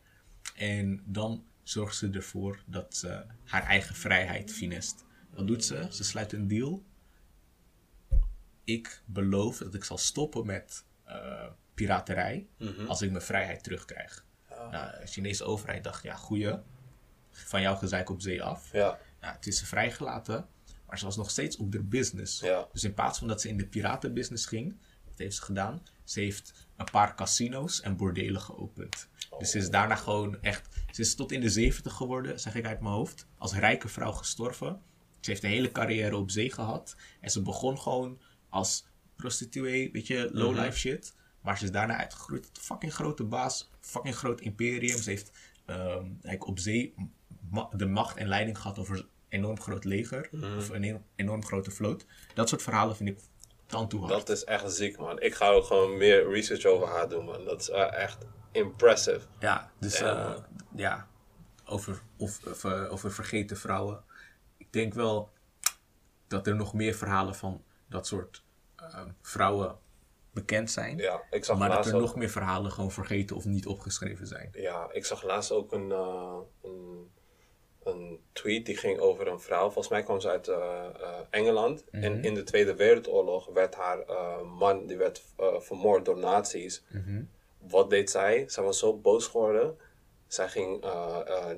[0.57, 5.05] En dan zorgt ze ervoor dat ze haar eigen vrijheid finest.
[5.31, 5.87] Wat doet ze?
[5.91, 6.85] Ze sluit een deal.
[8.65, 12.47] Ik beloof dat ik zal stoppen met eh, piraterij
[12.87, 14.25] als ik mijn vrijheid terugkrijg.
[14.49, 16.55] Nou, de Chinese overheid dacht, ja, goeie,
[17.31, 18.73] van jouw gezeik op zee af.
[18.73, 18.99] Ja.
[19.21, 20.49] Ja, het is ze vrijgelaten,
[20.87, 22.41] maar ze was nog steeds op de business.
[22.41, 22.69] Ja.
[22.73, 25.83] Dus in plaats van dat ze in de piratenbusiness ging, wat heeft ze gedaan?
[26.05, 29.09] Ze heeft een paar casino's en bordelen geopend.
[29.39, 32.67] Dus ze is daarna gewoon echt, ze is tot in de 70 geworden, zeg ik
[32.67, 34.81] uit mijn hoofd, als rijke vrouw gestorven.
[35.21, 38.87] Ze heeft een hele carrière op zee gehad en ze begon gewoon als
[39.17, 41.15] prostituee, weet je, low-life shit.
[41.41, 44.99] Maar ze is daarna uitgegroeid tot fucking grote baas, fucking groot imperium.
[45.03, 45.33] Ze heeft
[45.67, 46.95] eigenlijk op zee
[47.51, 50.29] ma- de macht en leiding gehad over een enorm groot leger.
[50.57, 52.07] Of een enorm, enorm grote vloot.
[52.35, 53.19] Dat soort verhalen vind ik
[53.75, 54.13] dan toe hard.
[54.13, 55.21] Dat is echt ziek, man.
[55.21, 57.45] Ik ga ook gewoon meer research over haar doen, man.
[57.45, 59.27] Dat is eh, echt impressive.
[59.39, 60.43] Ja, dus Ja, eh,
[60.77, 61.09] ja,
[61.65, 64.05] over, of, of, eh, over vergeten vrouwen.
[64.57, 65.31] Ik denk wel
[66.29, 68.43] dat er nog meer verhalen van dat soort
[68.77, 69.79] ehm, vrouwen
[70.31, 70.97] bekend zijn.
[70.97, 72.01] Ja, ik zag maar dat er ook...
[72.01, 74.49] nog meer verhalen gewoon vergeten of niet opgeschreven zijn.
[74.53, 77.11] Ja, ik zag laatst ook een, een,
[77.85, 79.65] een tweet die ging over een vrouw.
[79.65, 80.56] Volgens mij kwam ze uit eh,
[81.01, 81.85] eh, Engeland.
[81.90, 85.23] En in de Tweede Wereldoorlog werd haar eh, man die werd,
[85.59, 86.85] vermoord door nazi's.
[87.59, 88.44] Wat deed zij?
[88.47, 89.78] Zij was zo boos geworden.
[90.27, 90.81] Zij ging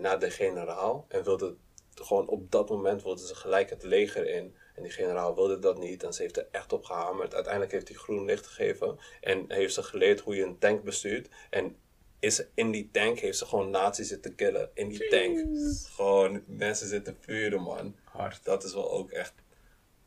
[0.01, 1.57] naar de generaal en wilde
[1.94, 4.57] gewoon op dat moment wilde ze gelijk het leger in.
[4.74, 7.35] En die generaal wilde dat niet en ze heeft er echt op gehamerd.
[7.35, 11.28] Uiteindelijk heeft hij groen licht gegeven en heeft ze geleerd hoe je een tank bestuurt.
[11.51, 11.77] En
[12.19, 14.71] is in die tank heeft ze gewoon nazi's zitten killen.
[14.75, 15.47] In die tank.
[15.95, 17.95] Gewoon mensen zitten vuren, man.
[18.05, 18.45] Hard.
[18.45, 19.33] Dat is wel ook echt.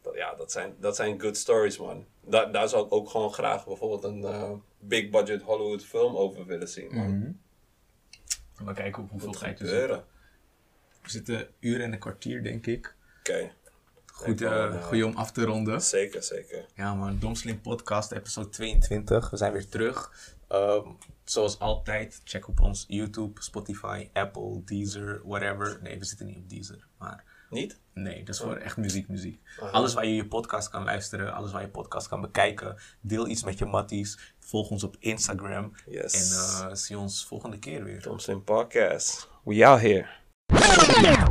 [0.01, 2.05] dat- Ja, dat zijn, dat zijn good stories, man.
[2.21, 6.45] Daar, daar zou ik ook gewoon graag bijvoorbeeld een eh, big budget Hollywood film over
[6.45, 7.39] willen zien, man.
[8.63, 9.95] Maar kijken op hoeveel tijd we gebeuren?
[9.95, 10.07] zitten.
[11.01, 12.95] We zitten een uur en een kwartier, denk ik.
[13.19, 13.51] Oké,
[14.05, 15.81] Goed, eh, goeie om af te ronden.
[15.81, 16.65] zeker, zeker.
[16.75, 19.29] Ja man, Domslim Podcast, episode 22.
[19.29, 20.11] We zijn weer terug.
[20.47, 20.87] Ehm,
[21.29, 25.79] zoals altijd, check op ons YouTube, Spotify, Apple, Deezer, whatever.
[25.81, 27.79] Nee, we zitten niet op Deezer, maar Niet?
[27.93, 29.41] nee, dat is voor echt muziek, muziek.
[29.71, 32.75] Alles waar je je podcast kan luisteren, alles waar je podcast kan bekijken.
[33.01, 34.35] Deel iets met je matties.
[34.39, 35.73] Volg ons op Instagram.
[35.85, 36.13] Yes.
[36.13, 38.01] En eh, zie ons volgende keer weer.
[38.01, 39.29] Tom Slim Podcast.
[39.43, 41.27] We out here.